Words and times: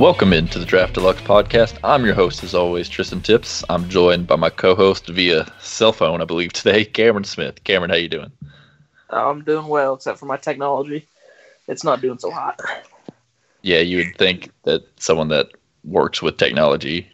Welcome 0.00 0.32
into 0.32 0.58
the 0.58 0.64
Draft 0.64 0.94
Deluxe 0.94 1.20
podcast. 1.20 1.78
I'm 1.84 2.06
your 2.06 2.14
host, 2.14 2.42
as 2.42 2.54
always, 2.54 2.88
Tristan 2.88 3.20
Tips. 3.20 3.62
I'm 3.68 3.86
joined 3.90 4.26
by 4.26 4.36
my 4.36 4.48
co-host 4.48 5.06
via 5.08 5.46
cell 5.60 5.92
phone, 5.92 6.22
I 6.22 6.24
believe 6.24 6.54
today, 6.54 6.84
Cameron 6.86 7.24
Smith. 7.24 7.62
Cameron, 7.64 7.90
how 7.90 7.96
you 7.96 8.08
doing? 8.08 8.32
I'm 9.10 9.44
doing 9.44 9.66
well, 9.66 9.92
except 9.92 10.18
for 10.18 10.24
my 10.24 10.38
technology. 10.38 11.06
It's 11.68 11.84
not 11.84 12.00
doing 12.00 12.18
so 12.18 12.30
hot. 12.30 12.58
Yeah, 13.60 13.80
you 13.80 13.98
would 13.98 14.16
think 14.16 14.50
that 14.62 14.84
someone 14.98 15.28
that 15.28 15.48
works 15.84 16.22
with 16.22 16.38
technology 16.38 17.06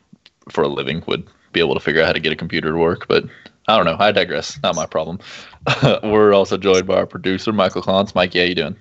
for 0.48 0.62
a 0.62 0.68
living 0.68 1.02
would 1.08 1.26
be 1.50 1.58
able 1.58 1.74
to 1.74 1.80
figure 1.80 2.02
out 2.02 2.06
how 2.06 2.12
to 2.12 2.20
get 2.20 2.32
a 2.32 2.36
computer 2.36 2.70
to 2.70 2.78
work, 2.78 3.08
but 3.08 3.24
I 3.66 3.76
don't 3.76 3.86
know. 3.86 3.96
I 3.98 4.12
digress. 4.12 4.60
Not 4.62 4.76
my 4.76 4.86
problem. 4.86 5.18
We're 6.04 6.34
also 6.34 6.56
joined 6.56 6.86
by 6.86 6.98
our 6.98 7.06
producer, 7.06 7.52
Michael 7.52 7.82
Klons. 7.82 8.14
Mike, 8.14 8.34
how 8.34 8.42
you 8.42 8.54
doing? 8.54 8.76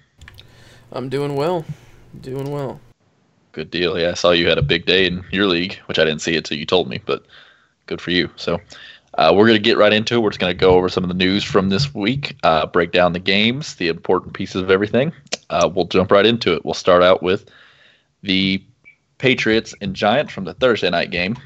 I'm 0.92 1.10
doing 1.10 1.36
well. 1.36 1.66
Doing 2.22 2.52
well. 2.52 2.80
Good 3.56 3.72
deal. 3.72 3.98
Yeah, 3.98 4.10
I 4.10 4.14
saw 4.16 4.32
you 4.32 4.50
had 4.50 4.58
a 4.58 4.62
big 4.62 4.86
day 4.86 5.06
in 5.06 5.24
your 5.32 5.48
league, 5.48 5.76
which 5.86 5.98
I 5.98 6.04
didn't 6.04 6.22
see 6.22 6.36
until 6.36 6.58
you 6.58 6.66
told 6.66 6.90
me, 6.90 7.00
but 7.06 7.26
good 7.86 8.02
for 8.02 8.12
you. 8.12 8.30
So 8.36 8.60
uh, 9.18 9.32
we're 9.34 9.48
going 9.48 9.56
to 9.56 9.64
get 9.64 9.78
right 9.78 9.94
into 9.94 10.16
it. 10.16 10.20
We're 10.20 10.32
just 10.32 10.42
going 10.42 10.52
to 10.52 10.60
go 10.60 10.72
over 10.72 10.90
some 10.90 11.06
of 11.06 11.08
the 11.08 11.14
news 11.14 11.42
from 11.42 11.70
this 11.70 11.96
week, 11.96 12.36
uh, 12.44 12.66
break 12.66 12.92
down 12.92 13.14
the 13.14 13.20
games, 13.20 13.76
the 13.76 13.88
important 13.88 14.34
pieces 14.34 14.62
of 14.62 14.70
everything. 14.70 15.14
Uh, 15.50 15.72
we'll 15.74 15.86
jump 15.86 16.12
right 16.12 16.26
into 16.26 16.54
it. 16.54 16.66
We'll 16.66 16.74
start 16.74 17.02
out 17.02 17.24
with 17.24 17.50
the 18.24 18.62
Patriots 19.20 19.74
and 19.80 19.96
Giants 19.96 20.34
from 20.34 20.44
the 20.44 20.54
Thursday 20.56 20.90
night 20.90 21.10
game. 21.10 21.38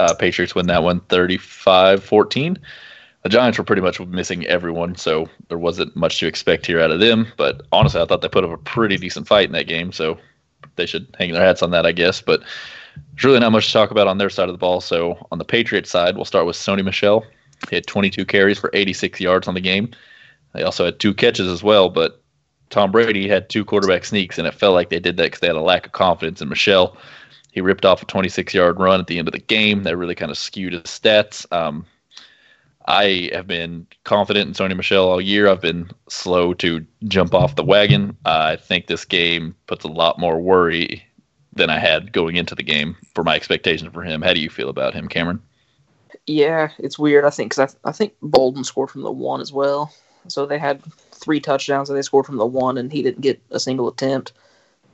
Uh, 0.00 0.12
Patriots 0.12 0.56
win 0.56 0.66
that 0.66 0.82
one 0.82 0.98
35 1.02 2.02
14. 2.02 2.58
The 3.22 3.28
Giants 3.28 3.58
were 3.58 3.64
pretty 3.64 3.82
much 3.82 4.00
missing 4.00 4.44
everyone, 4.46 4.96
so 4.96 5.28
there 5.46 5.56
wasn't 5.56 5.94
much 5.94 6.18
to 6.18 6.26
expect 6.26 6.66
here 6.66 6.80
out 6.80 6.90
of 6.90 6.98
them. 6.98 7.28
But 7.36 7.62
honestly, 7.70 8.00
I 8.00 8.06
thought 8.06 8.22
they 8.22 8.28
put 8.28 8.42
up 8.42 8.50
a 8.50 8.56
pretty 8.56 8.96
decent 8.96 9.28
fight 9.28 9.46
in 9.46 9.52
that 9.52 9.68
game, 9.68 9.92
so 9.92 10.18
they 10.76 10.86
should 10.86 11.14
hang 11.18 11.32
their 11.32 11.44
hats 11.44 11.62
on 11.62 11.70
that, 11.70 11.86
I 11.86 11.92
guess. 11.92 12.20
But 12.20 12.42
there's 13.14 13.24
really 13.24 13.40
not 13.40 13.52
much 13.52 13.66
to 13.66 13.72
talk 13.72 13.90
about 13.90 14.06
on 14.06 14.18
their 14.18 14.30
side 14.30 14.48
of 14.48 14.54
the 14.54 14.58
ball. 14.58 14.80
So 14.80 15.26
on 15.30 15.38
the 15.38 15.44
Patriots 15.44 15.90
side, 15.90 16.16
we'll 16.16 16.24
start 16.24 16.46
with 16.46 16.56
Sony 16.56 16.84
Michel. 16.84 17.24
He 17.70 17.76
had 17.76 17.86
22 17.86 18.24
carries 18.24 18.58
for 18.58 18.70
86 18.72 19.20
yards 19.20 19.48
on 19.48 19.54
the 19.54 19.60
game. 19.60 19.90
They 20.52 20.62
also 20.62 20.84
had 20.84 21.00
two 21.00 21.14
catches 21.14 21.48
as 21.48 21.62
well, 21.62 21.88
but 21.88 22.22
Tom 22.70 22.92
Brady 22.92 23.28
had 23.28 23.48
two 23.48 23.64
quarterback 23.64 24.04
sneaks, 24.04 24.38
and 24.38 24.46
it 24.46 24.54
felt 24.54 24.74
like 24.74 24.90
they 24.90 25.00
did 25.00 25.16
that 25.16 25.24
because 25.24 25.40
they 25.40 25.46
had 25.46 25.56
a 25.56 25.60
lack 25.60 25.86
of 25.86 25.92
confidence 25.92 26.40
in 26.40 26.48
Michel. 26.48 26.96
He 27.52 27.60
ripped 27.60 27.84
off 27.84 28.02
a 28.02 28.06
26 28.06 28.52
yard 28.54 28.78
run 28.80 29.00
at 29.00 29.06
the 29.06 29.18
end 29.18 29.28
of 29.28 29.32
the 29.32 29.38
game. 29.38 29.84
That 29.84 29.96
really 29.96 30.14
kind 30.14 30.30
of 30.30 30.38
skewed 30.38 30.72
his 30.72 30.82
stats. 30.82 31.50
Um, 31.52 31.86
I 32.86 33.30
have 33.32 33.46
been 33.46 33.86
confident 34.04 34.48
in 34.48 34.54
Sony 34.54 34.76
Michel 34.76 35.08
all 35.08 35.20
year. 35.20 35.48
I've 35.48 35.60
been 35.60 35.90
slow 36.08 36.52
to 36.54 36.84
jump 37.08 37.32
off 37.32 37.56
the 37.56 37.64
wagon. 37.64 38.16
Uh, 38.26 38.52
I 38.52 38.56
think 38.56 38.86
this 38.86 39.04
game 39.04 39.54
puts 39.66 39.84
a 39.84 39.88
lot 39.88 40.18
more 40.18 40.38
worry 40.38 41.02
than 41.54 41.70
I 41.70 41.78
had 41.78 42.12
going 42.12 42.36
into 42.36 42.54
the 42.54 42.62
game 42.62 42.96
for 43.14 43.24
my 43.24 43.36
expectations 43.36 43.92
for 43.92 44.02
him. 44.02 44.20
How 44.20 44.34
do 44.34 44.40
you 44.40 44.50
feel 44.50 44.68
about 44.68 44.92
him, 44.92 45.08
Cameron? 45.08 45.40
Yeah, 46.26 46.70
it's 46.78 46.98
weird. 46.98 47.24
I 47.24 47.30
think 47.30 47.54
because 47.54 47.76
I, 47.84 47.88
I 47.88 47.92
think 47.92 48.14
Bolden 48.20 48.64
scored 48.64 48.90
from 48.90 49.02
the 49.02 49.12
one 49.12 49.40
as 49.40 49.52
well. 49.52 49.92
So 50.28 50.46
they 50.46 50.58
had 50.58 50.82
three 51.12 51.40
touchdowns 51.40 51.88
and 51.88 51.96
they 51.96 52.02
scored 52.02 52.26
from 52.26 52.36
the 52.36 52.46
one, 52.46 52.76
and 52.76 52.92
he 52.92 53.02
didn't 53.02 53.20
get 53.20 53.40
a 53.50 53.60
single 53.60 53.88
attempt. 53.88 54.32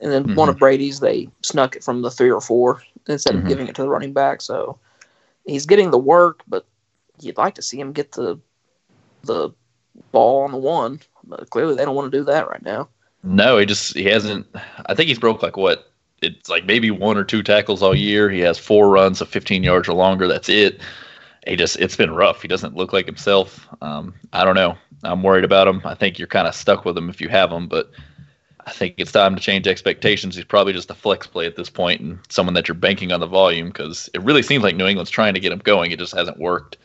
And 0.00 0.12
then 0.12 0.24
mm-hmm. 0.24 0.34
one 0.34 0.48
of 0.48 0.58
Brady's, 0.58 1.00
they 1.00 1.28
snuck 1.42 1.76
it 1.76 1.84
from 1.84 2.02
the 2.02 2.10
three 2.10 2.30
or 2.30 2.40
four 2.40 2.82
instead 3.08 3.34
mm-hmm. 3.34 3.42
of 3.42 3.48
giving 3.48 3.68
it 3.68 3.74
to 3.76 3.82
the 3.82 3.88
running 3.88 4.12
back. 4.12 4.40
So 4.40 4.78
he's 5.46 5.66
getting 5.66 5.90
the 5.90 5.98
work, 5.98 6.40
but 6.48 6.64
you'd 7.22 7.38
like 7.38 7.54
to 7.56 7.62
see 7.62 7.78
him 7.78 7.92
get 7.92 8.12
the 8.12 8.38
the 9.22 9.50
ball 10.12 10.42
on 10.42 10.52
the 10.52 10.58
one, 10.58 11.00
but 11.24 11.50
clearly 11.50 11.74
they 11.74 11.84
don't 11.84 11.94
want 11.94 12.10
to 12.10 12.18
do 12.18 12.24
that 12.24 12.48
right 12.48 12.62
now. 12.62 12.88
No, 13.22 13.58
he 13.58 13.66
just 13.66 13.96
he 13.96 14.04
hasn't. 14.04 14.46
I 14.86 14.94
think 14.94 15.08
he's 15.08 15.18
broke 15.18 15.42
like 15.42 15.56
what 15.56 15.92
it's 16.22 16.48
like 16.48 16.64
maybe 16.66 16.90
one 16.90 17.16
or 17.16 17.24
two 17.24 17.42
tackles 17.42 17.82
all 17.82 17.94
year. 17.94 18.30
He 18.30 18.40
has 18.40 18.58
four 18.58 18.88
runs 18.88 19.20
of 19.20 19.28
15 19.28 19.62
yards 19.62 19.88
or 19.88 19.94
longer. 19.94 20.26
That's 20.26 20.48
it. 20.48 20.80
He 21.46 21.56
just 21.56 21.78
it's 21.78 21.96
been 21.96 22.14
rough. 22.14 22.42
He 22.42 22.48
doesn't 22.48 22.76
look 22.76 22.92
like 22.92 23.06
himself. 23.06 23.68
Um, 23.80 24.14
I 24.32 24.44
don't 24.44 24.54
know. 24.54 24.76
I'm 25.02 25.22
worried 25.22 25.44
about 25.44 25.68
him. 25.68 25.80
I 25.84 25.94
think 25.94 26.18
you're 26.18 26.28
kind 26.28 26.46
of 26.46 26.54
stuck 26.54 26.84
with 26.84 26.96
him 26.96 27.08
if 27.08 27.20
you 27.20 27.28
have 27.28 27.50
him, 27.50 27.66
but 27.66 27.90
I 28.66 28.72
think 28.72 28.94
it's 28.98 29.12
time 29.12 29.34
to 29.34 29.40
change 29.40 29.66
expectations. 29.66 30.36
He's 30.36 30.44
probably 30.44 30.74
just 30.74 30.90
a 30.90 30.94
flex 30.94 31.26
play 31.26 31.46
at 31.46 31.56
this 31.56 31.70
point 31.70 32.00
and 32.02 32.18
someone 32.28 32.54
that 32.54 32.68
you're 32.68 32.74
banking 32.74 33.10
on 33.10 33.20
the 33.20 33.26
volume 33.26 33.68
because 33.68 34.10
it 34.12 34.22
really 34.22 34.42
seems 34.42 34.62
like 34.62 34.76
New 34.76 34.86
England's 34.86 35.10
trying 35.10 35.32
to 35.34 35.40
get 35.40 35.52
him 35.52 35.60
going. 35.60 35.90
It 35.90 35.98
just 35.98 36.14
hasn't 36.14 36.38
worked. 36.38 36.76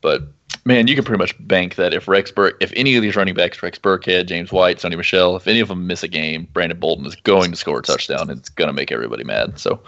But 0.00 0.22
man, 0.64 0.86
you 0.86 0.94
can 0.94 1.04
pretty 1.04 1.18
much 1.18 1.34
bank 1.46 1.76
that 1.76 1.94
if 1.94 2.08
Rex 2.08 2.30
Burke, 2.30 2.56
if 2.60 2.72
any 2.76 2.96
of 2.96 3.02
these 3.02 3.16
running 3.16 3.34
backs, 3.34 3.62
Rex 3.62 3.78
Burkhead, 3.78 4.26
James 4.26 4.52
White, 4.52 4.78
Sony 4.78 4.96
Michel, 4.96 5.36
if 5.36 5.46
any 5.46 5.60
of 5.60 5.68
them 5.68 5.86
miss 5.86 6.02
a 6.02 6.08
game, 6.08 6.46
Brandon 6.52 6.78
Bolden 6.78 7.06
is 7.06 7.16
going 7.16 7.50
to 7.50 7.56
score 7.56 7.78
a 7.78 7.82
touchdown. 7.82 8.30
It's 8.30 8.48
going 8.48 8.68
to 8.68 8.72
make 8.72 8.92
everybody 8.92 9.24
mad. 9.24 9.58
So 9.58 9.80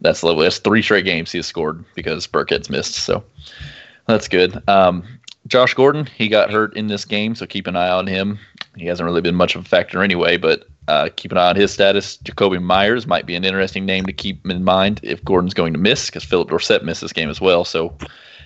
that's 0.00 0.22
level. 0.22 0.42
That's 0.42 0.58
three 0.58 0.82
straight 0.82 1.04
games 1.04 1.32
he 1.32 1.38
has 1.38 1.46
scored 1.46 1.84
because 1.94 2.26
Burkhead's 2.26 2.70
missed. 2.70 2.94
So 2.94 3.22
that's 4.06 4.28
good. 4.28 4.62
Um, 4.68 5.04
Josh 5.46 5.74
Gordon, 5.74 6.06
he 6.06 6.28
got 6.28 6.50
hurt 6.50 6.76
in 6.76 6.88
this 6.88 7.04
game, 7.04 7.34
so 7.34 7.46
keep 7.46 7.66
an 7.66 7.76
eye 7.76 7.90
on 7.90 8.06
him. 8.06 8.38
He 8.76 8.86
hasn't 8.86 9.06
really 9.06 9.22
been 9.22 9.34
much 9.34 9.56
of 9.56 9.64
a 9.64 9.68
factor 9.68 10.02
anyway, 10.02 10.36
but 10.36 10.64
uh, 10.88 11.08
keep 11.16 11.32
an 11.32 11.38
eye 11.38 11.50
on 11.50 11.56
his 11.56 11.72
status. 11.72 12.18
Jakobi 12.18 12.62
Meyers 12.62 13.06
might 13.06 13.26
be 13.26 13.34
an 13.34 13.44
interesting 13.44 13.86
name 13.86 14.06
to 14.06 14.12
keep 14.12 14.46
in 14.46 14.64
mind 14.64 15.00
if 15.02 15.24
Gordon's 15.24 15.54
going 15.54 15.72
to 15.72 15.78
miss 15.78 16.06
because 16.06 16.24
Phillip 16.24 16.48
Dorsett 16.48 16.84
missed 16.84 17.00
this 17.00 17.12
game 17.12 17.30
as 17.30 17.40
well. 17.40 17.64
So 17.64 17.96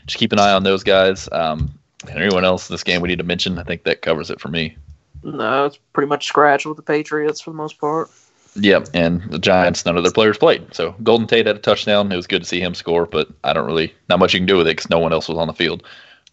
just 0.06 0.18
keep 0.18 0.32
an 0.32 0.38
eye 0.38 0.52
on 0.52 0.64
those 0.64 0.82
guys. 0.82 1.28
Um, 1.32 1.72
and 2.08 2.18
anyone 2.18 2.44
else 2.44 2.68
in 2.68 2.74
this 2.74 2.82
game 2.82 3.00
we 3.00 3.08
need 3.08 3.18
to 3.18 3.24
mention, 3.24 3.58
I 3.58 3.62
think 3.62 3.84
that 3.84 4.02
covers 4.02 4.30
it 4.30 4.40
for 4.40 4.48
me. 4.48 4.76
No, 5.22 5.66
it's 5.66 5.78
pretty 5.92 6.08
much 6.08 6.26
scratch 6.26 6.66
with 6.66 6.76
the 6.76 6.82
Patriots 6.82 7.40
for 7.40 7.50
the 7.50 7.56
most 7.56 7.78
part. 7.78 8.10
Yep, 8.56 8.88
and 8.92 9.22
the 9.30 9.38
Giants, 9.38 9.86
none 9.86 9.96
of 9.96 10.02
their 10.02 10.12
players 10.12 10.36
played. 10.36 10.74
So 10.74 10.94
Golden 11.02 11.26
Tate 11.26 11.46
had 11.46 11.56
a 11.56 11.60
touchdown. 11.60 12.12
It 12.12 12.16
was 12.16 12.26
good 12.26 12.42
to 12.42 12.48
see 12.48 12.60
him 12.60 12.74
score, 12.74 13.06
but 13.06 13.28
I 13.44 13.52
don't 13.52 13.66
really, 13.66 13.94
not 14.08 14.18
much 14.18 14.34
you 14.34 14.40
can 14.40 14.46
do 14.46 14.58
with 14.58 14.66
it 14.66 14.76
because 14.76 14.90
no 14.90 14.98
one 14.98 15.12
else 15.12 15.28
was 15.28 15.38
on 15.38 15.46
the 15.46 15.54
field. 15.54 15.84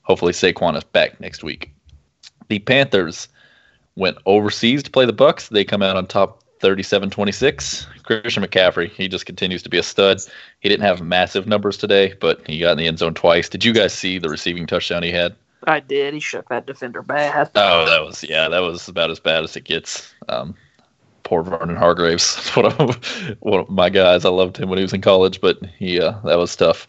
Hopefully 0.02 0.34
Saquon 0.34 0.76
is 0.76 0.84
back 0.84 1.20
next 1.22 1.44
week. 1.44 1.72
The 2.50 2.60
Panthers 2.60 3.30
went 3.96 4.18
overseas 4.26 4.84
to 4.84 4.92
play 4.92 5.06
the 5.06 5.14
Bucks. 5.14 5.50
They 5.50 5.64
come 5.64 5.82
out 5.84 5.96
on 5.96 6.08
top 6.08 6.44
37-26. 6.60 7.86
Christian 8.10 8.44
McCaffrey, 8.44 8.90
he 8.90 9.08
just 9.08 9.28
continues 9.28 9.62
to 9.64 9.70
be 9.70 9.78
a 9.78 9.84
stud. 9.84 10.20
He 10.62 10.70
didn't 10.70 10.84
have 10.84 11.02
massive 11.02 11.46
numbers 11.46 11.78
today, 11.78 12.16
but 12.20 12.46
he 12.48 12.60
got 12.60 12.72
in 12.72 12.78
the 12.80 12.88
end 12.88 12.98
zone 12.98 13.14
twice. 13.14 13.48
Did 13.48 13.64
you 13.64 13.72
guys 13.72 13.94
see 13.94 14.18
the 14.18 14.30
receiving 14.30 14.66
touchdown 14.66 15.04
he 15.04 15.12
had? 15.12 15.36
I 15.66 15.80
did. 15.80 16.16
He 16.16 16.20
shook 16.20 16.50
that 16.50 16.66
defender 16.66 17.04
bad. 17.04 17.52
Oh, 17.54 17.86
that 17.86 18.04
was 18.04 18.24
yeah, 18.24 18.50
that 18.50 18.60
was 18.60 18.88
about 18.88 19.12
as 19.12 19.20
bad 19.20 19.44
as 19.44 19.56
it 19.56 19.66
gets. 19.66 20.12
Um, 20.28 20.56
poor 21.24 21.44
Vernon 21.44 21.76
Hargreaves, 21.76 22.50
one 22.56 22.66
of, 22.66 23.36
one 23.42 23.60
of 23.60 23.70
my 23.70 23.90
guys. 23.90 24.26
I 24.26 24.30
loved 24.30 24.58
him 24.58 24.70
when 24.70 24.80
he 24.80 24.84
was 24.84 24.94
in 24.94 25.02
college, 25.02 25.40
but 25.40 25.64
he 25.78 26.02
uh, 26.02 26.18
that 26.24 26.38
was 26.38 26.56
tough. 26.56 26.88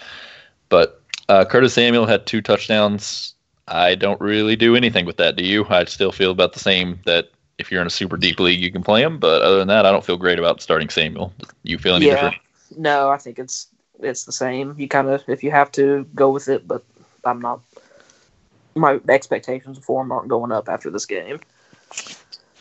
But 0.71 1.03
uh, 1.29 1.45
Curtis 1.45 1.75
Samuel 1.75 2.07
had 2.07 2.27
two 2.27 2.41
touchdowns. 2.41 3.35
I 3.69 3.95
don't 3.95 4.21
really 4.21 4.57
do 4.57 4.75
anything 4.75 5.05
with 5.05 5.19
that. 5.19 5.37
Do 5.37 5.45
you? 5.45 5.67
I 5.69 5.85
still 5.85 6.13
feel 6.13 6.31
about 6.31 6.55
the 6.55 6.61
same 6.61 6.99
that 7.05 7.31
if 7.61 7.71
you're 7.71 7.81
in 7.81 7.87
a 7.87 7.91
super 7.91 8.17
deep 8.17 8.41
league, 8.41 8.61
you 8.61 8.73
can 8.73 8.83
play 8.83 9.03
him. 9.03 9.19
But 9.19 9.43
other 9.43 9.59
than 9.59 9.69
that, 9.69 9.87
I 9.87 9.93
don't 9.93 10.05
feel 10.05 10.17
great 10.17 10.39
about 10.39 10.61
starting 10.61 10.89
Samuel. 10.89 11.33
You 11.63 11.79
feel 11.79 11.95
any 11.95 12.07
yeah. 12.07 12.15
different? 12.15 12.37
No, 12.77 13.11
I 13.11 13.19
think 13.19 13.39
it's 13.39 13.69
it's 14.01 14.25
the 14.25 14.33
same. 14.33 14.75
You 14.79 14.89
kind 14.89 15.09
of, 15.09 15.23
if 15.29 15.45
you 15.45 15.51
have 15.51 15.71
to, 15.73 16.07
go 16.15 16.31
with 16.31 16.49
it. 16.49 16.67
But 16.67 16.83
I'm 17.25 17.41
not. 17.41 17.61
My 18.75 18.99
expectations 19.09 19.79
for 19.79 20.03
him 20.03 20.11
aren't 20.11 20.29
going 20.29 20.53
up 20.53 20.69
after 20.69 20.91
this 20.91 21.07
game. 21.07 21.41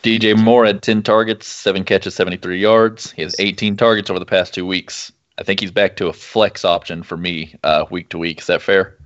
DJ 0.04 0.38
Moore 0.38 0.66
had 0.66 0.82
10 0.82 1.04
targets, 1.04 1.48
seven 1.48 1.84
catches, 1.84 2.16
73 2.16 2.60
yards. 2.60 3.12
He 3.12 3.22
has 3.22 3.36
18 3.38 3.78
targets 3.78 4.10
over 4.10 4.20
the 4.20 4.26
past 4.26 4.54
two 4.54 4.66
weeks. 4.66 5.12
I 5.38 5.44
think 5.44 5.60
he's 5.60 5.72
back 5.72 5.96
to 5.98 6.08
a 6.08 6.14
flex 6.14 6.66
option 6.66 7.04
for 7.04 7.18
me 7.18 7.56
uh, 7.64 7.86
week 7.90 8.10
to 8.10 8.18
week. 8.18 8.42
Is 8.42 8.48
that 8.48 8.62
fair? 8.62 8.98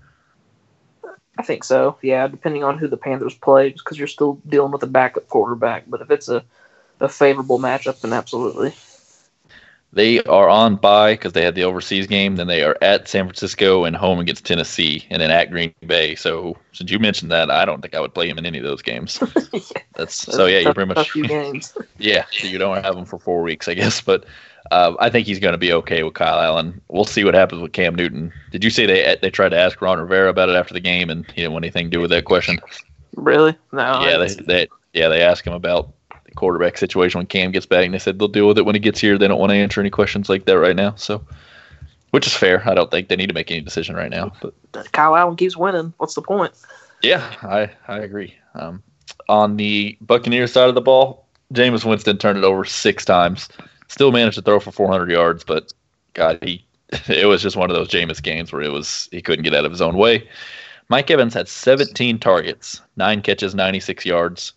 I 1.37 1.43
think 1.43 1.63
so. 1.63 1.97
Yeah, 2.01 2.27
depending 2.27 2.63
on 2.63 2.77
who 2.77 2.87
the 2.87 2.97
Panthers 2.97 3.35
play, 3.35 3.69
because 3.69 3.97
you're 3.97 4.07
still 4.07 4.39
dealing 4.47 4.71
with 4.71 4.83
a 4.83 4.87
backup 4.87 5.27
quarterback. 5.29 5.85
But 5.87 6.01
if 6.01 6.11
it's 6.11 6.29
a, 6.29 6.43
a 6.99 7.09
favorable 7.09 7.59
matchup, 7.59 8.01
then 8.01 8.13
absolutely. 8.13 8.73
They 9.93 10.23
are 10.23 10.49
on 10.49 10.77
bye 10.77 11.13
because 11.13 11.33
they 11.33 11.43
had 11.43 11.53
the 11.53 11.65
overseas 11.65 12.07
game. 12.07 12.35
Then 12.35 12.47
they 12.47 12.63
are 12.63 12.75
at 12.81 13.07
San 13.07 13.25
Francisco 13.25 13.83
and 13.83 13.95
home 13.95 14.19
against 14.19 14.43
Tennessee, 14.43 15.05
and 15.11 15.21
then 15.21 15.29
at 15.29 15.51
Green 15.51 15.73
Bay. 15.85 16.15
So 16.15 16.57
since 16.71 16.89
you 16.89 16.97
mentioned 16.97 17.31
that, 17.31 17.51
I 17.51 17.63
don't 17.63 17.81
think 17.81 17.93
I 17.93 17.99
would 17.99 18.13
play 18.13 18.27
him 18.27 18.39
in 18.39 18.45
any 18.45 18.57
of 18.57 18.63
those 18.63 18.81
games. 18.81 19.19
yeah. 19.53 19.59
That's 19.95 20.15
so 20.15 20.47
yeah. 20.47 20.59
you're 20.59 20.73
pretty 20.73 20.93
much 20.93 21.15
yeah. 21.99 22.25
So 22.31 22.47
you 22.47 22.57
don't 22.57 22.83
have 22.83 22.97
him 22.97 23.05
for 23.05 23.19
four 23.19 23.43
weeks, 23.43 23.67
I 23.67 23.75
guess. 23.75 24.01
But 24.01 24.25
uh, 24.71 24.95
I 24.99 25.09
think 25.09 25.27
he's 25.27 25.39
going 25.39 25.53
to 25.53 25.57
be 25.57 25.73
okay 25.73 26.03
with 26.03 26.13
Kyle 26.13 26.39
Allen. 26.39 26.79
We'll 26.87 27.05
see 27.05 27.23
what 27.23 27.33
happens 27.33 27.61
with 27.61 27.73
Cam 27.73 27.95
Newton. 27.95 28.31
Did 28.51 28.63
you 28.63 28.69
say 28.69 28.85
they 28.85 29.17
they 29.21 29.29
tried 29.29 29.49
to 29.49 29.59
ask 29.59 29.81
Ron 29.81 29.99
Rivera 29.99 30.29
about 30.29 30.49
it 30.49 30.55
after 30.55 30.73
the 30.73 30.79
game, 30.79 31.09
and 31.09 31.25
he 31.31 31.41
didn't 31.41 31.53
want 31.53 31.65
anything 31.65 31.87
to 31.87 31.89
do 31.89 31.99
with 31.99 32.11
that 32.11 32.25
question? 32.25 32.59
Really? 33.15 33.55
No. 33.71 34.01
Yeah, 34.03 34.17
they, 34.17 34.33
they 34.33 34.67
yeah 34.93 35.09
they 35.09 35.21
asked 35.21 35.45
him 35.45 35.53
about 35.53 35.91
the 36.25 36.31
quarterback 36.31 36.77
situation 36.77 37.19
when 37.19 37.27
Cam 37.27 37.51
gets 37.51 37.65
back, 37.65 37.85
and 37.85 37.93
they 37.93 37.99
said 37.99 38.19
they'll 38.19 38.27
deal 38.27 38.47
with 38.47 38.57
it 38.57 38.65
when 38.65 38.75
he 38.75 38.79
gets 38.79 38.99
here. 38.99 39.17
They 39.17 39.27
don't 39.27 39.39
want 39.39 39.51
to 39.51 39.55
answer 39.57 39.81
any 39.81 39.89
questions 39.89 40.29
like 40.29 40.45
that 40.45 40.57
right 40.57 40.75
now. 40.75 40.95
So, 40.95 41.25
which 42.11 42.25
is 42.25 42.33
fair. 42.33 42.67
I 42.67 42.73
don't 42.73 42.89
think 42.89 43.09
they 43.09 43.15
need 43.15 43.27
to 43.27 43.33
make 43.33 43.51
any 43.51 43.61
decision 43.61 43.95
right 43.95 44.11
now. 44.11 44.31
But 44.71 44.91
Kyle 44.93 45.15
Allen 45.15 45.35
keeps 45.35 45.57
winning. 45.57 45.93
What's 45.97 46.15
the 46.15 46.21
point? 46.21 46.53
Yeah, 47.01 47.33
I 47.41 47.69
I 47.87 47.99
agree. 47.99 48.33
Um, 48.55 48.81
on 49.27 49.57
the 49.57 49.97
Buccaneers 50.01 50.53
side 50.53 50.69
of 50.69 50.75
the 50.75 50.81
ball, 50.81 51.25
Jameis 51.53 51.85
Winston 51.85 52.17
turned 52.17 52.37
it 52.37 52.43
over 52.43 52.65
six 52.65 53.05
times. 53.05 53.49
Still 53.93 54.11
managed 54.11 54.37
to 54.37 54.41
throw 54.41 54.59
for 54.59 54.71
400 54.71 55.11
yards, 55.11 55.43
but 55.43 55.71
God, 56.15 56.39
he 56.41 56.65
it 57.07 57.27
was 57.27 57.43
just 57.43 57.55
one 57.55 57.69
of 57.69 57.75
those 57.75 57.89
Jameis 57.89 58.23
games 58.23 58.51
where 58.51 58.63
it 58.63 58.71
was 58.71 59.07
he 59.11 59.21
couldn't 59.21 59.43
get 59.43 59.53
out 59.53 59.65
of 59.65 59.71
his 59.71 59.83
own 59.83 59.97
way. 59.97 60.27
Mike 60.89 61.11
Evans 61.11 61.35
had 61.35 61.47
17 61.47 62.17
targets, 62.17 62.81
nine 62.95 63.21
catches, 63.21 63.53
96 63.53 64.03
yards, 64.03 64.53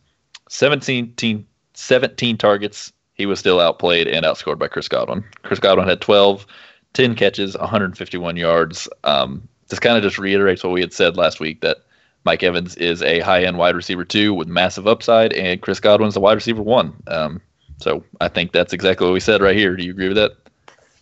17, 0.48 1.46
17 1.74 2.38
targets. 2.38 2.90
He 3.12 3.26
was 3.26 3.38
still 3.38 3.60
outplayed 3.60 4.08
and 4.08 4.24
outscored 4.24 4.58
by 4.58 4.68
Chris 4.68 4.88
Godwin. 4.88 5.22
Chris 5.42 5.60
Godwin 5.60 5.86
had 5.86 6.00
12, 6.00 6.46
10 6.94 7.14
catches, 7.14 7.58
151 7.58 8.38
yards. 8.38 8.88
Um, 9.04 9.46
this 9.68 9.78
kind 9.78 9.98
of 9.98 10.02
just 10.02 10.16
reiterates 10.16 10.64
what 10.64 10.72
we 10.72 10.80
had 10.80 10.94
said 10.94 11.18
last 11.18 11.40
week 11.40 11.60
that 11.60 11.78
Mike 12.24 12.42
Evans 12.42 12.74
is 12.76 13.02
a 13.02 13.20
high 13.20 13.44
end 13.44 13.58
wide 13.58 13.76
receiver 13.76 14.04
two 14.06 14.32
with 14.32 14.48
massive 14.48 14.86
upside, 14.86 15.34
and 15.34 15.60
Chris 15.60 15.78
Godwin's 15.78 16.16
a 16.16 16.20
wide 16.20 16.32
receiver 16.32 16.62
one. 16.62 16.94
Um, 17.06 17.42
so 17.78 18.04
I 18.20 18.28
think 18.28 18.52
that's 18.52 18.72
exactly 18.72 19.06
what 19.06 19.12
we 19.12 19.20
said 19.20 19.40
right 19.42 19.56
here. 19.56 19.76
Do 19.76 19.84
you 19.84 19.90
agree 19.90 20.08
with 20.08 20.16
that? 20.16 20.32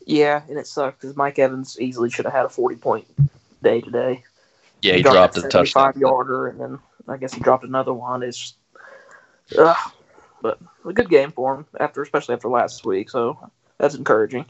Yeah, 0.07 0.43
and 0.49 0.59
it 0.59 0.67
sucked 0.67 1.01
because 1.01 1.17
Mike 1.17 1.39
Evans 1.39 1.81
easily 1.81 2.11
should 2.11 2.25
have 2.27 2.35
had 2.35 2.47
a 2.47 2.51
40 2.51 2.77
point 2.77 3.07
day 3.63 3.81
today. 3.81 4.23
Yeah, 4.83 4.93
he, 4.93 4.99
he 4.99 5.03
dropped 5.03 5.37
a 5.39 5.49
touchdown. 5.49 5.95
yarder, 5.97 6.49
and 6.49 6.61
then 6.61 6.79
I 7.09 7.17
guess 7.17 7.33
he 7.33 7.41
dropped 7.41 7.65
another 7.65 7.95
one. 7.95 8.23
It's, 8.23 8.55
uh, 9.59 9.75
but 10.43 10.59
a 10.85 10.93
good 10.93 11.09
game 11.09 11.33
for 11.33 11.55
him 11.55 11.67
after, 11.81 12.03
especially 12.03 12.35
after 12.35 12.49
last 12.49 12.85
week. 12.85 13.09
So 13.09 13.51
that's 13.79 13.95
encouraging. 13.95 14.45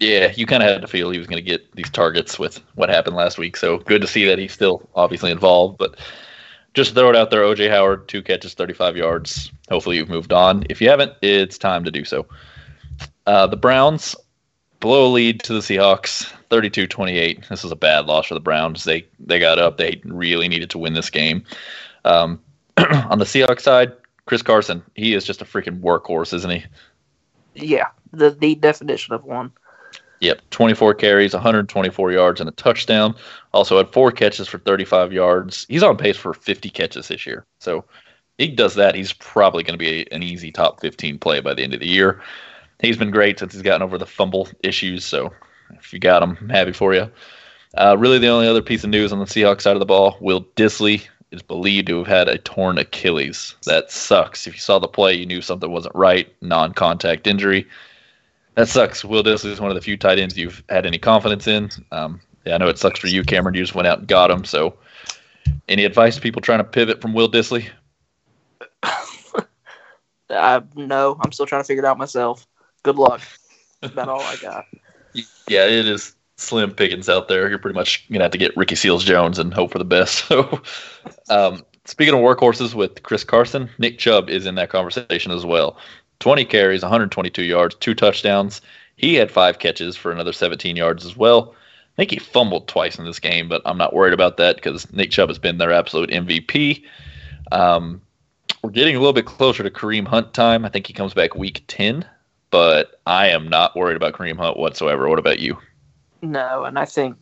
Yeah, 0.00 0.32
you 0.34 0.46
kind 0.46 0.62
of 0.62 0.68
had 0.68 0.80
to 0.80 0.86
feel 0.86 1.10
he 1.10 1.18
was 1.18 1.26
going 1.26 1.42
to 1.42 1.50
get 1.50 1.72
these 1.72 1.90
targets 1.90 2.38
with 2.38 2.58
what 2.76 2.88
happened 2.88 3.16
last 3.16 3.36
week. 3.36 3.56
So 3.56 3.78
good 3.78 4.00
to 4.00 4.06
see 4.06 4.24
that 4.26 4.38
he's 4.38 4.52
still 4.52 4.88
obviously 4.94 5.30
involved. 5.30 5.76
But 5.76 5.98
just 6.74 6.94
throw 6.94 7.10
it 7.10 7.16
out 7.16 7.30
there. 7.30 7.42
OJ 7.42 7.70
Howard, 7.70 8.08
two 8.08 8.22
catches, 8.22 8.54
35 8.54 8.96
yards. 8.96 9.50
Hopefully 9.70 9.96
you've 9.96 10.08
moved 10.08 10.32
on. 10.32 10.64
If 10.70 10.80
you 10.80 10.88
haven't, 10.88 11.12
it's 11.22 11.58
time 11.58 11.84
to 11.84 11.90
do 11.90 12.04
so. 12.04 12.26
Uh, 13.26 13.46
the 13.46 13.56
Browns 13.56 14.14
blow 14.80 15.06
a 15.06 15.10
lead 15.12 15.40
to 15.40 15.52
the 15.52 15.60
Seahawks, 15.60 16.32
32-28. 16.50 17.48
This 17.48 17.64
is 17.64 17.72
a 17.72 17.76
bad 17.76 18.06
loss 18.06 18.26
for 18.26 18.34
the 18.34 18.40
Browns. 18.40 18.84
They 18.84 19.06
they 19.18 19.38
got 19.38 19.58
up. 19.58 19.76
They 19.76 20.00
really 20.04 20.48
needed 20.48 20.70
to 20.70 20.78
win 20.78 20.94
this 20.94 21.10
game. 21.10 21.44
Um, 22.04 22.40
on 22.76 23.18
the 23.18 23.24
Seahawks 23.24 23.60
side, 23.60 23.92
Chris 24.26 24.42
Carson, 24.42 24.82
he 24.94 25.14
is 25.14 25.24
just 25.24 25.42
a 25.42 25.44
freaking 25.44 25.80
workhorse, 25.80 26.32
isn't 26.32 26.50
he? 26.50 26.64
Yeah, 27.54 27.88
the 28.12 28.30
the 28.30 28.54
definition 28.54 29.14
of 29.14 29.24
one. 29.24 29.52
Yep, 30.20 30.50
24 30.50 30.94
carries, 30.94 31.32
124 31.32 32.12
yards, 32.12 32.40
and 32.40 32.48
a 32.48 32.52
touchdown. 32.52 33.14
Also 33.52 33.76
had 33.76 33.92
four 33.92 34.10
catches 34.10 34.48
for 34.48 34.58
35 34.58 35.12
yards. 35.12 35.64
He's 35.68 35.82
on 35.82 35.96
pace 35.96 36.16
for 36.16 36.34
50 36.34 36.70
catches 36.70 37.08
this 37.08 37.26
year. 37.26 37.46
So 37.60 37.84
he 38.36 38.48
does 38.48 38.74
that. 38.74 38.94
He's 38.94 39.12
probably 39.12 39.62
going 39.62 39.78
to 39.78 39.84
be 39.84 40.00
a, 40.00 40.14
an 40.14 40.22
easy 40.22 40.50
top 40.50 40.80
15 40.80 41.18
play 41.18 41.40
by 41.40 41.54
the 41.54 41.62
end 41.62 41.74
of 41.74 41.80
the 41.80 41.88
year. 41.88 42.20
He's 42.80 42.96
been 42.96 43.10
great 43.10 43.38
since 43.38 43.52
he's 43.52 43.62
gotten 43.62 43.82
over 43.82 43.98
the 43.98 44.06
fumble 44.06 44.48
issues. 44.62 45.04
So 45.04 45.32
if 45.74 45.92
you 45.92 45.98
got 45.98 46.22
him, 46.22 46.36
I'm 46.40 46.48
happy 46.48 46.72
for 46.72 46.94
you. 46.94 47.10
Uh, 47.76 47.96
really, 47.98 48.18
the 48.18 48.28
only 48.28 48.48
other 48.48 48.62
piece 48.62 48.82
of 48.82 48.90
news 48.90 49.12
on 49.12 49.18
the 49.18 49.24
Seahawks 49.24 49.62
side 49.62 49.76
of 49.76 49.80
the 49.80 49.86
ball 49.86 50.16
Will 50.20 50.44
Dissly 50.56 51.06
is 51.30 51.42
believed 51.42 51.88
to 51.88 51.98
have 51.98 52.06
had 52.06 52.28
a 52.28 52.38
torn 52.38 52.78
Achilles. 52.78 53.54
That 53.66 53.90
sucks. 53.90 54.46
If 54.46 54.54
you 54.54 54.60
saw 54.60 54.78
the 54.78 54.88
play, 54.88 55.14
you 55.14 55.26
knew 55.26 55.42
something 55.42 55.70
wasn't 55.70 55.94
right. 55.94 56.32
Non 56.40 56.72
contact 56.72 57.26
injury 57.26 57.66
that 58.58 58.68
sucks. 58.68 59.04
Will 59.04 59.22
Dissly 59.22 59.52
is 59.52 59.60
one 59.60 59.70
of 59.70 59.76
the 59.76 59.80
few 59.80 59.96
tight 59.96 60.18
ends 60.18 60.36
you've 60.36 60.64
had 60.68 60.84
any 60.84 60.98
confidence 60.98 61.46
in. 61.46 61.70
Um, 61.92 62.20
yeah, 62.44 62.56
I 62.56 62.58
know 62.58 62.66
it 62.66 62.76
sucks 62.76 62.98
for 62.98 63.06
you, 63.06 63.22
Cameron. 63.22 63.54
You 63.54 63.62
just 63.62 63.76
went 63.76 63.86
out 63.86 64.00
and 64.00 64.08
got 64.08 64.32
him. 64.32 64.44
So, 64.44 64.74
any 65.68 65.84
advice 65.84 66.16
to 66.16 66.20
people 66.20 66.42
trying 66.42 66.58
to 66.58 66.64
pivot 66.64 67.00
from 67.00 67.14
Will 67.14 67.30
Dissly? 67.30 67.68
I, 68.82 70.60
no, 70.74 71.16
I'm 71.20 71.30
still 71.30 71.46
trying 71.46 71.62
to 71.62 71.66
figure 71.68 71.84
it 71.84 71.86
out 71.86 71.98
myself. 71.98 72.48
Good 72.82 72.96
luck. 72.96 73.20
That's 73.80 73.92
about 73.92 74.08
all 74.08 74.22
I 74.22 74.36
got. 74.42 74.64
Yeah, 75.46 75.66
it 75.66 75.86
is 75.86 76.16
slim 76.34 76.72
pickings 76.72 77.08
out 77.08 77.28
there. 77.28 77.48
You're 77.48 77.60
pretty 77.60 77.76
much 77.76 78.10
gonna 78.10 78.24
have 78.24 78.32
to 78.32 78.38
get 78.38 78.56
Ricky 78.56 78.74
Seals 78.74 79.04
Jones 79.04 79.38
and 79.38 79.54
hope 79.54 79.70
for 79.70 79.78
the 79.78 79.84
best. 79.84 80.24
So, 80.28 80.62
um, 81.30 81.64
speaking 81.84 82.12
of 82.12 82.20
workhorses 82.20 82.74
with 82.74 83.04
Chris 83.04 83.22
Carson, 83.22 83.70
Nick 83.78 83.98
Chubb 83.98 84.28
is 84.28 84.46
in 84.46 84.56
that 84.56 84.68
conversation 84.68 85.30
as 85.30 85.46
well. 85.46 85.78
20 86.20 86.44
carries, 86.44 86.82
122 86.82 87.42
yards, 87.42 87.74
two 87.76 87.94
touchdowns. 87.94 88.60
He 88.96 89.14
had 89.14 89.30
five 89.30 89.58
catches 89.58 89.96
for 89.96 90.10
another 90.10 90.32
17 90.32 90.76
yards 90.76 91.06
as 91.06 91.16
well. 91.16 91.54
I 91.54 91.96
think 91.96 92.10
he 92.10 92.18
fumbled 92.18 92.68
twice 92.68 92.98
in 92.98 93.04
this 93.04 93.18
game, 93.18 93.48
but 93.48 93.62
I'm 93.64 93.78
not 93.78 93.94
worried 93.94 94.12
about 94.12 94.36
that 94.36 94.56
because 94.56 94.92
Nick 94.92 95.10
Chubb 95.10 95.28
has 95.28 95.38
been 95.38 95.58
their 95.58 95.72
absolute 95.72 96.10
MVP. 96.10 96.84
Um, 97.52 98.00
we're 98.62 98.70
getting 98.70 98.96
a 98.96 98.98
little 98.98 99.12
bit 99.12 99.26
closer 99.26 99.62
to 99.62 99.70
Kareem 99.70 100.06
Hunt 100.06 100.34
time. 100.34 100.64
I 100.64 100.68
think 100.68 100.86
he 100.86 100.92
comes 100.92 101.14
back 101.14 101.34
week 101.34 101.62
10, 101.68 102.04
but 102.50 103.00
I 103.06 103.28
am 103.28 103.48
not 103.48 103.76
worried 103.76 103.96
about 103.96 104.14
Kareem 104.14 104.36
Hunt 104.36 104.56
whatsoever. 104.56 105.08
What 105.08 105.18
about 105.18 105.38
you? 105.38 105.56
No, 106.22 106.64
and 106.64 106.78
I 106.78 106.84
think 106.84 107.16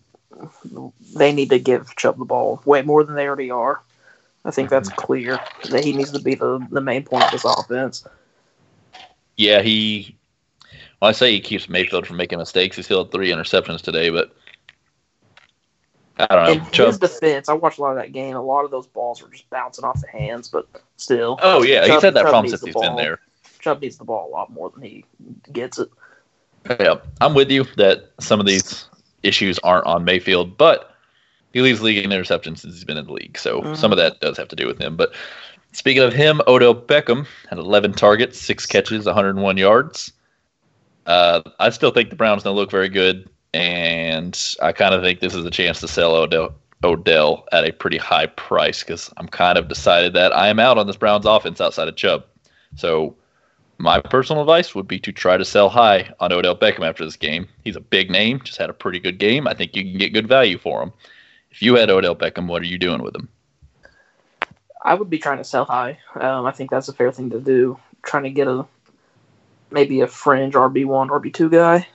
they 1.14 1.32
need 1.32 1.50
to 1.50 1.58
give 1.58 1.94
Chubb 1.96 2.18
the 2.18 2.24
ball 2.24 2.62
way 2.64 2.82
more 2.82 3.04
than 3.04 3.14
they 3.14 3.26
already 3.26 3.50
are. 3.50 3.82
I 4.44 4.50
think 4.50 4.70
that's 4.70 4.88
mm-hmm. 4.88 5.00
clear 5.00 5.40
that 5.70 5.84
he 5.84 5.92
needs 5.92 6.12
to 6.12 6.20
be 6.20 6.34
the, 6.34 6.64
the 6.70 6.80
main 6.80 7.04
point 7.04 7.24
of 7.24 7.30
this 7.32 7.44
offense. 7.44 8.06
Yeah, 9.36 9.62
he. 9.62 10.16
Well, 11.00 11.10
I 11.10 11.12
say 11.12 11.32
he 11.32 11.40
keeps 11.40 11.68
Mayfield 11.68 12.06
from 12.06 12.16
making 12.16 12.38
mistakes. 12.38 12.76
He 12.76 12.82
still 12.82 13.04
had 13.04 13.12
three 13.12 13.30
interceptions 13.30 13.82
today, 13.82 14.08
but 14.10 14.34
I 16.18 16.26
don't 16.26 16.44
know. 16.44 16.52
In 16.52 16.70
Chubb, 16.70 16.86
his 16.88 16.98
defense, 16.98 17.48
I 17.48 17.52
watched 17.52 17.78
a 17.78 17.82
lot 17.82 17.90
of 17.90 17.96
that 17.96 18.12
game. 18.12 18.34
A 18.34 18.42
lot 18.42 18.64
of 18.64 18.70
those 18.70 18.86
balls 18.86 19.22
were 19.22 19.28
just 19.28 19.48
bouncing 19.50 19.84
off 19.84 20.00
the 20.00 20.08
hands, 20.08 20.48
but 20.48 20.66
still. 20.96 21.38
Oh 21.42 21.62
yeah, 21.62 21.80
Chubb, 21.80 21.90
he's 21.90 22.02
had 22.02 22.14
that 22.14 22.22
Chubb 22.22 22.30
problem 22.30 22.48
since 22.48 22.64
he's 22.64 22.74
ball. 22.74 22.82
been 22.82 22.96
there. 22.96 23.20
Chubb 23.58 23.82
needs 23.82 23.98
the 23.98 24.04
ball 24.04 24.28
a 24.28 24.30
lot 24.30 24.50
more 24.50 24.70
than 24.70 24.82
he 24.82 25.04
gets 25.52 25.78
it. 25.78 25.90
Yeah, 26.80 26.96
I'm 27.20 27.34
with 27.34 27.50
you 27.50 27.64
that 27.76 28.10
some 28.18 28.40
of 28.40 28.46
these 28.46 28.86
issues 29.22 29.58
aren't 29.60 29.86
on 29.86 30.04
Mayfield, 30.04 30.56
but 30.56 30.94
he 31.52 31.60
leads 31.60 31.82
league 31.82 32.04
in 32.04 32.10
interceptions 32.10 32.58
since 32.58 32.74
he's 32.74 32.84
been 32.84 32.96
in 32.96 33.06
the 33.06 33.12
league, 33.12 33.38
so 33.38 33.60
mm-hmm. 33.60 33.74
some 33.74 33.92
of 33.92 33.98
that 33.98 34.20
does 34.20 34.36
have 34.36 34.48
to 34.48 34.56
do 34.56 34.66
with 34.66 34.78
him. 34.78 34.96
But 34.96 35.12
Speaking 35.76 36.02
of 36.02 36.14
him, 36.14 36.40
Odell 36.46 36.74
Beckham 36.74 37.26
had 37.50 37.58
11 37.58 37.92
targets, 37.92 38.40
six 38.40 38.64
catches, 38.64 39.04
101 39.04 39.58
yards. 39.58 40.10
Uh, 41.04 41.42
I 41.58 41.68
still 41.68 41.90
think 41.90 42.08
the 42.08 42.16
Browns 42.16 42.42
don't 42.42 42.56
look 42.56 42.70
very 42.70 42.88
good, 42.88 43.28
and 43.52 44.42
I 44.62 44.72
kind 44.72 44.94
of 44.94 45.02
think 45.02 45.20
this 45.20 45.34
is 45.34 45.44
a 45.44 45.50
chance 45.50 45.80
to 45.80 45.86
sell 45.86 46.16
Odell, 46.16 46.54
Odell 46.82 47.44
at 47.52 47.68
a 47.68 47.74
pretty 47.74 47.98
high 47.98 48.24
price 48.24 48.82
because 48.82 49.12
I'm 49.18 49.28
kind 49.28 49.58
of 49.58 49.68
decided 49.68 50.14
that 50.14 50.34
I 50.34 50.48
am 50.48 50.58
out 50.58 50.78
on 50.78 50.86
this 50.86 50.96
Browns 50.96 51.26
offense 51.26 51.60
outside 51.60 51.88
of 51.88 51.96
Chubb. 51.96 52.24
So 52.76 53.14
my 53.76 54.00
personal 54.00 54.40
advice 54.40 54.74
would 54.74 54.88
be 54.88 54.98
to 55.00 55.12
try 55.12 55.36
to 55.36 55.44
sell 55.44 55.68
high 55.68 56.10
on 56.20 56.32
Odell 56.32 56.56
Beckham 56.56 56.88
after 56.88 57.04
this 57.04 57.16
game. 57.16 57.48
He's 57.64 57.76
a 57.76 57.80
big 57.80 58.10
name, 58.10 58.40
just 58.40 58.56
had 58.56 58.70
a 58.70 58.72
pretty 58.72 58.98
good 58.98 59.18
game. 59.18 59.46
I 59.46 59.52
think 59.52 59.76
you 59.76 59.82
can 59.82 59.98
get 59.98 60.14
good 60.14 60.26
value 60.26 60.56
for 60.56 60.82
him. 60.82 60.94
If 61.50 61.60
you 61.60 61.74
had 61.74 61.90
Odell 61.90 62.16
Beckham, 62.16 62.46
what 62.46 62.62
are 62.62 62.66
you 62.66 62.78
doing 62.78 63.02
with 63.02 63.14
him? 63.14 63.28
I 64.86 64.94
would 64.94 65.10
be 65.10 65.18
trying 65.18 65.38
to 65.38 65.44
sell 65.44 65.64
high. 65.64 65.98
Um, 66.14 66.46
I 66.46 66.52
think 66.52 66.70
that's 66.70 66.88
a 66.88 66.92
fair 66.92 67.10
thing 67.10 67.30
to 67.30 67.40
do. 67.40 67.76
Trying 68.02 68.22
to 68.22 68.30
get 68.30 68.46
a 68.46 68.64
maybe 69.72 70.00
a 70.00 70.06
fringe 70.06 70.54
RB 70.54 70.86
one, 70.86 71.08
RB 71.08 71.34
two 71.34 71.50
guy, 71.50 71.86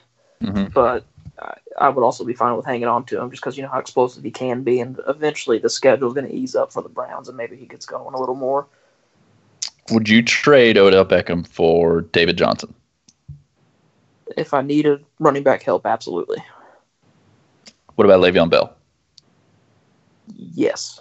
mm-hmm. 0.42 0.66
but 0.66 1.06
I, 1.38 1.54
I, 1.80 1.88
would 1.88 2.04
also 2.04 2.22
be 2.22 2.34
fine 2.34 2.54
with 2.54 2.66
hanging 2.66 2.86
on 2.86 3.06
to 3.06 3.18
him 3.18 3.30
just 3.30 3.42
because 3.42 3.56
you 3.56 3.62
know 3.62 3.70
how 3.70 3.78
explosive 3.78 4.22
he 4.22 4.30
can 4.30 4.62
be, 4.62 4.78
and 4.78 5.00
eventually 5.08 5.58
the 5.58 5.70
schedule 5.70 6.08
is 6.08 6.12
going 6.12 6.28
to 6.28 6.34
ease 6.34 6.54
up 6.54 6.70
for 6.70 6.82
the 6.82 6.90
Browns, 6.90 7.28
and 7.28 7.36
maybe 7.36 7.56
he 7.56 7.64
gets 7.64 7.86
going 7.86 8.14
a 8.14 8.20
little 8.20 8.34
more. 8.34 8.66
Would 9.90 10.06
you 10.06 10.22
trade 10.22 10.76
Odell 10.76 11.06
Beckham 11.06 11.46
for 11.46 12.02
David 12.02 12.36
Johnson? 12.36 12.74
If 14.36 14.52
I 14.52 14.60
needed 14.60 15.02
running 15.18 15.42
back 15.42 15.62
help, 15.62 15.86
absolutely. 15.86 16.44
What 17.94 18.04
about 18.04 18.20
Le'Veon 18.20 18.50
Bell? 18.50 18.76
Yes. 20.36 21.00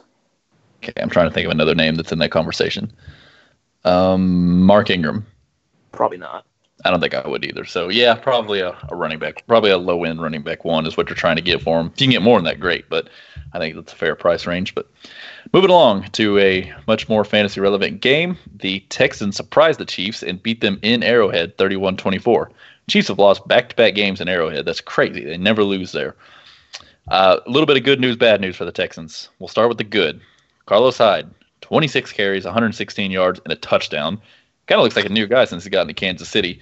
Okay, 0.83 0.93
I'm 1.01 1.09
trying 1.09 1.27
to 1.27 1.33
think 1.33 1.45
of 1.45 1.51
another 1.51 1.75
name 1.75 1.95
that's 1.95 2.11
in 2.11 2.19
that 2.19 2.31
conversation. 2.31 2.91
Um, 3.83 4.61
Mark 4.61 4.89
Ingram. 4.89 5.25
Probably 5.91 6.17
not. 6.17 6.45
I 6.83 6.89
don't 6.89 6.99
think 6.99 7.13
I 7.13 7.27
would 7.27 7.45
either. 7.45 7.65
So 7.65 7.89
yeah, 7.89 8.15
probably 8.15 8.59
a, 8.59 8.75
a 8.89 8.95
running 8.95 9.19
back, 9.19 9.45
probably 9.45 9.69
a 9.69 9.77
low 9.77 10.03
end 10.03 10.21
running 10.21 10.41
back 10.41 10.65
one 10.65 10.87
is 10.87 10.97
what 10.97 11.09
you're 11.09 11.15
trying 11.15 11.35
to 11.35 11.41
get 11.41 11.61
for 11.61 11.79
him. 11.79 11.91
If 11.93 12.01
you 12.01 12.07
can 12.07 12.11
get 12.11 12.21
more 12.23 12.39
than 12.39 12.45
that, 12.45 12.59
great. 12.59 12.89
But 12.89 13.09
I 13.53 13.59
think 13.59 13.75
that's 13.75 13.93
a 13.93 13.95
fair 13.95 14.15
price 14.15 14.47
range. 14.47 14.73
But 14.73 14.89
moving 15.53 15.69
along 15.69 16.09
to 16.13 16.39
a 16.39 16.73
much 16.87 17.07
more 17.07 17.23
fantasy 17.23 17.59
relevant 17.59 18.01
game, 18.01 18.37
the 18.55 18.79
Texans 18.89 19.35
surprised 19.35 19.79
the 19.79 19.85
Chiefs 19.85 20.23
and 20.23 20.41
beat 20.41 20.61
them 20.61 20.79
in 20.81 21.03
Arrowhead, 21.03 21.57
31-24. 21.57 22.49
Chiefs 22.89 23.09
have 23.09 23.19
lost 23.19 23.47
back 23.47 23.69
to 23.69 23.75
back 23.75 23.93
games 23.93 24.19
in 24.19 24.27
Arrowhead. 24.27 24.65
That's 24.65 24.81
crazy. 24.81 25.23
They 25.23 25.37
never 25.37 25.63
lose 25.63 25.91
there. 25.91 26.15
Uh, 27.09 27.39
a 27.45 27.49
little 27.49 27.67
bit 27.67 27.77
of 27.77 27.83
good 27.83 27.99
news, 27.99 28.15
bad 28.15 28.41
news 28.41 28.55
for 28.55 28.65
the 28.65 28.71
Texans. 28.71 29.29
We'll 29.39 29.47
start 29.47 29.69
with 29.69 29.77
the 29.77 29.83
good. 29.83 30.21
Carlos 30.65 30.97
Hyde, 30.97 31.29
26 31.61 32.11
carries, 32.13 32.45
116 32.45 33.11
yards, 33.11 33.39
and 33.43 33.53
a 33.53 33.57
touchdown. 33.57 34.21
Kind 34.67 34.79
of 34.79 34.83
looks 34.83 34.95
like 34.95 35.05
a 35.05 35.09
new 35.09 35.27
guy 35.27 35.45
since 35.45 35.63
he 35.63 35.69
got 35.69 35.81
into 35.81 35.93
Kansas 35.93 36.29
City. 36.29 36.59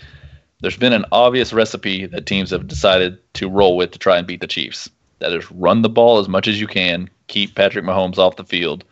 There's 0.62 0.77
been 0.77 0.94
an 0.94 1.06
obvious 1.12 1.53
recipe 1.53 2.06
that 2.06 2.25
teams 2.25 2.51
have 2.51 2.68
decided 2.68 3.18
to 3.34 3.50
roll 3.50 3.77
with 3.77 3.91
to 3.91 4.00
try 4.00 4.18
and 4.18 4.27
beat 4.27 4.41
the 4.41 4.48
Chiefs. 4.48 4.89
That 5.20 5.34
is 5.34 5.50
run 5.51 5.82
the 5.82 5.89
ball 5.89 6.20
as 6.20 6.27
much 6.27 6.48
as 6.48 6.60
you 6.60 6.68
can, 6.68 7.10
keep 7.27 7.56
Patrick 7.56 7.86
Mahomes 7.86 8.18
off 8.18 8.36
the 8.36 8.44
field. 8.44 8.84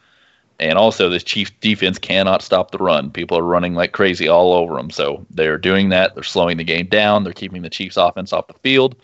And 0.59 0.77
also, 0.77 1.09
this 1.09 1.23
Chiefs 1.23 1.51
defense 1.61 1.99
cannot 1.99 2.41
stop 2.41 2.71
the 2.71 2.79
run. 2.79 3.11
People 3.11 3.37
are 3.37 3.43
running 3.43 3.75
like 3.75 3.91
crazy 3.91 4.27
all 4.27 4.53
over 4.53 4.75
them. 4.75 4.89
So 4.89 5.25
they're 5.29 5.57
doing 5.57 5.89
that. 5.89 6.15
They're 6.15 6.23
slowing 6.23 6.57
the 6.57 6.63
game 6.63 6.87
down. 6.87 7.23
They're 7.23 7.33
keeping 7.33 7.61
the 7.61 7.69
Chiefs 7.69 7.97
offense 7.97 8.33
off 8.33 8.47
the 8.47 8.55
field. 8.55 8.95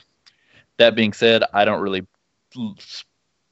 That 0.78 0.96
being 0.96 1.14
said, 1.14 1.44
I 1.54 1.64
don't 1.66 1.82
really 1.82 2.08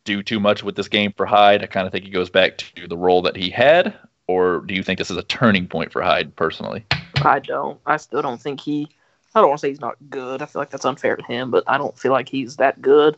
do 0.03 0.23
too 0.23 0.39
much 0.39 0.63
with 0.63 0.75
this 0.75 0.87
game 0.87 1.13
for 1.15 1.25
Hyde. 1.25 1.63
I 1.63 1.67
kind 1.67 1.85
of 1.85 1.91
think 1.91 2.05
he 2.05 2.11
goes 2.11 2.29
back 2.29 2.57
to 2.57 2.87
the 2.87 2.97
role 2.97 3.21
that 3.23 3.35
he 3.35 3.49
had. 3.49 3.93
Or 4.27 4.61
do 4.61 4.73
you 4.73 4.83
think 4.83 4.97
this 4.97 5.11
is 5.11 5.17
a 5.17 5.23
turning 5.23 5.67
point 5.67 5.91
for 5.91 6.01
Hyde 6.01 6.35
personally? 6.35 6.85
I 7.23 7.39
don't. 7.39 7.79
I 7.85 7.97
still 7.97 8.21
don't 8.21 8.41
think 8.41 8.61
he. 8.61 8.87
I 9.35 9.39
don't 9.39 9.49
want 9.49 9.59
to 9.59 9.65
say 9.65 9.69
he's 9.69 9.81
not 9.81 9.97
good. 10.09 10.41
I 10.41 10.45
feel 10.45 10.61
like 10.61 10.69
that's 10.69 10.85
unfair 10.85 11.15
to 11.15 11.23
him, 11.23 11.51
but 11.51 11.63
I 11.67 11.77
don't 11.77 11.97
feel 11.97 12.11
like 12.11 12.29
he's 12.29 12.57
that 12.57 12.81
good. 12.81 13.17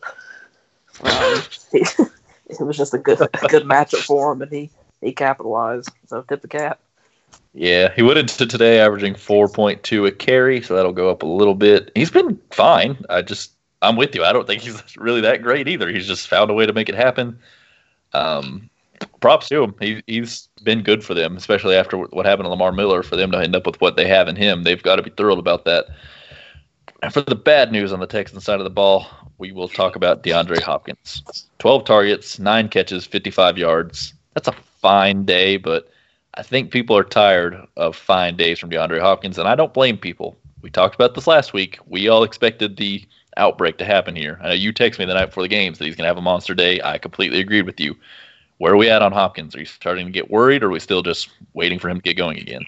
Um, 1.04 1.42
he, 1.72 1.80
it 2.48 2.60
was 2.62 2.78
just 2.78 2.94
a 2.94 3.00
good, 3.00 3.22
a 3.22 3.48
good 3.48 3.64
matchup 3.64 4.04
for 4.04 4.32
him, 4.32 4.42
and 4.42 4.52
he 4.52 4.70
he 5.02 5.12
capitalized. 5.12 5.90
So 6.08 6.22
tip 6.22 6.42
the 6.42 6.48
cap. 6.48 6.80
Yeah, 7.54 7.94
he 7.96 8.02
went 8.02 8.18
into 8.18 8.46
today 8.48 8.80
averaging 8.80 9.14
4.2 9.14 10.08
a 10.08 10.12
carry, 10.12 10.62
so 10.62 10.76
that'll 10.76 10.92
go 10.94 11.10
up 11.10 11.22
a 11.22 11.28
little 11.28 11.54
bit. 11.54 11.92
He's 11.94 12.10
been 12.10 12.40
fine. 12.52 12.98
I 13.10 13.22
just 13.22 13.52
I'm 13.84 13.96
with 13.96 14.16
you. 14.16 14.24
I 14.24 14.34
don't 14.34 14.48
think 14.48 14.62
he's 14.62 14.82
really 14.98 15.22
that 15.22 15.42
great 15.42 15.68
either. 15.68 15.90
He's 15.90 16.08
just 16.08 16.28
found 16.28 16.50
a 16.50 16.54
way 16.54 16.66
to 16.66 16.74
make 16.74 16.90
it 16.90 16.96
happen. 16.96 17.38
Um, 18.14 18.70
props 19.20 19.50
to 19.50 19.64
him. 19.64 19.76
He, 19.80 20.04
he's 20.08 20.48
been 20.64 20.82
good 20.82 21.04
for 21.04 21.14
them, 21.14 21.36
especially 21.38 21.76
after 21.76 21.98
what 21.98 22.26
happened 22.26 22.46
to 22.46 22.50
Lamar 22.50 22.72
Miller. 22.72 23.04
For 23.04 23.16
them 23.16 23.32
to 23.32 23.40
end 23.40 23.56
up 23.56 23.66
with 23.66 23.80
what 23.82 23.96
they 23.98 24.08
have 24.08 24.28
in 24.28 24.36
him, 24.36 24.64
they've 24.64 24.82
got 24.82 24.96
to 24.96 25.04
be 25.04 25.12
thrilled 25.12 25.40
about 25.40 25.66
that. 25.66 25.86
And 27.02 27.14
for 27.14 27.22
the 27.22 27.36
bad 27.36 27.72
news 27.72 27.92
on 27.92 28.00
the 28.00 28.08
Texans 28.08 28.46
side 28.46 28.60
of 28.60 28.64
the 28.64 28.70
ball, 28.70 29.08
we 29.38 29.52
will 29.52 29.68
talk 29.68 29.96
about 29.96 30.24
DeAndre 30.24 30.62
Hopkins. 30.62 31.22
12 31.60 31.84
targets, 31.84 32.40
9 32.40 32.70
catches, 32.70 33.06
55 33.06 33.58
yards. 33.58 34.14
That's 34.34 34.48
a 34.48 34.54
fine 34.82 35.26
day, 35.26 35.58
but 35.58 35.92
I 36.36 36.44
think 36.44 36.72
people 36.72 36.98
are 36.98 37.04
tired 37.04 37.58
of 37.76 37.96
fine 37.96 38.38
days 38.38 38.58
from 38.58 38.70
DeAndre 38.70 39.02
Hopkins, 39.02 39.38
and 39.38 39.48
I 39.48 39.56
don't 39.56 39.74
blame 39.74 39.98
people. 39.98 40.38
We 40.62 40.70
talked 40.70 40.96
about 40.96 41.14
this 41.14 41.28
last 41.28 41.52
week. 41.52 41.78
We 41.88 42.08
all 42.08 42.24
expected 42.24 42.78
the 42.78 43.06
outbreak 43.38 43.78
to 43.78 43.86
happen 43.86 44.16
here. 44.16 44.40
I 44.42 44.50
know 44.50 44.54
you 44.54 44.72
text 44.72 45.00
me 45.00 45.06
the 45.06 45.14
night 45.14 45.28
before 45.28 45.44
the 45.44 45.50
games 45.50 45.80
that 45.80 45.86
he's 45.86 45.96
going 45.96 46.04
to 46.04 46.10
have 46.10 46.18
a 46.18 46.22
monster 46.22 46.54
day. 46.54 46.82
I 46.84 46.98
completely 46.98 47.40
agreed 47.40 47.66
with 47.66 47.80
you. 47.80 47.96
Where 48.58 48.74
are 48.74 48.78
we 48.78 48.90
at 48.90 49.02
on 49.02 49.12
Hopkins? 49.12 49.56
Are 49.56 49.60
you 49.60 49.66
starting 49.66 50.06
to 50.06 50.12
get 50.12 50.30
worried, 50.32 50.64
or 50.64 50.68
are 50.68 50.72
we 50.72 50.80
still 50.80 51.02
just 51.02 51.30
waiting 51.54 51.80
for 51.80 51.90
him 51.90 51.98
to 51.98 52.04
get 52.04 52.16
going 52.16 52.38
again? 52.38 52.66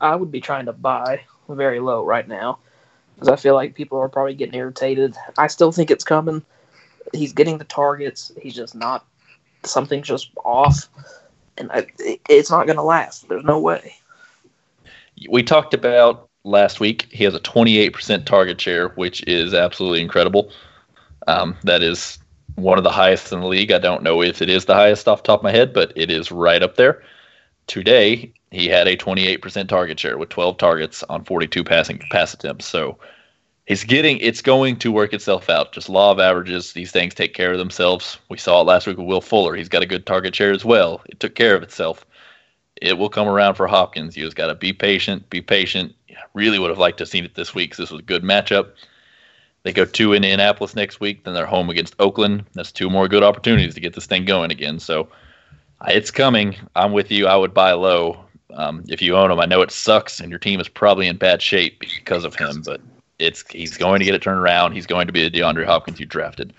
I 0.00 0.16
would 0.16 0.32
be 0.32 0.40
trying 0.40 0.66
to 0.66 0.72
buy 0.72 1.22
very 1.48 1.80
low 1.80 2.04
right 2.04 2.26
now 2.26 2.58
because 3.14 3.28
I 3.28 3.36
feel 3.36 3.54
like 3.54 3.74
people 3.74 3.98
are 3.98 4.08
probably 4.08 4.34
getting 4.34 4.54
irritated. 4.54 5.14
I 5.38 5.46
still 5.46 5.72
think 5.72 5.90
it's 5.90 6.04
coming. 6.04 6.42
He's 7.12 7.32
getting 7.32 7.58
the 7.58 7.64
targets. 7.64 8.32
He's 8.40 8.54
just 8.54 8.74
not. 8.74 9.06
Something's 9.64 10.08
just 10.08 10.30
off, 10.44 10.88
and 11.56 11.70
I, 11.70 11.86
it's 12.28 12.50
not 12.50 12.66
going 12.66 12.76
to 12.76 12.82
last. 12.82 13.28
There's 13.28 13.44
no 13.44 13.60
way. 13.60 13.94
We 15.28 15.42
talked 15.44 15.72
about 15.72 16.28
last 16.44 16.80
week. 16.80 17.08
He 17.10 17.24
has 17.24 17.34
a 17.34 17.40
28% 17.40 18.24
target 18.24 18.60
share, 18.60 18.88
which 18.90 19.22
is 19.26 19.54
absolutely 19.54 20.00
incredible. 20.00 20.52
Um, 21.26 21.56
that 21.64 21.82
is 21.82 22.18
one 22.56 22.78
of 22.78 22.84
the 22.84 22.90
highest 22.90 23.32
in 23.32 23.40
the 23.40 23.46
league. 23.46 23.72
I 23.72 23.78
don't 23.78 24.02
know 24.02 24.22
if 24.22 24.42
it 24.42 24.50
is 24.50 24.64
the 24.64 24.74
highest 24.74 25.08
off 25.08 25.22
the 25.22 25.28
top 25.28 25.40
of 25.40 25.44
my 25.44 25.52
head, 25.52 25.72
but 25.72 25.92
it 25.96 26.10
is 26.10 26.32
right 26.32 26.62
up 26.62 26.76
there. 26.76 27.02
Today, 27.66 28.32
he 28.50 28.66
had 28.66 28.86
a 28.86 28.96
28% 28.96 29.68
target 29.68 29.98
share 29.98 30.18
with 30.18 30.28
12 30.28 30.58
targets 30.58 31.02
on 31.04 31.24
42 31.24 31.64
passing 31.64 31.98
pass 32.10 32.34
attempts. 32.34 32.66
So 32.66 32.98
he's 33.66 33.84
getting 33.84 34.18
it's 34.18 34.42
going 34.42 34.76
to 34.80 34.92
work 34.92 35.14
itself 35.14 35.48
out. 35.48 35.72
Just 35.72 35.88
law 35.88 36.10
of 36.10 36.20
averages, 36.20 36.72
these 36.72 36.90
things 36.90 37.14
take 37.14 37.34
care 37.34 37.52
of 37.52 37.58
themselves. 37.58 38.18
We 38.28 38.36
saw 38.36 38.60
it 38.60 38.64
last 38.64 38.86
week 38.86 38.98
with 38.98 39.06
Will 39.06 39.20
Fuller. 39.20 39.54
He's 39.54 39.68
got 39.68 39.82
a 39.82 39.86
good 39.86 40.06
target 40.06 40.34
share 40.34 40.52
as 40.52 40.64
well. 40.64 41.02
It 41.06 41.20
took 41.20 41.34
care 41.34 41.54
of 41.54 41.62
itself. 41.62 42.04
It 42.80 42.98
will 42.98 43.08
come 43.08 43.28
around 43.28 43.54
for 43.54 43.66
Hopkins. 43.66 44.16
You 44.16 44.24
just 44.24 44.36
got 44.36 44.48
to 44.48 44.54
be 44.54 44.72
patient, 44.72 45.28
be 45.30 45.40
patient. 45.40 45.94
Really 46.34 46.58
would 46.58 46.70
have 46.70 46.78
liked 46.78 46.98
to 46.98 47.02
have 47.02 47.08
seen 47.08 47.24
it 47.24 47.34
this 47.34 47.54
week 47.54 47.76
this 47.76 47.90
was 47.90 48.00
a 48.00 48.04
good 48.04 48.22
matchup. 48.22 48.70
They 49.62 49.72
go 49.72 49.84
in 49.84 50.16
Indianapolis 50.16 50.74
next 50.74 50.98
week, 50.98 51.24
then 51.24 51.34
they're 51.34 51.46
home 51.46 51.70
against 51.70 51.94
Oakland. 52.00 52.44
That's 52.54 52.72
two 52.72 52.90
more 52.90 53.06
good 53.06 53.22
opportunities 53.22 53.74
to 53.74 53.80
get 53.80 53.94
this 53.94 54.06
thing 54.06 54.24
going 54.24 54.50
again. 54.50 54.80
So 54.80 55.08
it's 55.86 56.10
coming. 56.10 56.56
I'm 56.74 56.92
with 56.92 57.10
you. 57.10 57.26
I 57.26 57.36
would 57.36 57.54
buy 57.54 57.72
low 57.72 58.24
um, 58.54 58.84
if 58.88 59.00
you 59.00 59.16
own 59.16 59.30
him. 59.30 59.38
I 59.38 59.46
know 59.46 59.62
it 59.62 59.70
sucks, 59.70 60.20
and 60.20 60.30
your 60.30 60.38
team 60.38 60.60
is 60.60 60.68
probably 60.68 61.06
in 61.06 61.16
bad 61.16 61.40
shape 61.42 61.80
because 61.80 62.24
of 62.24 62.34
him, 62.34 62.62
but 62.64 62.80
it's 63.18 63.44
he's 63.50 63.76
going 63.76 64.00
to 64.00 64.04
get 64.04 64.14
it 64.14 64.22
turned 64.22 64.40
around. 64.40 64.72
He's 64.72 64.86
going 64.86 65.06
to 65.06 65.12
be 65.12 65.28
the 65.28 65.30
DeAndre 65.30 65.64
Hopkins 65.64 66.00
you 66.00 66.06
drafted. 66.06 66.52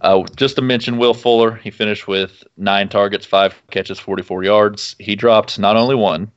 Uh, 0.00 0.22
just 0.36 0.56
to 0.56 0.62
mention 0.62 0.98
Will 0.98 1.14
Fuller, 1.14 1.54
he 1.56 1.70
finished 1.70 2.06
with 2.06 2.44
nine 2.56 2.88
targets, 2.88 3.26
five 3.26 3.60
catches, 3.70 3.98
44 3.98 4.44
yards. 4.44 4.94
He 4.98 5.16
dropped 5.16 5.58
not 5.58 5.76
only 5.76 5.94
one, 5.94 6.30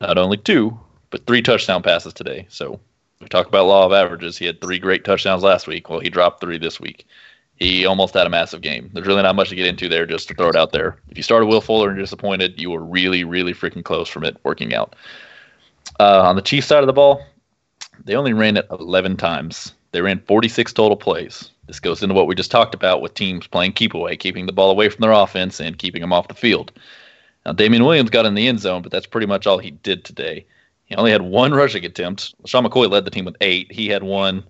not 0.00 0.16
only 0.18 0.38
two, 0.38 0.78
but 1.10 1.26
three 1.26 1.42
touchdown 1.42 1.82
passes 1.82 2.14
today. 2.14 2.46
So 2.48 2.80
we 3.20 3.28
talk 3.28 3.46
about 3.46 3.66
law 3.66 3.86
of 3.86 3.92
averages. 3.92 4.38
He 4.38 4.46
had 4.46 4.60
three 4.60 4.78
great 4.78 5.04
touchdowns 5.04 5.42
last 5.42 5.66
week. 5.66 5.90
Well, 5.90 6.00
he 6.00 6.08
dropped 6.08 6.40
three 6.40 6.58
this 6.58 6.80
week. 6.80 7.06
He 7.56 7.84
almost 7.84 8.14
had 8.14 8.26
a 8.26 8.30
massive 8.30 8.62
game. 8.62 8.90
There's 8.92 9.06
really 9.06 9.22
not 9.22 9.36
much 9.36 9.50
to 9.50 9.54
get 9.54 9.66
into 9.66 9.88
there, 9.88 10.06
just 10.06 10.26
to 10.28 10.34
throw 10.34 10.48
it 10.48 10.56
out 10.56 10.72
there. 10.72 10.98
If 11.10 11.16
you 11.16 11.22
started 11.22 11.46
Will 11.46 11.60
Fuller 11.60 11.88
and 11.88 11.96
you're 11.96 12.04
disappointed, 12.04 12.60
you 12.60 12.70
were 12.70 12.82
really, 12.82 13.24
really 13.24 13.52
freaking 13.52 13.84
close 13.84 14.08
from 14.08 14.24
it 14.24 14.36
working 14.42 14.74
out. 14.74 14.96
Uh, 16.00 16.22
on 16.22 16.34
the 16.34 16.42
Chiefs 16.42 16.66
side 16.66 16.82
of 16.82 16.86
the 16.86 16.92
ball, 16.92 17.24
they 18.04 18.16
only 18.16 18.32
ran 18.32 18.56
it 18.56 18.66
11 18.70 19.16
times. 19.16 19.74
They 19.92 20.00
ran 20.00 20.20
46 20.20 20.72
total 20.72 20.96
plays. 20.96 21.50
This 21.66 21.78
goes 21.78 22.02
into 22.02 22.14
what 22.14 22.26
we 22.26 22.34
just 22.34 22.50
talked 22.50 22.74
about 22.74 23.02
with 23.02 23.14
teams 23.14 23.46
playing 23.46 23.72
keep 23.72 23.94
away, 23.94 24.16
keeping 24.16 24.46
the 24.46 24.52
ball 24.52 24.70
away 24.70 24.88
from 24.88 25.00
their 25.02 25.12
offense 25.12 25.60
and 25.60 25.78
keeping 25.78 26.00
them 26.00 26.12
off 26.12 26.28
the 26.28 26.34
field. 26.34 26.72
Now, 27.46 27.52
Damien 27.52 27.84
Williams 27.84 28.10
got 28.10 28.26
in 28.26 28.34
the 28.34 28.48
end 28.48 28.60
zone, 28.60 28.82
but 28.82 28.90
that's 28.90 29.06
pretty 29.06 29.26
much 29.26 29.46
all 29.46 29.58
he 29.58 29.70
did 29.70 30.04
today. 30.04 30.46
He 30.86 30.94
only 30.96 31.10
had 31.10 31.22
one 31.22 31.52
rushing 31.52 31.84
attempt. 31.84 32.34
Sean 32.46 32.64
McCoy 32.64 32.90
led 32.90 33.04
the 33.04 33.10
team 33.10 33.24
with 33.24 33.36
eight. 33.40 33.70
He 33.70 33.88
had 33.88 34.02
one. 34.02 34.44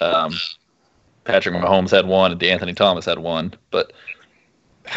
Um, 0.00 0.32
Patrick 1.24 1.54
Mahomes 1.54 1.90
had 1.90 2.06
one, 2.06 2.32
and 2.32 2.42
Anthony 2.42 2.72
Thomas 2.72 3.04
had 3.04 3.18
one. 3.18 3.54
But 3.70 3.92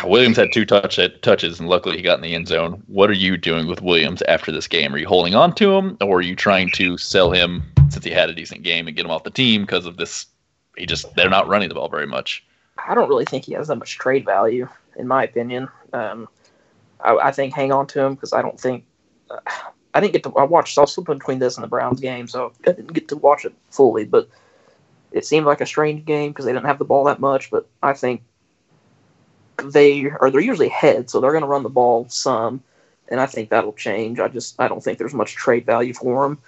Williams 0.04 0.38
had 0.38 0.52
two 0.52 0.66
touch 0.66 1.00
touches, 1.22 1.60
and 1.60 1.70
luckily 1.70 1.98
he 1.98 2.04
got 2.04 2.18
in 2.18 2.24
the 2.24 2.36
end 2.36 2.48
zone. 2.48 2.84
What 2.88 3.10
are 3.10 3.14
you 3.14 3.38
doing 3.38 3.68
with 3.68 3.82
Williams 3.82 4.22
after 4.24 4.52
this 4.52 4.68
game? 4.68 4.94
Are 4.94 4.98
you 4.98 5.08
holding 5.08 5.36
on 5.36 5.54
to 5.56 5.76
him, 5.76 5.98
or 6.02 6.18
are 6.18 6.22
you 6.22 6.36
trying 6.36 6.72
to 6.72 6.98
sell 6.98 7.32
him 7.32 7.64
since 7.90 8.06
he 8.06 8.12
had 8.12 8.30
a 8.30 8.34
decent 8.34 8.64
game 8.64 8.88
and 8.88 8.96
get 8.96 9.06
him 9.06 9.12
off 9.12 9.24
the 9.24 9.30
team 9.30 9.62
because 9.62 9.86
of 9.86 9.98
this? 9.98 10.28
He 10.78 10.86
just 10.86 11.14
they're 11.16 11.30
not 11.30 11.48
running 11.48 11.70
the 11.70 11.76
ball 11.76 11.90
very 11.90 12.08
much. 12.08 12.44
I 12.78 12.94
don't 12.94 13.10
really 13.10 13.26
think 13.26 13.46
he 13.46 13.54
has 13.54 13.68
that 13.68 13.78
much 13.78 13.98
trade 13.98 14.26
value, 14.26 14.68
in 14.98 15.08
my 15.08 15.24
opinion. 15.24 15.70
Um, 15.94 16.28
I, 17.00 17.16
I, 17.16 17.32
think 17.32 17.54
hang 17.54 17.72
on 17.72 17.88
to 17.88 18.02
him 18.02 18.16
because 18.16 18.34
I 18.34 18.42
don't 18.42 18.60
think 18.60 18.86
uh, 19.30 19.38
I 19.94 20.02
didn't 20.02 20.14
get 20.14 20.24
to. 20.24 20.36
I 20.36 20.44
watched. 20.44 20.78
I 20.78 20.82
was 20.82 20.94
flipping 20.94 21.18
between 21.18 21.40
this 21.40 21.56
and 21.56 21.64
the 21.64 21.70
Browns 21.70 22.02
game, 22.02 22.28
so 22.28 22.52
I 22.68 22.72
didn't 22.74 22.94
get 22.94 23.08
to 23.10 23.16
watch 23.16 23.46
it 23.46 23.54
fully. 23.70 24.04
But 24.06 24.28
it 25.12 25.26
seemed 25.26 25.46
like 25.46 25.62
a 25.62 25.66
strange 25.66 26.06
game 26.06 26.32
because 26.32 26.46
they 26.46 26.52
didn't 26.52 26.66
have 26.66 26.80
the 26.80 26.86
ball 26.86 27.06
that 27.06 27.22
much. 27.22 27.50
But 27.50 27.68
I 27.82 27.94
think 27.94 28.22
they 29.64 30.06
are 30.06 30.30
they're 30.30 30.42
usually 30.42 30.68
ahead, 30.68 31.10
so 31.10 31.22
they're 31.22 31.32
going 31.32 31.44
to 31.44 31.48
run 31.48 31.64
the 31.64 31.70
ball 31.70 32.08
some, 32.10 32.62
and 33.08 33.22
I 33.22 33.26
think 33.26 33.50
that'll 33.50 33.74
change. 33.74 34.20
I 34.20 34.28
just 34.28 34.60
I 34.60 34.68
don't 34.68 34.84
think 34.84 34.98
there's 34.98 35.14
much 35.14 35.36
trade 35.36 35.66
value 35.66 35.94
for 35.94 36.26
him. 36.26 36.40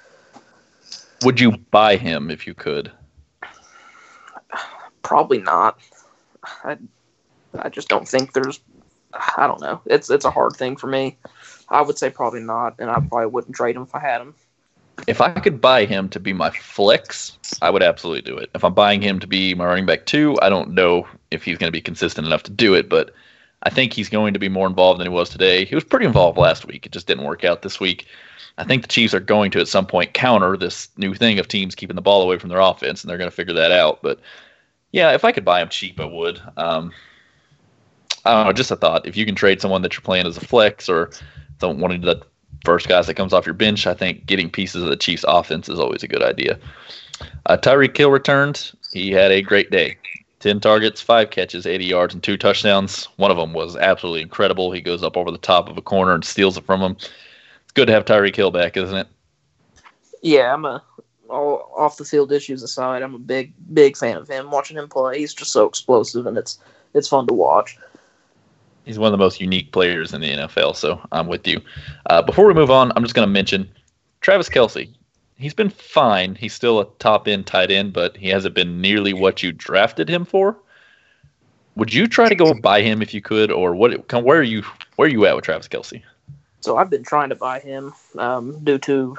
Would 1.23 1.39
you 1.39 1.57
buy 1.71 1.97
him 1.97 2.29
if 2.29 2.45
you 2.45 2.53
could? 2.53 2.91
Probably 5.01 5.39
not. 5.39 5.79
I 6.63 6.77
I 7.57 7.69
just 7.69 7.87
don't 7.87 8.07
think 8.07 8.33
there's. 8.33 8.59
I 9.13 9.47
don't 9.47 9.61
know. 9.61 9.81
It's 9.85 10.09
it's 10.09 10.25
a 10.25 10.31
hard 10.31 10.53
thing 10.55 10.75
for 10.75 10.87
me. 10.87 11.17
I 11.69 11.81
would 11.81 11.97
say 11.97 12.09
probably 12.09 12.41
not, 12.41 12.75
and 12.79 12.89
I 12.89 12.99
probably 12.99 13.27
wouldn't 13.27 13.55
trade 13.55 13.75
him 13.75 13.83
if 13.83 13.95
I 13.95 13.99
had 13.99 14.21
him. 14.21 14.35
If 15.05 15.21
I 15.21 15.29
could 15.29 15.61
buy 15.61 15.85
him 15.85 16.09
to 16.09 16.19
be 16.19 16.33
my 16.33 16.49
flex, 16.49 17.37
I 17.61 17.69
would 17.69 17.83
absolutely 17.83 18.29
do 18.29 18.37
it. 18.37 18.49
If 18.55 18.63
I'm 18.63 18.73
buying 18.73 19.01
him 19.01 19.19
to 19.19 19.27
be 19.27 19.53
my 19.53 19.65
running 19.65 19.85
back 19.85 20.05
two, 20.05 20.37
I 20.41 20.49
don't 20.49 20.71
know 20.71 21.07
if 21.29 21.43
he's 21.43 21.57
going 21.57 21.67
to 21.67 21.75
be 21.75 21.81
consistent 21.81 22.25
enough 22.25 22.43
to 22.43 22.51
do 22.51 22.73
it, 22.73 22.89
but 22.89 23.13
I 23.63 23.69
think 23.69 23.93
he's 23.93 24.09
going 24.09 24.33
to 24.33 24.39
be 24.39 24.49
more 24.49 24.67
involved 24.67 24.99
than 24.99 25.07
he 25.07 25.13
was 25.13 25.29
today. 25.29 25.65
He 25.65 25.75
was 25.75 25.83
pretty 25.83 26.05
involved 26.05 26.37
last 26.37 26.65
week. 26.65 26.85
It 26.85 26.91
just 26.91 27.07
didn't 27.07 27.25
work 27.25 27.43
out 27.43 27.61
this 27.61 27.79
week. 27.79 28.07
I 28.57 28.63
think 28.63 28.81
the 28.81 28.87
Chiefs 28.87 29.13
are 29.13 29.19
going 29.19 29.51
to 29.51 29.59
at 29.59 29.67
some 29.67 29.85
point 29.85 30.13
counter 30.13 30.57
this 30.57 30.89
new 30.97 31.13
thing 31.13 31.39
of 31.39 31.47
teams 31.47 31.75
keeping 31.75 31.95
the 31.95 32.01
ball 32.01 32.21
away 32.21 32.37
from 32.37 32.49
their 32.49 32.59
offense, 32.59 33.03
and 33.03 33.09
they're 33.09 33.17
going 33.17 33.29
to 33.29 33.35
figure 33.35 33.53
that 33.53 33.71
out. 33.71 34.01
But 34.01 34.19
yeah, 34.91 35.11
if 35.11 35.23
I 35.23 35.31
could 35.31 35.45
buy 35.45 35.61
him 35.61 35.69
cheap, 35.69 35.99
I 35.99 36.05
would. 36.05 36.41
Um, 36.57 36.91
I 38.25 38.33
don't 38.33 38.45
know, 38.45 38.53
just 38.53 38.71
a 38.71 38.75
thought. 38.75 39.05
If 39.05 39.15
you 39.15 39.25
can 39.25 39.35
trade 39.35 39.61
someone 39.61 39.81
that 39.83 39.93
you're 39.93 40.01
playing 40.01 40.25
as 40.25 40.37
a 40.37 40.45
flex 40.45 40.89
or 40.89 41.11
don't 41.59 41.79
one 41.79 41.91
of 41.91 42.01
the 42.01 42.21
first 42.65 42.87
guys 42.87 43.07
that 43.07 43.13
comes 43.13 43.33
off 43.33 43.45
your 43.45 43.53
bench. 43.53 43.87
I 43.87 43.93
think 43.93 44.25
getting 44.25 44.49
pieces 44.49 44.83
of 44.83 44.89
the 44.89 44.97
Chiefs' 44.97 45.25
offense 45.27 45.69
is 45.69 45.79
always 45.79 46.03
a 46.03 46.07
good 46.07 46.23
idea. 46.23 46.59
Uh, 47.45 47.57
Tyreek 47.57 47.95
Hill 47.95 48.11
returned. 48.11 48.71
He 48.91 49.11
had 49.11 49.31
a 49.31 49.41
great 49.41 49.71
day. 49.71 49.97
10 50.39 50.59
targets, 50.59 51.01
5 51.01 51.31
catches, 51.31 51.65
80 51.65 51.85
yards, 51.85 52.13
and 52.13 52.21
2 52.21 52.37
touchdowns. 52.37 53.05
One 53.17 53.31
of 53.31 53.37
them 53.37 53.53
was 53.53 53.75
absolutely 53.75 54.21
incredible. 54.21 54.71
He 54.71 54.81
goes 54.81 55.03
up 55.03 55.17
over 55.17 55.31
the 55.31 55.37
top 55.37 55.69
of 55.69 55.77
a 55.77 55.81
corner 55.81 56.13
and 56.13 56.23
steals 56.23 56.57
it 56.57 56.65
from 56.65 56.81
him. 56.81 56.97
Good 57.77 57.85
to 57.85 57.93
have 57.93 58.05
Tyreek 58.05 58.35
Hill 58.35 58.51
back, 58.51 58.75
isn't 58.75 58.97
it? 58.97 59.07
Yeah, 60.21 60.53
I'm 60.53 60.65
a 60.65 60.83
all 61.29 61.71
off 61.77 61.97
the 61.97 62.05
field 62.05 62.31
issues 62.31 62.63
aside, 62.63 63.03
I'm 63.03 63.13
a 63.13 63.19
big 63.19 63.53
big 63.73 63.95
fan 63.95 64.17
of 64.17 64.27
him. 64.27 64.51
Watching 64.51 64.77
him 64.77 64.89
play, 64.89 65.19
he's 65.19 65.33
just 65.33 65.51
so 65.51 65.65
explosive 65.65 66.25
and 66.25 66.37
it's 66.37 66.59
it's 66.93 67.07
fun 67.07 67.27
to 67.27 67.33
watch 67.33 67.77
he's 68.87 68.97
one 68.97 69.07
of 69.07 69.11
the 69.11 69.23
most 69.23 69.39
unique 69.39 69.71
players 69.71 70.13
in 70.13 70.21
the 70.21 70.29
NFL. 70.29 70.75
So 70.75 70.99
I'm 71.11 71.27
with 71.27 71.45
you. 71.45 71.61
Uh, 72.09 72.21
before 72.21 72.47
we 72.47 72.53
move 72.53 72.71
on, 72.71 72.91
I'm 72.95 73.03
just 73.03 73.13
going 73.13 73.27
to 73.27 73.31
mention 73.31 73.69
Travis 74.21 74.49
Kelce. 74.49 74.89
He's 75.35 75.53
been 75.53 75.69
fine. 75.69 76.33
He's 76.33 76.53
still 76.53 76.79
a 76.79 76.85
top 76.97 77.27
end 77.27 77.45
tight 77.45 77.69
end, 77.69 77.93
but 77.93 78.17
he 78.17 78.29
hasn't 78.29 78.55
been 78.55 78.81
nearly 78.81 79.13
what 79.13 79.43
you 79.43 79.51
drafted 79.51 80.09
him 80.09 80.25
for. 80.25 80.57
Would 81.75 81.93
you 81.93 82.07
try 82.07 82.27
to 82.27 82.33
go 82.33 82.55
buy 82.55 82.81
him 82.81 83.03
if 83.03 83.13
you 83.13 83.21
could, 83.21 83.51
or 83.51 83.75
what? 83.75 84.11
Where 84.11 84.39
are 84.39 84.43
you? 84.43 84.63
Where 84.95 85.07
are 85.07 85.11
you 85.11 85.27
at 85.27 85.35
with 85.35 85.45
Travis 85.45 85.67
Kelce? 85.67 86.01
So 86.61 86.77
I've 86.77 86.89
been 86.89 87.03
trying 87.03 87.29
to 87.29 87.35
buy 87.35 87.59
him 87.59 87.93
um, 88.17 88.63
due 88.63 88.77
to, 88.79 89.17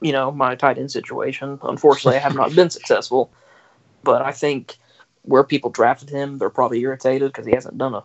you 0.00 0.12
know, 0.12 0.30
my 0.30 0.54
tight 0.54 0.78
end 0.78 0.92
situation. 0.92 1.58
Unfortunately, 1.62 2.16
I 2.16 2.20
have 2.20 2.34
not 2.34 2.54
been 2.54 2.70
successful. 2.78 3.30
But 4.02 4.22
I 4.22 4.32
think 4.32 4.76
where 5.22 5.44
people 5.44 5.70
drafted 5.70 6.10
him, 6.10 6.38
they're 6.38 6.50
probably 6.50 6.80
irritated 6.80 7.32
because 7.32 7.46
he 7.46 7.54
hasn't 7.54 7.78
done 7.78 7.94
a 7.94 8.04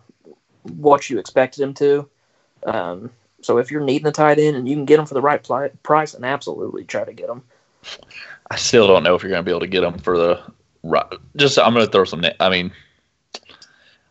what 0.62 1.08
you 1.08 1.18
expected 1.18 1.62
him 1.62 1.74
to. 1.74 2.08
Um, 2.64 3.10
so 3.42 3.58
if 3.58 3.70
you're 3.70 3.80
needing 3.80 4.06
a 4.06 4.12
tight 4.12 4.38
end 4.38 4.56
and 4.56 4.68
you 4.68 4.74
can 4.76 4.84
get 4.84 4.98
him 4.98 5.06
for 5.06 5.14
the 5.14 5.22
right 5.22 5.42
pli- 5.42 5.70
price, 5.82 6.12
then 6.12 6.24
absolutely 6.24 6.84
try 6.84 7.04
to 7.04 7.12
get 7.12 7.28
him. 7.28 7.42
I 8.50 8.56
still 8.56 8.86
don't 8.86 9.02
know 9.02 9.14
if 9.14 9.22
you're 9.22 9.30
going 9.30 9.40
to 9.40 9.44
be 9.44 9.52
able 9.52 9.60
to 9.60 9.66
get 9.66 9.84
him 9.84 9.98
for 9.98 10.18
the 10.18 10.42
right. 10.82 11.06
Just 11.36 11.58
I'm 11.58 11.72
going 11.72 11.86
to 11.86 11.92
throw 11.92 12.04
some. 12.04 12.24
I 12.40 12.50
mean, 12.50 12.72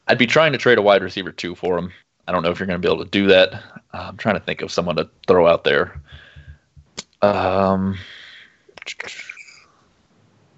I'd 0.08 0.18
be 0.18 0.28
trying 0.28 0.54
to 0.54 0.58
trade 0.58 0.78
a 0.78 0.82
wide 0.82 1.04
receiver 1.04 1.32
two 1.32 1.56
for 1.56 1.78
him. 1.78 1.92
I 2.30 2.32
don't 2.32 2.44
know 2.44 2.52
if 2.52 2.60
you're 2.60 2.68
going 2.68 2.80
to 2.80 2.88
be 2.88 2.94
able 2.94 3.04
to 3.04 3.10
do 3.10 3.26
that. 3.26 3.60
I'm 3.92 4.16
trying 4.16 4.36
to 4.36 4.40
think 4.40 4.62
of 4.62 4.72
someone 4.72 4.98
to 4.98 5.10
throw 5.28 5.48
out 5.48 5.64
there. 5.64 6.00
Um, 7.24 7.98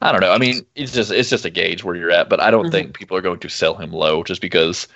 I 0.02 0.12
don't 0.12 0.20
know. 0.20 0.34
I 0.34 0.38
mean, 0.38 0.66
it's 0.76 0.92
just 0.92 1.12
it's 1.12 1.30
just 1.30 1.46
a 1.46 1.50
gauge 1.50 1.86
where 1.86 1.96
you're 1.96 2.12
at, 2.12 2.28
but 2.28 2.42
I 2.42 2.52
don't 2.52 2.66
mm-hmm. 2.66 2.72
think 2.72 3.00
people 3.00 3.16
are 3.16 3.22
going 3.22 3.40
to 3.40 3.48
sell 3.48 3.76
him 3.76 3.94
low 3.94 4.22
just 4.22 4.42
because 4.42 4.90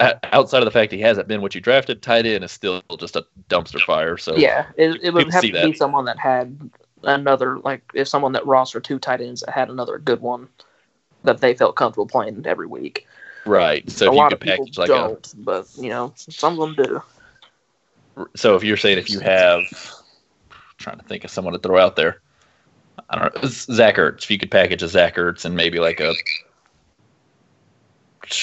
outside 0.00 0.60
of 0.60 0.64
the 0.64 0.70
fact 0.70 0.90
he 0.90 1.00
hasn't 1.00 1.28
been 1.28 1.42
what 1.42 1.54
you 1.54 1.60
drafted, 1.60 2.00
tight 2.00 2.24
end 2.24 2.44
is 2.44 2.50
still 2.50 2.82
just 2.98 3.14
a 3.14 3.26
dumpster 3.50 3.80
fire. 3.80 4.16
So 4.16 4.36
yeah, 4.36 4.68
it, 4.78 5.02
it 5.02 5.12
would 5.12 5.30
have 5.34 5.42
to 5.42 5.52
that. 5.52 5.66
be 5.66 5.74
someone 5.74 6.06
that 6.06 6.18
had 6.18 6.70
another 7.02 7.58
like 7.58 7.82
if 7.92 8.08
someone 8.08 8.32
that 8.32 8.46
roster 8.46 8.80
two 8.80 8.98
tight 8.98 9.20
ends 9.20 9.42
that 9.42 9.50
had 9.50 9.68
another 9.68 9.98
good 9.98 10.22
one 10.22 10.48
that 11.24 11.42
they 11.42 11.52
felt 11.52 11.76
comfortable 11.76 12.06
playing 12.06 12.46
every 12.46 12.66
week. 12.66 13.06
Right. 13.46 13.88
So 13.90 14.06
a 14.06 14.10
if 14.10 14.16
you 14.16 14.28
could 14.28 14.40
package 14.40 14.78
like 14.78 14.88
don't, 14.88 15.32
a, 15.32 15.36
but 15.36 15.68
you 15.76 15.88
know, 15.88 16.12
some 16.16 16.58
of 16.58 16.76
them 16.76 16.86
do. 16.86 17.02
So 18.36 18.54
if 18.56 18.64
you're 18.64 18.76
saying 18.76 18.98
if 18.98 19.10
you 19.10 19.20
have, 19.20 19.62
trying 20.78 20.98
to 20.98 21.04
think 21.04 21.24
of 21.24 21.30
someone 21.30 21.52
to 21.52 21.58
throw 21.58 21.78
out 21.78 21.96
there, 21.96 22.20
I 23.10 23.18
don't 23.18 23.42
know, 23.42 23.48
Zach 23.48 23.96
Ertz. 23.96 24.24
If 24.24 24.30
you 24.30 24.38
could 24.38 24.50
package 24.50 24.82
a 24.82 24.88
Zach 24.88 25.16
Ertz 25.16 25.44
and 25.44 25.56
maybe 25.56 25.78
like 25.78 26.00
a 26.00 26.14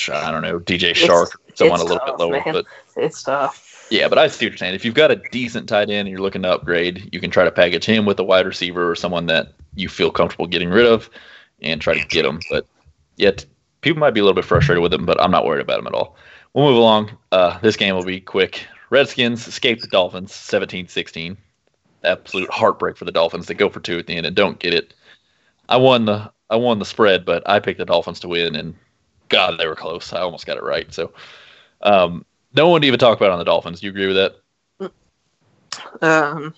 I 0.10 0.32
don't 0.32 0.42
know, 0.42 0.60
DJ 0.60 0.94
Chark, 0.94 1.32
someone 1.56 1.80
a 1.80 1.84
little 1.84 2.00
tough, 2.00 2.18
bit 2.18 2.20
lower. 2.20 2.42
Man. 2.46 2.54
But 2.54 2.66
it's 2.98 3.24
tough. 3.24 3.88
Yeah, 3.90 4.08
but 4.08 4.18
I 4.18 4.28
see 4.28 4.46
what 4.46 4.52
you're 4.52 4.58
saying. 4.58 4.76
If 4.76 4.86
you've 4.86 4.94
got 4.94 5.12
a 5.12 5.22
decent 5.32 5.68
tight 5.68 5.90
end 5.90 6.08
and 6.08 6.10
you're 6.10 6.20
looking 6.20 6.44
to 6.44 6.52
upgrade, 6.52 7.10
you 7.12 7.20
can 7.20 7.32
try 7.32 7.44
to 7.44 7.52
package 7.52 7.86
him 7.86 8.06
with 8.06 8.20
a 8.20 8.24
wide 8.24 8.46
receiver 8.46 8.90
or 8.90 8.96
someone 8.96 9.26
that 9.26 9.54
you 9.76 9.90
feel 9.90 10.12
comfortable 10.12 10.48
getting 10.48 10.70
rid 10.70 10.86
of 10.86 11.10
and 11.62 11.82
try 11.82 11.94
to 11.94 12.08
get 12.08 12.26
him. 12.26 12.40
But 12.50 12.66
yet, 13.18 13.46
people 13.82 14.00
might 14.00 14.14
be 14.14 14.20
a 14.20 14.24
little 14.24 14.36
bit 14.36 14.46
frustrated 14.46 14.82
with 14.82 14.94
him, 14.94 15.06
but 15.06 15.22
I'm 15.22 15.32
not 15.32 15.46
worried 15.46 15.62
about 15.62 15.80
him 15.80 15.88
at 15.88 15.94
all. 15.94 16.16
We'll 16.54 16.66
move 16.66 16.78
along. 16.78 17.18
Uh, 17.32 17.60
this 17.60 17.76
game 17.76 17.96
will 17.96 18.04
be 18.04 18.20
quick. 18.20 18.66
Redskins 18.90 19.48
escape 19.48 19.82
the 19.82 19.88
Dolphins 19.88 20.34
17 20.34 20.88
16. 20.88 21.38
Absolute 22.04 22.50
heartbreak 22.50 22.98
for 22.98 23.06
the 23.06 23.12
Dolphins. 23.12 23.46
They 23.46 23.54
go 23.54 23.70
for 23.70 23.80
two 23.80 24.00
at 24.00 24.08
the 24.08 24.16
end 24.16 24.26
and 24.26 24.36
don't 24.36 24.60
get 24.60 24.74
it. 24.74 24.94
I 25.70 25.78
won 25.78 26.06
the 26.06 26.32
I 26.50 26.58
won 26.58 26.80
the 26.80 26.86
spread, 26.86 27.26
but 27.26 27.48
I 27.48 27.60
picked 27.60 27.78
the 27.80 27.86
Dolphins 27.86 28.20
to 28.22 28.28
win, 28.28 28.56
and 28.56 28.76
God, 29.30 29.58
they 29.58 29.68
were 29.68 29.76
close. 29.76 30.12
I 30.12 30.20
almost 30.20 30.46
got 30.46 30.58
it 30.58 30.64
right. 30.64 30.94
So, 30.94 31.14
um, 31.82 32.26
no 32.54 32.68
one 32.68 32.82
to 32.82 32.88
even 32.88 33.00
talk 33.00 33.18
about 33.18 33.32
on 33.32 33.40
the 33.40 33.46
Dolphins. 33.46 33.80
Do 33.80 33.86
you 33.86 33.92
agree 33.92 34.08
with 34.08 34.18
that? 34.18 34.36
Um, 36.02 36.54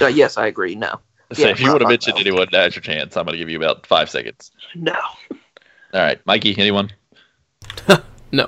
uh, 0.00 0.06
yes, 0.08 0.36
I 0.36 0.46
agree. 0.46 0.74
No. 0.74 1.00
So 1.32 1.42
yeah, 1.42 1.48
if 1.48 1.60
you 1.60 1.66
want 1.70 1.80
to 1.80 1.88
mention 1.88 2.14
anyone, 2.18 2.46
now's 2.52 2.76
your 2.76 2.84
chance. 2.84 3.16
I'm 3.16 3.24
going 3.24 3.32
to 3.32 3.38
give 3.38 3.50
you 3.50 3.56
about 3.56 3.84
five 3.84 4.08
seconds. 4.08 4.52
No. 4.76 4.94
All 5.94 6.00
right, 6.00 6.24
Mikey. 6.26 6.56
Anyone? 6.58 6.90
no. 8.32 8.44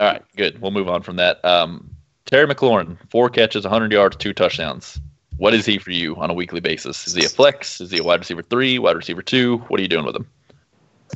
All 0.00 0.08
right, 0.08 0.22
good. 0.36 0.60
We'll 0.60 0.70
move 0.70 0.88
on 0.88 1.02
from 1.02 1.16
that. 1.16 1.44
Um, 1.44 1.90
Terry 2.26 2.46
McLaurin, 2.46 2.96
four 3.10 3.28
catches, 3.28 3.64
100 3.64 3.92
yards, 3.92 4.16
two 4.16 4.32
touchdowns. 4.32 5.00
What 5.36 5.54
is 5.54 5.66
he 5.66 5.78
for 5.78 5.90
you 5.90 6.16
on 6.16 6.30
a 6.30 6.34
weekly 6.34 6.60
basis? 6.60 7.06
Is 7.06 7.14
he 7.14 7.24
a 7.24 7.28
flex? 7.28 7.80
Is 7.80 7.90
he 7.90 7.98
a 7.98 8.04
wide 8.04 8.20
receiver 8.20 8.42
three, 8.42 8.78
wide 8.78 8.96
receiver 8.96 9.22
two? 9.22 9.58
What 9.68 9.80
are 9.80 9.82
you 9.82 9.88
doing 9.88 10.04
with 10.04 10.16
him? 10.16 10.26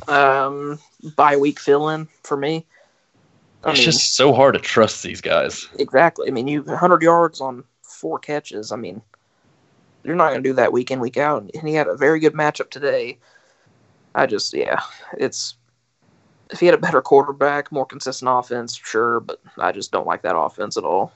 um, 0.07 0.79
bye 1.15 1.37
week 1.37 1.59
fill 1.59 1.89
in 1.89 2.07
for 2.23 2.37
me. 2.37 2.65
I 3.63 3.71
it's 3.71 3.79
mean, 3.79 3.85
just 3.85 4.15
so 4.15 4.33
hard 4.33 4.53
to 4.53 4.59
trust 4.59 5.03
these 5.03 5.19
guys. 5.19 5.67
Exactly. 5.77 6.27
I 6.27 6.31
mean, 6.31 6.47
you 6.47 6.63
100 6.63 7.01
yards 7.01 7.41
on 7.41 7.63
four 7.81 8.17
catches. 8.17 8.71
I 8.71 8.77
mean, 8.77 9.01
you're 10.03 10.15
not 10.15 10.29
going 10.29 10.41
to 10.43 10.49
do 10.49 10.53
that 10.53 10.71
week 10.71 10.91
in 10.91 10.99
week 10.99 11.17
out. 11.17 11.49
And 11.53 11.67
he 11.67 11.73
had 11.73 11.87
a 11.87 11.97
very 11.97 12.19
good 12.19 12.33
matchup 12.33 12.69
today. 12.69 13.17
I 14.19 14.25
just, 14.25 14.53
yeah, 14.53 14.81
it's 15.17 15.55
if 16.51 16.59
he 16.59 16.65
had 16.65 16.75
a 16.75 16.79
better 16.79 17.01
quarterback, 17.01 17.71
more 17.71 17.85
consistent 17.85 18.29
offense, 18.29 18.75
sure, 18.75 19.21
but 19.21 19.39
I 19.57 19.71
just 19.71 19.91
don't 19.91 20.07
like 20.07 20.23
that 20.23 20.37
offense 20.37 20.75
at 20.75 20.83
all. 20.83 21.13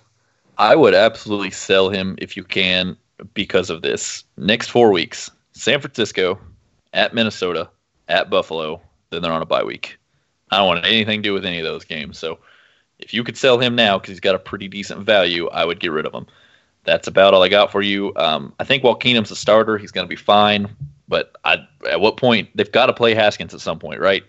I 0.58 0.76
would 0.76 0.94
absolutely 0.94 1.52
sell 1.52 1.89
him 1.89 2.16
if 2.20 2.38
you 2.38 2.44
can 2.44 2.96
because 3.34 3.70
of 3.70 3.82
this. 3.82 4.24
Next 4.38 4.70
four 4.70 4.92
weeks: 4.92 5.30
San 5.52 5.82
Francisco, 5.82 6.39
at 6.94 7.13
Minnesota, 7.13 7.70
at 8.08 8.30
Buffalo, 8.30 8.80
then 9.10 9.22
they're 9.22 9.34
on 9.34 9.42
a 9.42 9.46
bye 9.48 9.63
week. 9.63 9.98
I 10.52 10.58
don't 10.58 10.68
want 10.68 10.86
anything 10.86 11.22
to 11.22 11.28
do 11.28 11.34
with 11.34 11.46
any 11.46 11.60
of 11.60 11.66
those 11.66 11.84
games. 11.84 12.18
So 12.18 12.39
if 13.00 13.13
you 13.13 13.26
could 13.26 13.38
sell 13.38 13.58
him 13.58 13.76
now 13.76 13.98
because 13.98 14.12
he's 14.12 14.20
got 14.22 14.36
a 14.36 14.39
pretty 14.39 14.70
decent 14.70 15.02
value, 15.02 15.50
I 15.50 15.66
would 15.66 15.80
get 15.82 15.92
rid 15.92 16.06
of 16.06 16.13
him. 16.13 16.28
That's 16.86 17.08
about 17.08 17.34
all 17.34 17.44
I 17.44 17.50
got 17.50 17.72
for 17.72 17.82
you. 17.82 18.13
Um, 18.16 18.54
I 18.60 18.63
think 18.63 18.84
while 18.84 18.98
Keenum's 18.98 19.32
a 19.32 19.36
starter, 19.36 19.78
he's 19.78 19.92
going 19.92 20.06
to 20.06 20.10
be 20.10 20.16
fine. 20.16 20.70
But 21.08 21.36
I, 21.44 21.58
at 21.89 22.00
what 22.00 22.18
point 22.18 22.50
they've 22.56 22.72
got 22.72 22.88
to 22.88 22.94
play 22.94 23.13
Haskins 23.13 23.54
at 23.54 23.62
some 23.62 23.80
point, 23.80 24.00
right? 24.00 24.24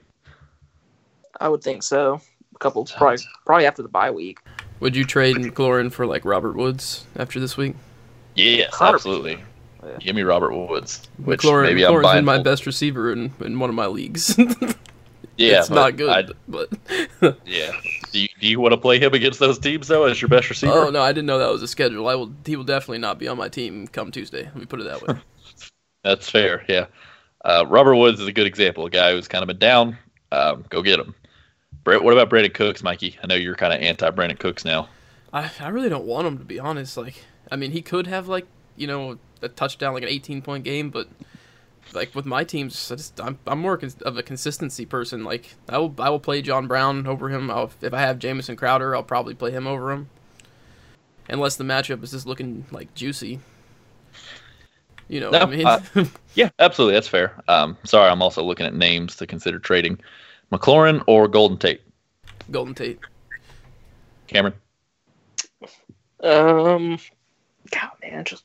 I 1.40 1.48
would 1.48 1.62
think 1.62 1.82
so. 1.82 2.20
A 2.54 2.58
couple 2.58 2.84
probably 2.84 3.24
probably 3.44 3.66
after 3.66 3.82
the 3.82 3.88
bye 3.88 4.10
week. 4.10 4.40
Would 4.80 4.96
you 4.96 5.04
trade 5.04 5.36
McLaurin 5.36 5.90
for 5.92 6.06
like 6.06 6.24
Robert 6.24 6.56
Woods 6.56 7.06
after 7.16 7.40
this 7.40 7.56
week? 7.56 7.74
Yes, 8.34 8.74
absolutely. 8.80 9.42
Yeah. 9.84 9.98
Give 9.98 10.16
me 10.16 10.22
Robert 10.22 10.54
Woods, 10.54 11.08
which 11.18 11.42
McLaurin, 11.42 11.64
maybe 11.64 11.82
McLaurin's 11.82 11.96
I'm 11.96 12.02
buying. 12.02 12.16
been 12.18 12.24
my 12.24 12.42
best 12.42 12.66
receiver 12.66 13.12
in, 13.12 13.32
in 13.40 13.58
one 13.58 13.70
of 13.70 13.76
my 13.76 13.86
leagues. 13.86 14.36
yeah, 15.36 15.60
it's 15.60 15.70
not 15.70 15.96
good, 15.96 16.08
I'd, 16.08 16.30
but 16.48 16.70
yeah. 17.44 17.72
Do 18.10 18.20
you, 18.20 18.28
do 18.40 18.46
you 18.46 18.60
want 18.60 18.72
to 18.72 18.78
play 18.78 18.98
him 18.98 19.12
against 19.14 19.40
those 19.40 19.58
teams 19.58 19.88
though 19.88 20.04
as 20.04 20.20
your 20.22 20.28
best 20.28 20.48
receiver? 20.48 20.72
Oh 20.72 20.90
no, 20.90 21.02
I 21.02 21.12
didn't 21.12 21.26
know 21.26 21.38
that 21.38 21.50
was 21.50 21.62
a 21.62 21.68
schedule. 21.68 22.08
I 22.08 22.14
will. 22.14 22.32
He 22.46 22.56
will 22.56 22.64
definitely 22.64 22.98
not 22.98 23.18
be 23.18 23.28
on 23.28 23.36
my 23.36 23.48
team 23.48 23.86
come 23.88 24.10
Tuesday. 24.10 24.44
Let 24.44 24.56
me 24.56 24.66
put 24.66 24.80
it 24.80 24.84
that 24.84 25.06
way. 25.06 25.16
That's 26.04 26.30
fair. 26.30 26.64
Yeah, 26.68 26.86
uh, 27.44 27.64
Robert 27.66 27.96
Woods 27.96 28.20
is 28.20 28.28
a 28.28 28.32
good 28.32 28.46
example. 28.46 28.86
A 28.86 28.90
guy 28.90 29.12
who's 29.12 29.26
kind 29.26 29.42
of 29.42 29.48
been 29.48 29.58
down. 29.58 29.98
Um, 30.30 30.64
go 30.68 30.82
get 30.82 31.00
him. 31.00 31.14
Brett, 31.82 32.02
what 32.02 32.12
about 32.12 32.30
Brandin 32.30 32.54
Cooks, 32.54 32.82
Mikey? 32.82 33.18
I 33.22 33.26
know 33.26 33.34
you're 33.34 33.56
kind 33.56 33.72
of 33.72 33.80
anti 33.80 34.08
Brandin 34.10 34.38
Cooks 34.38 34.64
now. 34.64 34.88
I 35.32 35.50
I 35.60 35.68
really 35.68 35.88
don't 35.88 36.06
want 36.06 36.26
him 36.26 36.38
to 36.38 36.44
be 36.44 36.60
honest. 36.60 36.96
Like, 36.96 37.24
I 37.50 37.56
mean, 37.56 37.72
he 37.72 37.82
could 37.82 38.06
have 38.06 38.28
like 38.28 38.46
you 38.76 38.86
know 38.86 39.18
a 39.42 39.48
touchdown, 39.48 39.94
like 39.94 40.02
an 40.02 40.08
18 40.08 40.42
point 40.42 40.64
game, 40.64 40.90
but 40.90 41.08
like 41.92 42.14
with 42.14 42.24
my 42.24 42.44
teams, 42.44 42.90
I 42.90 42.96
just, 42.96 43.20
I'm 43.20 43.38
I'm 43.46 43.60
more 43.60 43.78
of 44.02 44.16
a 44.16 44.22
consistency 44.22 44.86
person. 44.86 45.24
Like 45.24 45.54
I 45.68 45.78
will 45.78 45.94
I 45.98 46.10
will 46.10 46.20
play 46.20 46.42
John 46.42 46.66
Brown 46.66 47.06
over 47.06 47.28
him. 47.28 47.50
I'll, 47.50 47.70
if 47.80 47.92
I 47.92 48.00
have 48.00 48.18
Jamison 48.18 48.56
Crowder, 48.56 48.94
I'll 48.94 49.02
probably 49.02 49.34
play 49.34 49.50
him 49.50 49.66
over 49.66 49.92
him, 49.92 50.08
unless 51.28 51.56
the 51.56 51.64
matchup 51.64 52.02
is 52.02 52.12
just 52.12 52.26
looking 52.26 52.66
like 52.70 52.94
juicy. 52.94 53.40
You 55.08 55.20
know, 55.20 55.30
no, 55.30 55.40
I 55.40 55.46
mean? 55.46 55.66
uh, 55.66 55.82
yeah, 56.34 56.50
absolutely, 56.58 56.94
that's 56.94 57.08
fair. 57.08 57.42
Um, 57.48 57.76
sorry, 57.84 58.10
I'm 58.10 58.22
also 58.22 58.42
looking 58.42 58.66
at 58.66 58.74
names 58.74 59.16
to 59.16 59.26
consider 59.26 59.58
trading: 59.58 60.00
McLaurin 60.50 61.02
or 61.06 61.28
Golden 61.28 61.58
Tate. 61.58 61.82
Golden 62.50 62.74
Tate. 62.74 62.98
Cameron. 64.26 64.54
Um, 66.22 66.98
God, 67.70 67.90
man, 68.02 68.24
just 68.24 68.44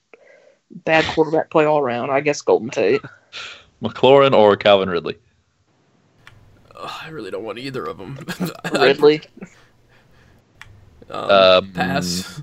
bad 0.70 1.06
quarterback 1.06 1.50
play 1.50 1.66
all 1.66 1.80
around. 1.80 2.10
I 2.10 2.20
guess 2.20 2.42
Golden 2.42 2.70
Tate. 2.70 3.02
McLaurin 3.82 4.34
or 4.34 4.58
Calvin 4.58 4.90
Ridley? 4.90 5.18
Oh, 6.76 7.00
I 7.02 7.10
really 7.10 7.32
don't 7.32 7.44
want 7.44 7.60
either 7.60 7.86
of 7.86 7.98
them. 7.98 8.20
Ridley. 8.74 9.22
um, 11.10 11.32
um, 11.32 11.72
pass. 11.72 12.42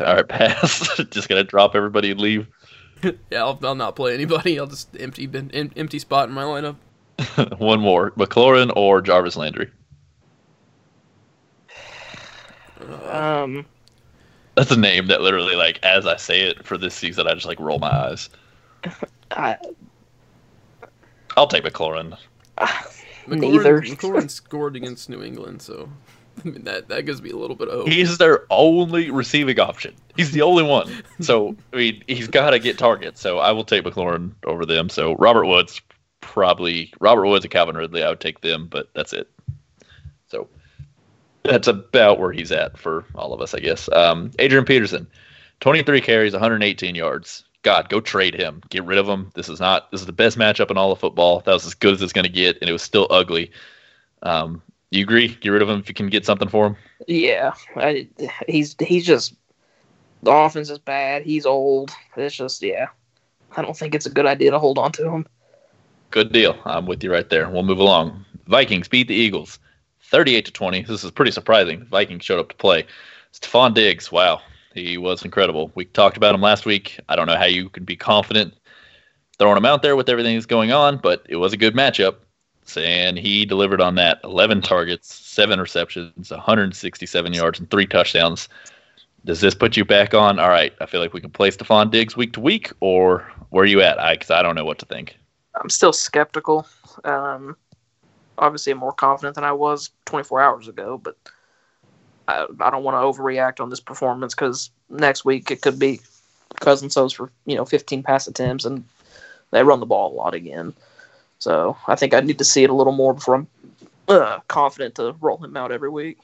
All 0.00 0.16
right, 0.16 0.28
pass. 0.28 0.96
just 1.10 1.28
gonna 1.28 1.44
drop 1.44 1.76
everybody 1.76 2.10
and 2.10 2.20
leave. 2.20 2.46
yeah, 3.30 3.40
I'll, 3.40 3.58
I'll, 3.62 3.74
not 3.74 3.96
play 3.96 4.14
anybody. 4.14 4.58
I'll 4.58 4.66
just 4.66 4.88
empty 4.98 5.26
bin 5.26 5.50
empty 5.50 5.98
spot 5.98 6.28
in 6.28 6.34
my 6.34 6.44
lineup. 6.44 6.76
One 7.58 7.80
more: 7.80 8.12
McLaurin 8.12 8.72
or 8.76 9.00
Jarvis 9.00 9.36
Landry. 9.36 9.70
Um, 13.08 13.64
that's 14.56 14.72
a 14.72 14.76
name 14.76 15.06
that 15.06 15.20
literally, 15.20 15.54
like, 15.54 15.78
as 15.84 16.04
I 16.04 16.16
say 16.16 16.40
it 16.42 16.66
for 16.66 16.76
this 16.76 16.96
season, 16.96 17.28
I 17.28 17.34
just 17.34 17.46
like 17.46 17.60
roll 17.60 17.78
my 17.78 17.90
eyes. 17.90 18.28
I, 19.30 19.56
I'll 21.36 21.46
take 21.46 21.62
McLaurin. 21.62 22.18
Uh, 22.58 22.82
Neither. 23.28 23.82
McLaurin 23.82 24.28
scored 24.28 24.74
against 24.74 25.08
New 25.08 25.22
England, 25.22 25.62
so 25.62 25.88
I 26.44 26.48
mean, 26.48 26.64
that 26.64 26.88
that 26.88 27.06
gives 27.06 27.22
me 27.22 27.30
a 27.30 27.36
little 27.36 27.56
bit 27.56 27.68
of 27.68 27.80
hope. 27.80 27.88
He's 27.88 28.18
their 28.18 28.46
only 28.50 29.10
receiving 29.10 29.58
option. 29.60 29.94
He's 30.16 30.32
the 30.32 30.42
only 30.42 30.62
one. 30.62 31.02
So 31.20 31.56
I 31.72 31.76
mean, 31.76 32.04
he's 32.06 32.28
got 32.28 32.50
to 32.50 32.58
get 32.58 32.78
targets. 32.78 33.20
So 33.20 33.38
I 33.38 33.52
will 33.52 33.64
take 33.64 33.84
McLaurin 33.84 34.32
over 34.44 34.66
them. 34.66 34.88
So 34.88 35.14
Robert 35.16 35.46
Woods 35.46 35.80
probably 36.22 36.92
Robert 37.00 37.26
Woods 37.26 37.44
and 37.44 37.52
Calvin 37.52 37.76
Ridley. 37.76 38.02
I 38.02 38.08
would 38.08 38.20
take 38.20 38.40
them, 38.40 38.66
but 38.68 38.88
that's 38.94 39.12
it. 39.12 39.28
So 40.28 40.48
that's 41.42 41.68
about 41.68 42.18
where 42.18 42.32
he's 42.32 42.50
at 42.50 42.78
for 42.78 43.04
all 43.14 43.34
of 43.34 43.42
us, 43.42 43.52
I 43.52 43.58
guess. 43.60 43.90
Um, 43.92 44.30
Adrian 44.38 44.64
Peterson, 44.64 45.06
23 45.60 46.00
carries, 46.00 46.32
118 46.32 46.94
yards. 46.94 47.44
God, 47.62 47.88
go 47.88 48.00
trade 48.00 48.34
him. 48.34 48.62
Get 48.70 48.84
rid 48.84 48.98
of 48.98 49.06
him. 49.06 49.30
This 49.34 49.48
is 49.48 49.60
not. 49.60 49.90
This 49.90 50.00
is 50.00 50.06
the 50.06 50.12
best 50.12 50.38
matchup 50.38 50.70
in 50.70 50.78
all 50.78 50.90
of 50.90 50.98
football. 50.98 51.40
That 51.40 51.52
was 51.52 51.66
as 51.66 51.74
good 51.74 51.94
as 51.94 52.02
it's 52.02 52.12
going 52.12 52.24
to 52.24 52.32
get, 52.32 52.58
and 52.60 52.68
it 52.68 52.72
was 52.72 52.82
still 52.82 53.06
ugly. 53.10 53.52
Um, 54.22 54.62
you 54.92 55.02
agree? 55.04 55.28
Get 55.28 55.50
rid 55.50 55.62
of 55.62 55.68
him 55.68 55.80
if 55.80 55.88
you 55.88 55.94
can 55.94 56.08
get 56.08 56.26
something 56.26 56.48
for 56.48 56.66
him. 56.66 56.76
Yeah, 57.08 57.54
I, 57.76 58.08
he's 58.46 58.76
he's 58.78 59.04
just 59.04 59.34
the 60.22 60.30
offense 60.30 60.70
is 60.70 60.78
bad. 60.78 61.22
He's 61.22 61.46
old. 61.46 61.90
It's 62.16 62.34
just 62.34 62.62
yeah. 62.62 62.86
I 63.56 63.62
don't 63.62 63.76
think 63.76 63.94
it's 63.94 64.06
a 64.06 64.10
good 64.10 64.26
idea 64.26 64.50
to 64.50 64.58
hold 64.58 64.78
on 64.78 64.92
to 64.92 65.10
him. 65.10 65.26
Good 66.10 66.32
deal. 66.32 66.58
I'm 66.64 66.86
with 66.86 67.02
you 67.02 67.12
right 67.12 67.28
there. 67.28 67.48
We'll 67.48 67.62
move 67.62 67.78
along. 67.78 68.24
Vikings 68.46 68.88
beat 68.88 69.08
the 69.08 69.14
Eagles, 69.14 69.58
38 70.02 70.44
to 70.46 70.52
20. 70.52 70.82
This 70.82 71.04
is 71.04 71.10
pretty 71.10 71.32
surprising. 71.32 71.80
The 71.80 71.86
Vikings 71.86 72.24
showed 72.24 72.38
up 72.38 72.50
to 72.50 72.56
play. 72.56 72.86
Stefon 73.32 73.74
Diggs, 73.74 74.12
wow, 74.12 74.40
he 74.74 74.98
was 74.98 75.24
incredible. 75.24 75.70
We 75.74 75.86
talked 75.86 76.16
about 76.18 76.34
him 76.34 76.42
last 76.42 76.66
week. 76.66 76.98
I 77.08 77.16
don't 77.16 77.26
know 77.26 77.36
how 77.36 77.46
you 77.46 77.70
can 77.70 77.84
be 77.84 77.96
confident 77.96 78.54
throwing 79.38 79.56
him 79.56 79.64
out 79.64 79.82
there 79.82 79.96
with 79.96 80.08
everything 80.08 80.36
that's 80.36 80.46
going 80.46 80.70
on, 80.70 80.98
but 80.98 81.26
it 81.28 81.36
was 81.36 81.52
a 81.52 81.56
good 81.56 81.74
matchup. 81.74 82.16
And 82.76 83.18
he 83.18 83.44
delivered 83.44 83.80
on 83.80 83.96
that 83.96 84.20
11 84.24 84.62
targets, 84.62 85.12
seven 85.12 85.60
receptions, 85.60 86.30
167 86.30 87.32
yards, 87.32 87.58
and 87.58 87.70
three 87.70 87.86
touchdowns. 87.86 88.48
Does 89.24 89.40
this 89.40 89.54
put 89.54 89.76
you 89.76 89.84
back 89.84 90.14
on? 90.14 90.38
All 90.38 90.48
right, 90.48 90.72
I 90.80 90.86
feel 90.86 91.00
like 91.00 91.12
we 91.12 91.20
can 91.20 91.30
play 91.30 91.50
Stefon 91.50 91.90
Diggs 91.90 92.16
week 92.16 92.32
to 92.34 92.40
week, 92.40 92.72
or 92.80 93.30
where 93.50 93.62
are 93.62 93.66
you 93.66 93.80
at? 93.80 93.98
I 94.00 94.14
because 94.14 94.30
I 94.30 94.42
don't 94.42 94.54
know 94.54 94.64
what 94.64 94.78
to 94.80 94.86
think. 94.86 95.16
I'm 95.60 95.70
still 95.70 95.92
skeptical. 95.92 96.66
Um, 97.04 97.56
obviously, 98.38 98.72
I'm 98.72 98.78
more 98.78 98.92
confident 98.92 99.34
than 99.34 99.44
I 99.44 99.52
was 99.52 99.90
24 100.06 100.40
hours 100.40 100.68
ago, 100.68 100.98
but 100.98 101.16
I, 102.26 102.46
I 102.60 102.70
don't 102.70 102.84
want 102.84 102.96
to 102.96 103.22
overreact 103.22 103.60
on 103.60 103.70
this 103.70 103.80
performance 103.80 104.34
because 104.34 104.70
next 104.88 105.24
week 105.24 105.50
it 105.50 105.62
could 105.62 105.78
be 105.78 106.00
Cousins 106.60 106.94
throws 106.94 107.12
for 107.12 107.30
you 107.46 107.56
know 107.56 107.64
15 107.64 108.02
pass 108.02 108.26
attempts 108.26 108.64
and 108.64 108.84
they 109.50 109.62
run 109.62 109.80
the 109.80 109.86
ball 109.86 110.12
a 110.12 110.16
lot 110.16 110.34
again. 110.34 110.74
So 111.42 111.76
I 111.88 111.96
think 111.96 112.14
I 112.14 112.20
need 112.20 112.38
to 112.38 112.44
see 112.44 112.62
it 112.62 112.70
a 112.70 112.72
little 112.72 112.92
more 112.92 113.14
before 113.14 113.34
I'm 113.34 113.48
uh, 114.06 114.38
confident 114.46 114.94
to 114.94 115.16
roll 115.20 115.38
him 115.38 115.56
out 115.56 115.72
every 115.72 115.90
week. 115.90 116.20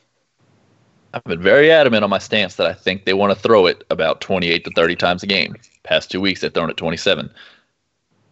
I've 1.13 1.25
been 1.25 1.43
very 1.43 1.73
adamant 1.73 2.05
on 2.05 2.11
my 2.11 2.19
stance 2.21 2.55
that 2.55 2.69
I 2.69 2.73
think 2.73 3.05
they 3.05 3.15
want 3.15 3.33
to 3.33 3.43
throw 3.43 3.67
it 3.67 3.83
about 3.91 4.21
28 4.21 4.65
to 4.65 4.71
30 4.71 4.95
times 4.95 5.25
a 5.25 5.27
game. 5.27 5.57
Past 5.83 6.09
two 6.09 6.21
weeks, 6.21 6.41
they've 6.41 6.55
thrown 6.55 6.71
it 6.71 6.77
27. 6.77 7.29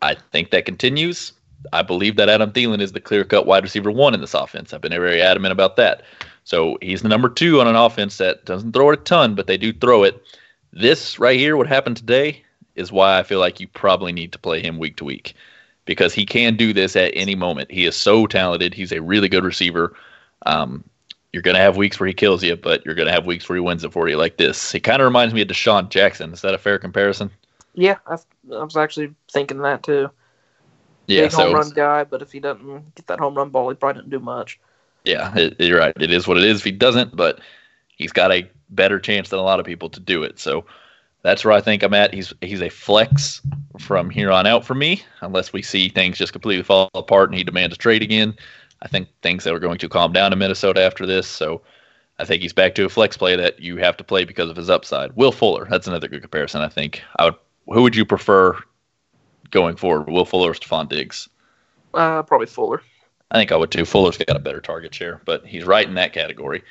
I 0.01 0.15
think 0.31 0.53
that 0.53 0.65
continues. 0.65 1.33
I 1.73 1.83
believe 1.83 2.15
that 2.19 2.29
Adam 2.29 2.53
Thielen 2.53 2.81
is 2.81 2.93
the 2.93 3.01
clear 3.01 3.25
cut 3.25 3.47
wide 3.47 3.65
receiver 3.65 3.91
one 3.91 4.15
in 4.15 4.21
this 4.21 4.35
offense. 4.35 4.73
I've 4.73 4.81
been 4.81 4.93
very 4.93 5.21
adamant 5.21 5.51
about 5.51 5.75
that. 5.79 6.03
So 6.45 6.79
he's 6.81 7.03
the 7.03 7.09
number 7.09 7.29
two 7.29 7.61
on 7.61 7.67
an 7.67 7.75
offense 7.75 8.19
that 8.19 8.45
doesn't 8.45 8.71
throw 8.71 8.91
it 8.91 9.01
a 9.01 9.03
ton, 9.03 9.35
but 9.35 9.49
they 9.49 9.57
do 9.57 9.73
throw 9.73 10.05
it. 10.05 10.23
This 10.73 11.19
right 11.19 11.37
here, 11.37 11.57
what 11.57 11.67
happened 11.67 11.97
today, 11.97 12.45
is 12.77 12.93
why 12.93 13.19
I 13.19 13.25
feel 13.25 13.41
like 13.41 13.59
you 13.59 13.67
probably 13.67 14.13
need 14.13 14.31
to 14.35 14.39
play 14.39 14.63
him 14.63 14.79
week 14.79 14.95
to 14.99 15.05
week 15.05 15.35
because 15.87 16.13
he 16.13 16.27
can 16.27 16.57
do 16.57 16.73
this 16.73 16.95
at 16.95 17.13
any 17.15 17.35
moment. 17.35 17.71
He 17.71 17.87
is 17.87 17.97
so 17.97 18.27
talented. 18.27 18.75
He's 18.75 18.93
a 18.93 19.01
really 19.01 19.29
good 19.29 19.45
receiver. 19.45 19.97
Um, 20.45 20.85
you're 21.33 21.43
going 21.43 21.57
to 21.57 21.61
have 21.61 21.77
weeks 21.77 21.99
where 21.99 22.07
he 22.07 22.13
kills 22.13 22.43
you, 22.43 22.57
but 22.57 22.85
you're 22.85 22.95
going 22.95 23.07
to 23.07 23.13
have 23.13 23.27
weeks 23.27 23.49
where 23.49 23.57
he 23.57 23.61
wins 23.61 23.85
it 23.85 23.93
for 23.93 24.09
you 24.09 24.17
like 24.17 24.37
this. 24.37 24.73
He 24.73 24.81
kind 24.81 25.01
of 25.01 25.07
reminds 25.07 25.33
me 25.33 25.43
of 25.43 25.49
DeSean 25.49 25.89
Jackson. 25.89 26.33
Is 26.33 26.43
that 26.43 26.55
a 26.55 26.59
fair 26.59 26.79
comparison? 26.79 27.31
Yeah, 27.75 27.97
I, 28.07 28.15
I 28.15 28.65
was 28.65 28.77
actually 28.77 29.15
thinking 29.31 29.63
that 29.63 29.83
too. 29.83 30.11
Yeah, 31.07 31.23
Big 31.23 31.33
so 31.33 31.45
home 31.45 31.55
run 31.55 31.71
guy, 31.71 32.05
but 32.05 32.23
if 32.23 32.33
he 32.33 32.41
doesn't 32.41 32.95
get 32.95 33.07
that 33.07 33.21
home 33.21 33.35
run 33.35 33.51
ball, 33.51 33.69
he 33.69 33.77
probably 33.77 34.01
doesn't 34.01 34.11
do 34.11 34.19
much. 34.19 34.59
yeah, 35.05 35.33
it, 35.37 35.61
you're 35.61 35.79
right. 35.79 35.93
It 36.01 36.11
is 36.11 36.27
what 36.27 36.37
it 36.37 36.45
is 36.45 36.59
if 36.59 36.65
he 36.65 36.73
doesn't, 36.73 37.15
but 37.15 37.41
he's 37.97 38.13
got 38.13 38.33
a 38.33 38.51
better 38.71 38.99
chance 38.99 39.29
than 39.29 39.39
a 39.39 39.43
lot 39.43 39.61
of 39.61 39.67
people 39.67 39.89
to 39.91 40.01
do 40.01 40.23
it. 40.25 40.39
So 40.41 40.65
that's 41.27 41.45
where 41.45 41.53
I 41.53 41.61
think 41.61 41.83
I'm 41.83 41.93
at. 41.93 42.15
He's 42.15 42.33
he's 42.41 42.63
a 42.63 42.69
flex 42.69 43.43
from 43.81 44.11
here 44.11 44.31
on 44.31 44.47
out 44.47 44.65
for 44.65 44.75
me, 44.75 45.03
unless 45.23 45.53
we 45.53 45.61
see 45.61 45.89
things 45.89 46.19
just 46.19 46.33
completely 46.33 46.63
fall 46.63 46.89
apart 46.95 47.31
and 47.31 47.37
he 47.37 47.43
demands 47.43 47.75
a 47.75 47.79
trade 47.79 48.01
again. 48.01 48.33
I 48.81 48.87
think 48.87 49.09
things 49.23 49.43
that 49.43 49.53
are 49.53 49.59
going 49.59 49.79
to 49.79 49.89
calm 49.89 50.13
down 50.13 50.33
in 50.33 50.39
Minnesota 50.39 50.81
after 50.85 51.05
this. 51.05 51.27
So 51.27 51.63
I 52.21 52.25
think 52.25 52.43
he's 52.43 52.53
back 52.53 52.77
to 52.77 52.85
a 52.85 52.89
flex 52.89 53.17
play 53.17 53.35
that 53.35 53.59
you 53.59 53.77
have 53.79 53.97
to 53.97 54.05
play 54.05 54.25
because 54.25 54.51
of 54.51 54.57
his 54.57 54.71
upside. 54.71 55.17
Will 55.17 55.33
Fuller, 55.33 55.67
that's 55.69 55.89
another 55.89 56.07
good 56.07 56.23
comparison. 56.23 56.61
I 56.61 56.69
think. 56.69 57.03
I 57.19 57.25
would. 57.25 57.35
Who 57.71 57.83
would 57.83 57.97
you 57.97 58.05
prefer 58.05 58.57
going 59.51 59.75
forward, 59.75 60.09
Will 60.09 60.25
Fuller 60.25 60.53
or 60.53 60.55
Stefon 60.55 60.89
Diggs? 60.89 61.29
Uh, 61.93 62.23
probably 62.23 62.47
Fuller. 62.47 62.83
I 63.33 63.39
think 63.39 63.51
I 63.51 63.57
would 63.57 63.73
too. 63.73 63.85
Fuller's 63.85 64.17
got 64.17 64.37
a 64.37 64.39
better 64.39 64.61
target 64.61 64.95
share, 64.95 65.21
but 65.25 65.45
he's 65.45 65.65
right 65.65 65.89
in 65.89 65.95
that 65.95 66.13
category. 66.13 66.63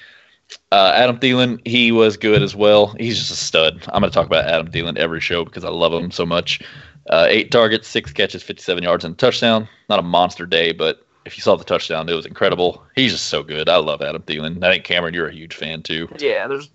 Uh, 0.72 0.92
Adam 0.94 1.18
Thielen, 1.20 1.66
he 1.66 1.92
was 1.92 2.18
good 2.18 2.42
as 2.42 2.56
well. 2.56 2.96
He's 3.00 3.18
just 3.18 3.32
a 3.32 3.36
stud. 3.36 3.84
I'm 3.90 4.02
going 4.02 4.12
to 4.12 4.14
talk 4.14 4.26
about 4.26 4.46
Adam 4.46 4.72
Thielen 4.72 4.98
every 4.98 5.20
show 5.20 5.46
because 5.46 5.64
I 5.64 5.70
love 5.70 5.94
him 5.94 6.12
so 6.12 6.26
much. 6.26 6.62
Uh, 7.10 7.28
eight 7.30 7.52
targets, 7.52 7.88
six 7.88 8.12
catches, 8.12 8.44
57 8.44 8.84
yards, 8.84 9.06
and 9.06 9.14
a 9.14 9.18
touchdown. 9.18 9.68
Not 9.90 10.00
a 10.00 10.04
monster 10.04 10.46
day, 10.46 10.72
but 10.72 11.06
if 11.26 11.38
you 11.38 11.42
saw 11.42 11.56
the 11.56 11.64
touchdown, 11.64 12.08
it 12.10 12.14
was 12.14 12.26
incredible. 12.26 12.84
He's 12.96 13.12
just 13.12 13.28
so 13.28 13.44
good. 13.44 13.70
I 13.70 13.78
love 13.78 14.02
Adam 14.02 14.22
Thielen. 14.22 14.64
I 14.64 14.72
think 14.72 14.84
Cameron, 14.86 15.14
you're 15.14 15.28
a 15.28 15.34
huge 15.34 15.56
fan 15.56 15.82
too. 15.82 16.08
Yeah, 16.20 16.48
there's 16.48 16.70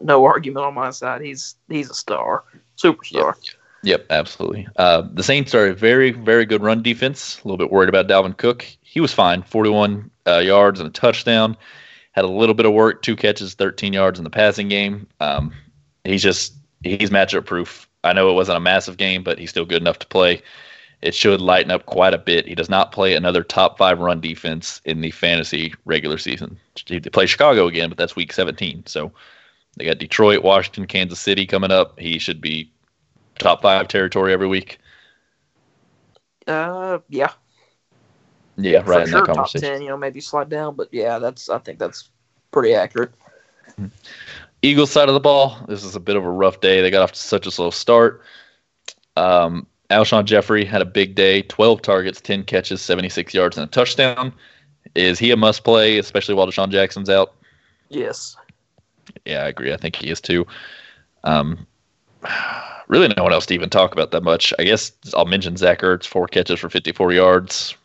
no 0.00 0.24
argument 0.24 0.66
on 0.66 0.74
my 0.74 0.90
side. 0.90 1.22
He's 1.22 1.56
he's 1.68 1.90
a 1.90 1.94
star, 1.94 2.44
superstar. 2.76 3.34
Yep, 3.82 4.06
absolutely. 4.10 4.66
Uh, 4.76 5.02
the 5.12 5.22
Saints 5.22 5.54
are 5.54 5.68
a 5.68 5.74
very, 5.74 6.10
very 6.10 6.44
good 6.44 6.62
run 6.62 6.82
defense. 6.82 7.40
A 7.44 7.48
little 7.48 7.58
bit 7.58 7.70
worried 7.70 7.88
about 7.88 8.08
Dalvin 8.08 8.36
Cook. 8.36 8.66
He 8.82 9.00
was 9.00 9.12
fine, 9.12 9.42
41 9.42 10.10
uh, 10.26 10.38
yards 10.38 10.80
and 10.80 10.88
a 10.88 10.92
touchdown. 10.92 11.56
Had 12.16 12.24
a 12.24 12.28
little 12.28 12.54
bit 12.54 12.66
of 12.66 12.72
work, 12.72 13.02
two 13.02 13.14
catches, 13.14 13.54
13 13.54 13.92
yards 13.92 14.18
in 14.18 14.24
the 14.24 14.30
passing 14.30 14.68
game. 14.68 15.06
Um, 15.20 15.52
he's 16.04 16.22
just 16.22 16.54
he's 16.82 17.10
matchup 17.10 17.44
proof. 17.44 17.88
I 18.04 18.12
know 18.12 18.30
it 18.30 18.34
wasn't 18.34 18.56
a 18.56 18.60
massive 18.60 18.96
game, 18.96 19.22
but 19.22 19.38
he's 19.38 19.50
still 19.50 19.64
good 19.64 19.82
enough 19.82 19.98
to 20.00 20.06
play. 20.06 20.42
It 21.02 21.14
should 21.14 21.40
lighten 21.40 21.70
up 21.70 21.86
quite 21.86 22.14
a 22.14 22.18
bit. 22.18 22.48
He 22.48 22.54
does 22.54 22.70
not 22.70 22.90
play 22.90 23.14
another 23.14 23.42
top 23.42 23.76
five 23.76 23.98
run 23.98 24.20
defense 24.20 24.80
in 24.84 25.02
the 25.02 25.10
fantasy 25.10 25.74
regular 25.84 26.16
season. 26.16 26.58
They 26.88 27.00
play 27.00 27.26
Chicago 27.26 27.66
again, 27.66 27.90
but 27.90 27.98
that's 27.98 28.16
week 28.16 28.32
17. 28.32 28.86
So 28.86 29.12
they 29.76 29.84
got 29.84 29.98
Detroit, 29.98 30.42
Washington, 30.42 30.86
Kansas 30.86 31.20
City 31.20 31.46
coming 31.46 31.70
up. 31.70 31.98
He 32.00 32.18
should 32.18 32.40
be 32.40 32.72
top 33.38 33.60
five 33.60 33.88
territory 33.88 34.32
every 34.32 34.46
week. 34.46 34.78
Uh, 36.46 36.98
yeah, 37.10 37.32
Yeah, 38.56 38.82
for 38.82 38.90
right 38.90 39.02
in 39.02 39.08
sure. 39.08 39.26
Top 39.26 39.50
ten, 39.50 39.82
you 39.82 39.88
know, 39.88 39.96
maybe 39.96 40.20
slide 40.20 40.48
down, 40.48 40.76
but 40.76 40.88
yeah, 40.92 41.18
that's 41.18 41.48
I 41.48 41.58
think 41.58 41.78
that's 41.78 42.10
pretty 42.50 42.74
accurate. 42.74 43.12
Eagles 44.62 44.90
side 44.90 45.08
of 45.08 45.14
the 45.14 45.20
ball, 45.20 45.58
this 45.68 45.84
is 45.84 45.94
a 45.94 46.00
bit 46.00 46.16
of 46.16 46.24
a 46.24 46.30
rough 46.30 46.60
day. 46.60 46.80
They 46.80 46.90
got 46.90 47.02
off 47.02 47.12
to 47.12 47.18
such 47.18 47.46
a 47.46 47.50
slow 47.50 47.70
start. 47.70 48.22
Um, 49.16 49.66
Alshon 49.90 50.24
Jeffery 50.24 50.64
had 50.64 50.82
a 50.82 50.86
big 50.86 51.14
day 51.14 51.42
12 51.42 51.82
targets, 51.82 52.20
10 52.20 52.44
catches, 52.44 52.82
76 52.82 53.34
yards, 53.34 53.56
and 53.56 53.68
a 53.68 53.70
touchdown. 53.70 54.32
Is 54.94 55.18
he 55.18 55.30
a 55.30 55.36
must 55.36 55.64
play, 55.64 55.98
especially 55.98 56.34
while 56.34 56.46
DeSean 56.46 56.70
Jackson's 56.70 57.10
out? 57.10 57.34
Yes. 57.88 58.36
Yeah, 59.24 59.44
I 59.44 59.48
agree. 59.48 59.72
I 59.72 59.76
think 59.76 59.96
he 59.96 60.10
is 60.10 60.20
too. 60.20 60.46
Um, 61.24 61.66
really, 62.88 63.08
no 63.16 63.22
one 63.22 63.32
else 63.32 63.46
to 63.46 63.54
even 63.54 63.70
talk 63.70 63.92
about 63.92 64.10
that 64.12 64.22
much. 64.22 64.52
I 64.58 64.64
guess 64.64 64.92
I'll 65.14 65.26
mention 65.26 65.56
Zach 65.56 65.80
Ertz, 65.80 66.06
four 66.06 66.26
catches 66.26 66.58
for 66.58 66.70
54 66.70 67.12
yards. 67.12 67.76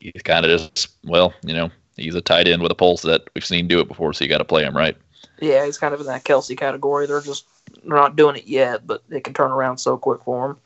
He's 0.00 0.22
kind 0.24 0.44
of 0.44 0.50
just, 0.50 0.88
well, 1.04 1.32
you 1.44 1.54
know, 1.54 1.70
he's 1.96 2.14
a 2.14 2.20
tight 2.20 2.48
end 2.48 2.62
with 2.62 2.72
a 2.72 2.74
pulse 2.74 3.02
that 3.02 3.22
we've 3.34 3.44
seen 3.44 3.68
do 3.68 3.80
it 3.80 3.88
before, 3.88 4.12
so 4.12 4.24
you 4.24 4.30
got 4.30 4.38
to 4.38 4.44
play 4.44 4.64
him, 4.64 4.76
right? 4.76 4.96
Yeah, 5.40 5.64
he's 5.64 5.78
kind 5.78 5.94
of 5.94 6.00
in 6.00 6.06
that 6.06 6.24
Kelce 6.24 6.56
category. 6.56 7.06
They're 7.06 7.20
just 7.20 7.46
they're 7.84 7.96
not 7.96 8.16
doing 8.16 8.36
it 8.36 8.46
yet, 8.46 8.86
but 8.86 9.02
it 9.10 9.24
can 9.24 9.34
turn 9.34 9.50
around 9.50 9.78
so 9.78 9.96
quick 9.96 10.22
for 10.24 10.50
him. 10.50 10.56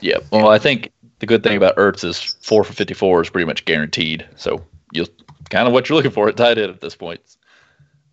Yeah. 0.00 0.18
Well, 0.30 0.48
I 0.48 0.58
think 0.58 0.92
the 1.18 1.26
good 1.26 1.42
thing 1.42 1.56
about 1.56 1.76
Ertz 1.76 2.04
is 2.04 2.36
four 2.42 2.64
for 2.64 2.72
54 2.72 3.22
is 3.22 3.30
pretty 3.30 3.46
much 3.46 3.64
guaranteed. 3.64 4.26
So 4.36 4.62
you 4.92 5.06
kind 5.50 5.66
of 5.66 5.72
what 5.72 5.88
you're 5.88 5.96
looking 5.96 6.10
for 6.10 6.28
at 6.28 6.36
tight 6.36 6.58
end 6.58 6.70
at 6.70 6.80
this 6.80 6.94
point. 6.94 7.20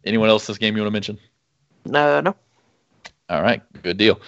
Anyone 0.06 0.30
else 0.30 0.48
this 0.48 0.58
game 0.58 0.76
you 0.76 0.82
want 0.82 0.88
to 0.88 0.94
mention? 0.94 1.20
No, 1.86 2.22
no. 2.22 2.36
All 3.30 3.42
right, 3.42 3.62
good 3.82 3.98
deal. 3.98 4.20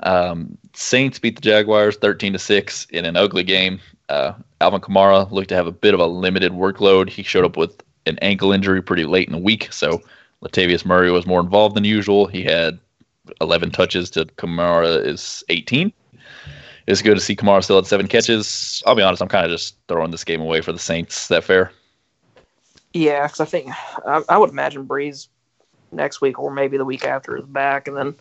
Um, 0.00 0.56
Saints 0.74 1.18
beat 1.18 1.36
the 1.36 1.42
Jaguars 1.42 1.96
13 1.96 2.32
to 2.32 2.38
six 2.38 2.86
in 2.90 3.04
an 3.04 3.16
ugly 3.16 3.42
game. 3.42 3.80
Uh, 4.08 4.32
Alvin 4.60 4.80
Kamara 4.80 5.30
looked 5.30 5.48
to 5.48 5.56
have 5.56 5.66
a 5.66 5.72
bit 5.72 5.94
of 5.94 6.00
a 6.00 6.06
limited 6.06 6.52
workload. 6.52 7.08
He 7.08 7.22
showed 7.22 7.44
up 7.44 7.56
with 7.56 7.82
an 8.06 8.18
ankle 8.22 8.52
injury 8.52 8.82
pretty 8.82 9.04
late 9.04 9.26
in 9.26 9.32
the 9.32 9.38
week, 9.38 9.72
so 9.72 10.00
Latavius 10.42 10.84
Murray 10.84 11.10
was 11.10 11.26
more 11.26 11.40
involved 11.40 11.74
than 11.74 11.84
usual. 11.84 12.26
He 12.26 12.44
had 12.44 12.78
11 13.40 13.70
touches 13.70 14.10
to 14.10 14.24
Kamara 14.24 15.04
is 15.04 15.42
18. 15.48 15.92
It's 16.86 17.02
good 17.02 17.16
to 17.16 17.20
see 17.20 17.34
Kamara 17.34 17.64
still 17.64 17.76
had 17.76 17.86
seven 17.86 18.06
catches. 18.06 18.82
I'll 18.86 18.94
be 18.94 19.02
honest, 19.02 19.20
I'm 19.20 19.28
kind 19.28 19.44
of 19.44 19.50
just 19.50 19.74
throwing 19.88 20.12
this 20.12 20.22
game 20.22 20.40
away 20.40 20.60
for 20.60 20.72
the 20.72 20.78
Saints. 20.78 21.22
Is 21.22 21.28
that 21.28 21.42
fair? 21.42 21.72
Yeah, 22.92 23.26
because 23.26 23.40
I 23.40 23.44
think 23.44 23.72
I, 24.06 24.22
I, 24.28 24.38
would 24.38 24.50
imagine 24.50 24.86
Brees 24.86 25.26
next 25.90 26.20
week 26.20 26.38
or 26.38 26.50
maybe 26.50 26.78
the 26.78 26.84
week 26.84 27.04
after 27.04 27.36
is 27.36 27.44
back, 27.44 27.88
and 27.88 27.96
then 27.96 28.14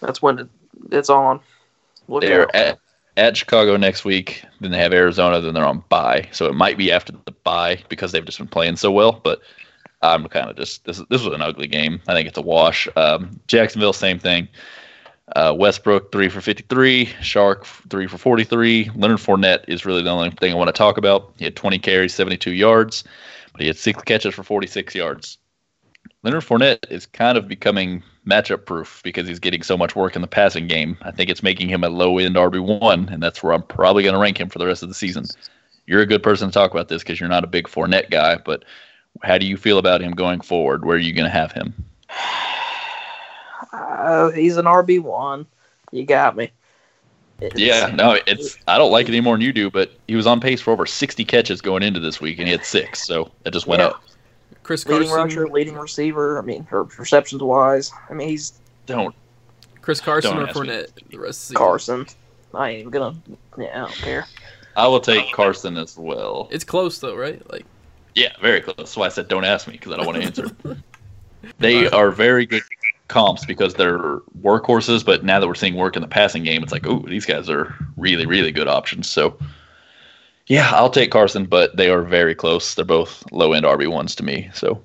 that's 0.00 0.20
when 0.20 0.40
it, 0.40 0.48
it's 0.90 1.08
on. 1.08 1.40
Look 2.08 2.22
they're 2.22 2.54
at, 2.54 2.78
at 3.16 3.36
Chicago 3.36 3.76
next 3.76 4.04
week. 4.04 4.44
Then 4.60 4.70
they 4.70 4.78
have 4.78 4.92
Arizona. 4.92 5.40
Then 5.40 5.54
they're 5.54 5.64
on 5.64 5.84
bye, 5.88 6.28
so 6.32 6.46
it 6.46 6.54
might 6.54 6.76
be 6.76 6.90
after 6.92 7.12
the 7.12 7.32
bye 7.32 7.82
because 7.88 8.12
they've 8.12 8.24
just 8.24 8.38
been 8.38 8.48
playing 8.48 8.76
so 8.76 8.90
well. 8.90 9.20
But 9.22 9.40
I'm 10.02 10.26
kind 10.28 10.50
of 10.50 10.56
just 10.56 10.84
this. 10.84 11.02
This 11.10 11.22
was 11.22 11.34
an 11.34 11.42
ugly 11.42 11.66
game. 11.66 12.00
I 12.06 12.12
think 12.12 12.28
it's 12.28 12.38
a 12.38 12.42
wash. 12.42 12.88
Um, 12.96 13.40
Jacksonville, 13.46 13.92
same 13.92 14.18
thing. 14.18 14.48
Uh, 15.34 15.54
Westbrook 15.56 16.12
three 16.12 16.28
for 16.28 16.42
53, 16.42 17.06
Chark 17.22 17.64
three 17.88 18.06
for 18.06 18.18
43. 18.18 18.90
Leonard 18.94 19.18
Fournette 19.18 19.64
is 19.68 19.86
really 19.86 20.02
the 20.02 20.10
only 20.10 20.30
thing 20.30 20.52
I 20.52 20.56
want 20.56 20.68
to 20.68 20.72
talk 20.72 20.98
about. 20.98 21.32
He 21.38 21.44
had 21.44 21.56
20 21.56 21.78
carries, 21.78 22.12
72 22.12 22.52
yards, 22.52 23.04
but 23.52 23.62
he 23.62 23.66
had 23.66 23.78
six 23.78 24.02
catches 24.02 24.34
for 24.34 24.42
46 24.42 24.94
yards. 24.94 25.38
Leonard 26.22 26.42
Fournette 26.42 26.90
is 26.90 27.06
kind 27.06 27.38
of 27.38 27.48
becoming 27.48 28.02
matchup 28.26 28.64
proof 28.64 29.00
because 29.04 29.28
he's 29.28 29.38
getting 29.38 29.62
so 29.62 29.76
much 29.76 29.94
work 29.94 30.16
in 30.16 30.22
the 30.22 30.28
passing 30.28 30.66
game. 30.66 30.96
I 31.02 31.10
think 31.10 31.30
it's 31.30 31.42
making 31.42 31.68
him 31.68 31.84
a 31.84 31.88
low 31.88 32.18
end 32.18 32.36
RB 32.36 32.80
one, 32.80 33.08
and 33.10 33.22
that's 33.22 33.42
where 33.42 33.52
I'm 33.52 33.62
probably 33.62 34.02
going 34.02 34.14
to 34.14 34.18
rank 34.18 34.38
him 34.38 34.48
for 34.48 34.58
the 34.58 34.66
rest 34.66 34.82
of 34.82 34.88
the 34.88 34.94
season. 34.94 35.24
You're 35.86 36.00
a 36.00 36.06
good 36.06 36.22
person 36.22 36.48
to 36.48 36.52
talk 36.52 36.70
about 36.70 36.88
this 36.88 37.02
because 37.02 37.20
you're 37.20 37.28
not 37.28 37.44
a 37.44 37.48
big 37.48 37.66
Fournette 37.66 38.10
guy, 38.10 38.36
but 38.36 38.64
how 39.22 39.38
do 39.38 39.46
you 39.46 39.56
feel 39.56 39.78
about 39.78 40.00
him 40.00 40.12
going 40.12 40.40
forward? 40.40 40.84
Where 40.84 40.96
are 40.96 41.00
you 41.00 41.12
going 41.12 41.26
to 41.26 41.30
have 41.30 41.52
him? 41.52 41.74
Uh, 43.72 44.30
he's 44.30 44.56
an 44.56 44.64
RB 44.64 45.00
one. 45.00 45.46
You 45.92 46.04
got 46.04 46.36
me. 46.36 46.50
It's, 47.40 47.58
yeah, 47.58 47.92
no, 47.94 48.18
it's 48.26 48.56
I 48.68 48.78
don't 48.78 48.92
like 48.92 49.08
it 49.08 49.10
any 49.10 49.20
more 49.20 49.34
than 49.34 49.40
you 49.40 49.52
do, 49.52 49.70
but 49.70 49.92
he 50.06 50.14
was 50.14 50.26
on 50.26 50.40
pace 50.40 50.60
for 50.60 50.72
over 50.72 50.86
60 50.86 51.24
catches 51.24 51.60
going 51.60 51.82
into 51.82 51.98
this 52.00 52.20
week, 52.20 52.38
and 52.38 52.46
he 52.46 52.52
had 52.52 52.64
six, 52.64 53.04
so 53.04 53.30
it 53.44 53.52
just 53.52 53.66
went 53.66 53.80
yeah. 53.80 53.88
up. 53.88 54.02
Chris 54.64 54.82
Carson, 54.82 55.02
leading 55.02 55.14
rusher, 55.14 55.48
leading 55.48 55.74
receiver. 55.74 56.38
I 56.38 56.42
mean, 56.42 56.64
her 56.64 56.82
receptions 56.82 57.42
wise. 57.42 57.92
I 58.10 58.14
mean, 58.14 58.28
he's 58.28 58.54
don't. 58.86 59.14
Chris 59.82 60.00
Carson 60.00 60.34
don't 60.34 60.48
or 60.48 60.52
Fournette? 60.52 60.96
Me. 60.96 61.02
The 61.10 61.18
rest 61.18 61.50
of 61.50 61.54
the 61.54 61.58
Carson. 61.58 62.06
I 62.52 62.70
ain't 62.70 62.80
even 62.80 62.90
gonna. 62.90 63.16
Yeah, 63.58 63.66
I 63.74 63.78
don't 63.80 63.92
care. 63.92 64.26
I 64.76 64.88
will 64.88 65.00
take 65.00 65.32
Carson 65.32 65.76
as 65.76 65.96
well. 65.96 66.48
It's 66.50 66.64
close 66.64 66.98
though, 66.98 67.14
right? 67.14 67.48
Like. 67.52 67.66
Yeah, 68.14 68.32
very 68.40 68.60
close. 68.60 68.76
That's 68.76 68.96
why 68.96 69.06
I 69.06 69.10
said 69.10 69.28
don't 69.28 69.44
ask 69.44 69.66
me 69.66 69.74
because 69.74 69.92
I 69.92 69.96
don't 69.96 70.06
want 70.06 70.18
to 70.18 70.24
answer. 70.24 70.50
they 71.58 71.88
are 71.90 72.10
very 72.10 72.46
good 72.46 72.62
comps 73.08 73.44
because 73.44 73.74
they're 73.74 74.18
workhorses, 74.40 75.04
but 75.04 75.24
now 75.24 75.40
that 75.40 75.46
we're 75.46 75.54
seeing 75.54 75.74
work 75.74 75.96
in 75.96 76.02
the 76.02 76.08
passing 76.08 76.42
game, 76.42 76.62
it's 76.62 76.72
like, 76.72 76.86
oh, 76.86 77.00
these 77.00 77.26
guys 77.26 77.50
are 77.50 77.74
really, 77.96 78.24
really 78.24 78.52
good 78.52 78.68
options. 78.68 79.08
So, 79.08 79.36
yeah, 80.46 80.70
I'll 80.72 80.90
take 80.90 81.10
Carson, 81.10 81.46
but 81.46 81.76
they 81.76 81.88
are 81.88 82.02
very 82.02 82.34
close. 82.34 82.74
They're 82.74 82.84
both 82.84 83.24
low 83.32 83.52
end 83.52 83.64
RB 83.64 83.88
ones 83.88 84.14
to 84.16 84.22
me. 84.22 84.50
So, 84.52 84.82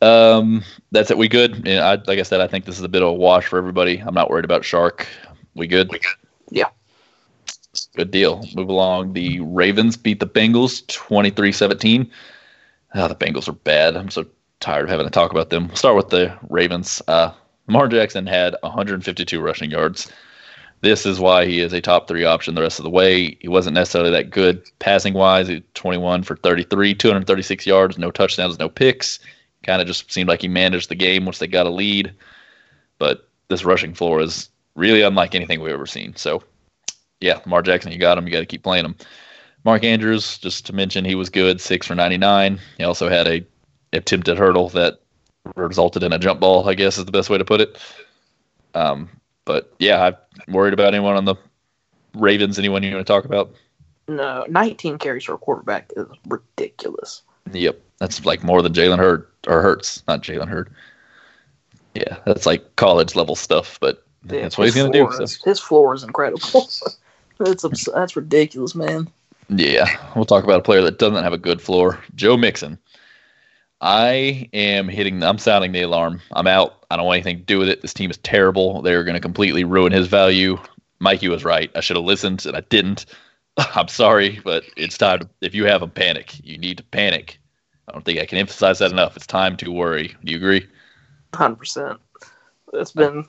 um, 0.00 0.64
that's 0.90 1.10
it. 1.10 1.18
We 1.18 1.28
good? 1.28 1.66
And 1.66 1.80
I, 1.80 1.94
like 2.06 2.18
I 2.18 2.22
said, 2.22 2.40
I 2.40 2.48
think 2.48 2.64
this 2.64 2.78
is 2.78 2.84
a 2.84 2.88
bit 2.88 3.02
of 3.02 3.08
a 3.08 3.12
wash 3.12 3.46
for 3.46 3.58
everybody. 3.58 3.98
I'm 3.98 4.14
not 4.14 4.30
worried 4.30 4.44
about 4.44 4.62
Chark. 4.62 5.06
We 5.54 5.66
good? 5.66 5.90
We 5.90 5.98
good. 6.00 6.16
Yeah. 6.50 6.68
Good 7.96 8.10
deal. 8.10 8.44
Move 8.54 8.68
along. 8.68 9.12
The 9.12 9.40
Ravens 9.40 9.96
beat 9.96 10.20
the 10.20 10.26
Bengals 10.26 10.86
23 10.88 11.52
17. 11.52 12.10
Oh, 12.94 13.08
the 13.08 13.14
Bengals 13.14 13.48
are 13.48 13.52
bad. 13.52 13.96
I'm 13.96 14.10
so 14.10 14.26
tired 14.60 14.84
of 14.84 14.90
having 14.90 15.06
to 15.06 15.10
talk 15.10 15.30
about 15.30 15.50
them. 15.50 15.68
We'll 15.68 15.76
start 15.76 15.96
with 15.96 16.10
the 16.10 16.36
Ravens. 16.50 17.00
Uh, 17.08 17.32
Lamar 17.68 17.88
Jackson 17.88 18.26
had 18.26 18.56
152 18.62 19.40
rushing 19.40 19.70
yards. 19.70 20.10
This 20.82 21.06
is 21.06 21.20
why 21.20 21.46
he 21.46 21.60
is 21.60 21.72
a 21.72 21.80
top 21.80 22.08
three 22.08 22.24
option 22.24 22.56
the 22.56 22.60
rest 22.60 22.80
of 22.80 22.82
the 22.82 22.90
way. 22.90 23.36
He 23.40 23.46
wasn't 23.46 23.74
necessarily 23.74 24.10
that 24.10 24.30
good 24.30 24.68
passing 24.80 25.14
wise. 25.14 25.46
He 25.46 25.60
21 25.74 26.24
for 26.24 26.36
33, 26.36 26.94
236 26.94 27.66
yards, 27.66 27.98
no 27.98 28.10
touchdowns, 28.10 28.58
no 28.58 28.68
picks. 28.68 29.20
Kind 29.62 29.80
of 29.80 29.86
just 29.86 30.10
seemed 30.10 30.28
like 30.28 30.42
he 30.42 30.48
managed 30.48 30.88
the 30.88 30.96
game 30.96 31.24
once 31.24 31.38
they 31.38 31.46
got 31.46 31.66
a 31.66 31.70
lead. 31.70 32.12
But 32.98 33.28
this 33.48 33.64
rushing 33.64 33.94
floor 33.94 34.20
is 34.20 34.50
really 34.74 35.02
unlike 35.02 35.36
anything 35.36 35.60
we've 35.60 35.72
ever 35.72 35.86
seen. 35.86 36.16
So, 36.16 36.42
yeah, 37.20 37.38
Lamar 37.44 37.62
Jackson, 37.62 37.92
you 37.92 37.98
got 37.98 38.18
him. 38.18 38.26
You 38.26 38.32
got 38.32 38.40
to 38.40 38.46
keep 38.46 38.64
playing 38.64 38.84
him. 38.84 38.96
Mark 39.64 39.84
Andrews, 39.84 40.38
just 40.38 40.66
to 40.66 40.72
mention, 40.72 41.04
he 41.04 41.14
was 41.14 41.30
good, 41.30 41.60
six 41.60 41.86
for 41.86 41.94
99. 41.94 42.58
He 42.78 42.82
also 42.82 43.08
had 43.08 43.28
a 43.28 43.46
attempted 43.92 44.36
hurdle 44.36 44.68
that 44.70 45.00
resulted 45.54 46.02
in 46.02 46.12
a 46.12 46.18
jump 46.18 46.40
ball. 46.40 46.68
I 46.68 46.74
guess 46.74 46.98
is 46.98 47.04
the 47.04 47.12
best 47.12 47.30
way 47.30 47.38
to 47.38 47.44
put 47.44 47.60
it. 47.60 47.78
Um, 48.74 49.08
but 49.44 49.72
yeah, 49.78 50.12
I'm 50.46 50.54
worried 50.54 50.74
about 50.74 50.94
anyone 50.94 51.16
on 51.16 51.24
the 51.24 51.36
Ravens. 52.14 52.58
Anyone 52.58 52.82
you 52.82 52.94
want 52.94 53.06
to 53.06 53.12
talk 53.12 53.24
about? 53.24 53.54
No, 54.08 54.44
19 54.48 54.98
carries 54.98 55.24
for 55.24 55.34
a 55.34 55.38
quarterback 55.38 55.90
is 55.96 56.06
ridiculous. 56.26 57.22
Yep, 57.52 57.80
that's 57.98 58.24
like 58.24 58.42
more 58.42 58.62
than 58.62 58.72
Jalen 58.72 58.98
Hurd 58.98 59.26
or 59.46 59.62
Hurts, 59.62 60.02
not 60.06 60.22
Jalen 60.22 60.48
Hurd. 60.48 60.72
Yeah, 61.94 62.18
that's 62.24 62.46
like 62.46 62.76
college 62.76 63.14
level 63.14 63.36
stuff, 63.36 63.78
but 63.80 64.04
yeah, 64.30 64.42
that's 64.42 64.58
what 64.58 64.64
he's 64.64 64.74
gonna 64.74 64.92
do. 64.92 65.10
So. 65.12 65.26
His 65.44 65.60
floor 65.60 65.94
is 65.94 66.02
incredible. 66.02 66.68
that's 67.38 67.64
that's 67.86 68.16
ridiculous, 68.16 68.74
man. 68.74 69.08
Yeah, 69.48 69.86
we'll 70.14 70.24
talk 70.24 70.44
about 70.44 70.60
a 70.60 70.62
player 70.62 70.82
that 70.82 70.98
doesn't 70.98 71.22
have 71.22 71.32
a 71.32 71.38
good 71.38 71.60
floor. 71.60 72.02
Joe 72.14 72.36
Mixon. 72.36 72.78
I 73.82 74.48
am 74.52 74.88
hitting. 74.88 75.24
I'm 75.24 75.38
sounding 75.38 75.72
the 75.72 75.82
alarm. 75.82 76.20
I'm 76.32 76.46
out. 76.46 76.84
I 76.90 76.96
don't 76.96 77.04
want 77.04 77.16
anything 77.16 77.38
to 77.38 77.44
do 77.44 77.58
with 77.58 77.68
it. 77.68 77.82
This 77.82 77.92
team 77.92 78.12
is 78.12 78.18
terrible. 78.18 78.80
They're 78.80 79.02
going 79.02 79.14
to 79.14 79.20
completely 79.20 79.64
ruin 79.64 79.92
his 79.92 80.06
value. 80.06 80.56
Mikey 81.00 81.28
was 81.28 81.44
right. 81.44 81.68
I 81.74 81.80
should 81.80 81.96
have 81.96 82.04
listened, 82.04 82.46
and 82.46 82.56
I 82.56 82.60
didn't. 82.60 83.06
I'm 83.74 83.88
sorry, 83.88 84.40
but 84.44 84.62
it's 84.76 84.96
time. 84.96 85.18
To, 85.18 85.28
if 85.40 85.52
you 85.52 85.64
have 85.66 85.82
a 85.82 85.88
panic, 85.88 86.38
you 86.44 86.58
need 86.58 86.76
to 86.76 86.84
panic. 86.84 87.40
I 87.88 87.92
don't 87.92 88.04
think 88.04 88.20
I 88.20 88.26
can 88.26 88.38
emphasize 88.38 88.78
that 88.78 88.92
enough. 88.92 89.16
It's 89.16 89.26
time 89.26 89.56
to 89.56 89.72
worry. 89.72 90.14
Do 90.24 90.32
you 90.32 90.38
agree? 90.38 90.64
Hundred 91.34 91.56
percent. 91.56 91.98
It's 92.72 92.92
been 92.92 93.26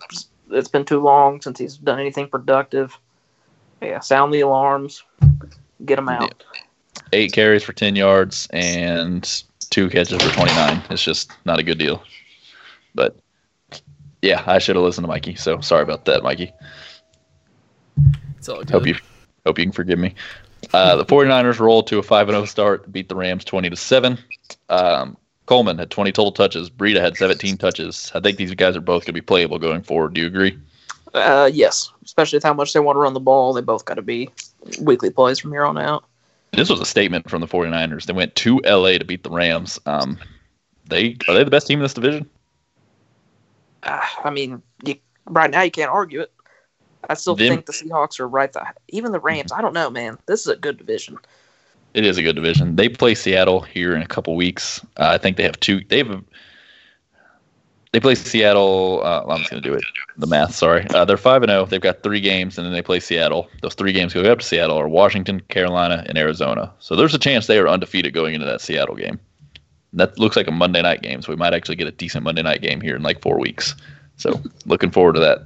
it's 0.52 0.68
been 0.68 0.86
too 0.86 1.00
long 1.00 1.42
since 1.42 1.58
he's 1.58 1.78
done 1.78 2.00
anything 2.00 2.28
productive. 2.28 2.96
Yeah, 3.82 4.00
sound 4.00 4.32
the 4.32 4.42
alarms. 4.42 5.04
Get 5.84 5.98
him 5.98 6.10
out. 6.10 6.44
Yeah. 6.54 6.62
Eight 7.12 7.34
carries 7.34 7.64
for 7.64 7.74
ten 7.74 7.96
yards 7.96 8.48
and 8.52 9.44
two 9.74 9.90
catches 9.90 10.22
for 10.22 10.30
29. 10.30 10.84
It's 10.92 11.04
just 11.04 11.32
not 11.46 11.60
a 11.60 11.64
good 11.64 11.80
deal. 11.80 12.04
But 12.94 13.18
yeah, 14.22 14.44
I 14.46 14.60
should 14.60 14.76
have 14.76 14.86
listened 14.86 15.06
to 15.06 15.08
Mikey. 15.08 15.34
So 15.34 15.60
sorry 15.62 15.82
about 15.82 16.06
that, 16.06 16.22
Mikey. 16.22 16.54
It's 18.38 18.48
all 18.48 18.60
good. 18.60 18.70
Hope 18.70 18.86
you 18.86 18.96
hope 19.46 19.58
you 19.58 19.66
can 19.66 19.72
forgive 19.72 19.98
me. 19.98 20.14
Uh, 20.74 20.96
the 20.96 21.06
49ers 21.06 21.60
rolled 21.60 21.88
to 21.88 21.98
a 21.98 22.04
5 22.04 22.28
0 22.28 22.46
start, 22.46 22.90
beat 22.92 23.10
the 23.10 23.16
Rams 23.16 23.44
20 23.44 23.72
to 23.72 23.76
7. 23.76 24.18
Um, 24.70 25.18
Coleman 25.48 25.78
had 25.80 25.90
20 25.90 26.12
total 26.12 26.32
touches. 26.32 26.70
Breida 26.70 27.02
had 27.02 27.18
17 27.18 27.58
touches. 27.58 28.12
I 28.14 28.20
think 28.20 28.38
these 28.38 28.54
guys 28.54 28.78
are 28.78 28.82
both 28.82 29.02
going 29.02 29.08
to 29.08 29.14
be 29.14 29.22
playable 29.22 29.60
going 29.60 29.82
forward. 29.82 30.14
Do 30.14 30.22
you 30.22 30.28
agree? 30.28 30.58
Uh, 31.14 31.50
yes, 31.52 31.92
especially 32.06 32.38
with 32.38 32.44
how 32.44 32.54
much 32.54 32.74
they 32.74 32.80
want 32.80 32.96
to 32.96 33.02
run 33.02 33.14
the 33.14 33.20
ball. 33.20 33.54
They 33.54 33.62
both 33.62 33.86
got 33.86 33.96
to 33.96 34.02
be 34.02 34.30
weekly 34.80 35.10
plays 35.10 35.40
from 35.40 35.52
here 35.52 35.66
on 35.66 35.78
out 35.78 36.06
this 36.54 36.70
was 36.70 36.80
a 36.80 36.86
statement 36.86 37.30
from 37.30 37.42
the 37.42 37.48
49ers. 37.48 38.06
They 38.06 38.14
went 38.14 38.36
to 38.36 38.60
LA 38.66 38.98
to 38.98 39.06
beat 39.06 39.24
the 39.24 39.30
Rams. 39.30 39.80
Um, 39.86 40.18
they 40.88 41.18
are 41.28 41.34
they 41.34 41.44
the 41.44 41.52
best 41.52 41.68
team 41.68 41.80
in 41.80 41.84
this 41.84 41.94
division? 41.94 42.30
Uh, 43.84 44.02
I 44.24 44.30
mean, 44.30 44.62
you, 44.86 44.96
right 45.26 45.50
now 45.50 45.62
you 45.62 45.72
can't 45.72 45.92
argue 45.92 46.22
it. 46.22 46.32
I 47.10 47.16
still 47.16 47.36
Them, 47.36 47.50
think 47.50 47.66
the 47.66 47.74
Seahawks 47.74 48.20
are 48.20 48.28
right. 48.28 48.52
The, 48.52 48.66
even 48.90 49.12
the 49.12 49.20
Rams. 49.20 49.52
I 49.52 49.62
don't 49.62 49.74
know, 49.74 49.90
man. 49.90 50.18
This 50.26 50.42
is 50.42 50.48
a 50.48 50.56
good 50.56 50.78
division. 50.78 51.18
It 51.94 52.06
is 52.06 52.18
a 52.18 52.24
good 52.24 52.36
division. 52.36 52.76
They 52.76 52.90
play 52.90 53.14
Seattle 53.14 53.62
here 53.62 53.96
in 53.96 54.02
a 54.02 54.08
couple 54.08 54.36
weeks. 54.36 54.82
Uh, 54.98 55.10
I 55.10 55.18
think 55.18 55.38
they 55.38 55.44
have 55.44 55.60
two. 55.60 55.82
They 55.90 56.00
have 56.00 56.24
they 57.94 58.00
play 58.00 58.16
Seattle. 58.16 59.02
Uh, 59.04 59.24
I'm 59.30 59.40
just 59.40 59.52
to 59.52 59.62
do 59.62 59.74
it. 59.74 59.84
The 60.18 60.26
math. 60.26 60.56
Sorry. 60.56 60.86
Uh, 60.90 61.06
they're 61.06 61.16
five 61.16 61.44
and 61.44 61.52
zero. 61.52 61.62
Oh. 61.62 61.66
They've 61.66 61.80
got 61.80 62.02
three 62.02 62.20
games, 62.20 62.58
and 62.58 62.66
then 62.66 62.74
they 62.74 62.82
play 62.82 63.00
Seattle. 63.00 63.48
Those 63.62 63.76
three 63.76 63.94
games 63.94 64.14
going 64.14 64.26
up 64.26 64.40
to 64.40 64.46
Seattle 64.46 64.78
are 64.78 64.90
Washington, 64.90 65.40
Carolina, 65.42 66.04
and 66.08 66.18
Arizona. 66.18 66.74
So 66.80 66.96
there's 66.96 67.14
a 67.14 67.20
chance 67.20 67.46
they 67.46 67.60
are 67.60 67.68
undefeated 67.68 68.14
going 68.14 68.34
into 68.34 68.48
that 68.48 68.62
Seattle 68.62 68.96
game. 68.96 69.20
That 69.94 70.18
looks 70.18 70.36
like 70.36 70.48
a 70.48 70.52
Monday 70.52 70.82
night 70.82 71.04
game, 71.04 71.22
so 71.22 71.32
we 71.32 71.36
might 71.36 71.54
actually 71.54 71.76
get 71.76 71.88
a 71.88 71.92
decent 71.92 72.24
Monday 72.24 72.42
night 72.42 72.64
game 72.64 72.82
here 72.82 72.96
in 72.96 73.04
like 73.04 73.22
four 73.22 73.40
weeks. 73.40 73.76
So 74.18 74.42
looking 74.66 74.90
forward 74.90 75.14
to 75.14 75.20
that. 75.20 75.46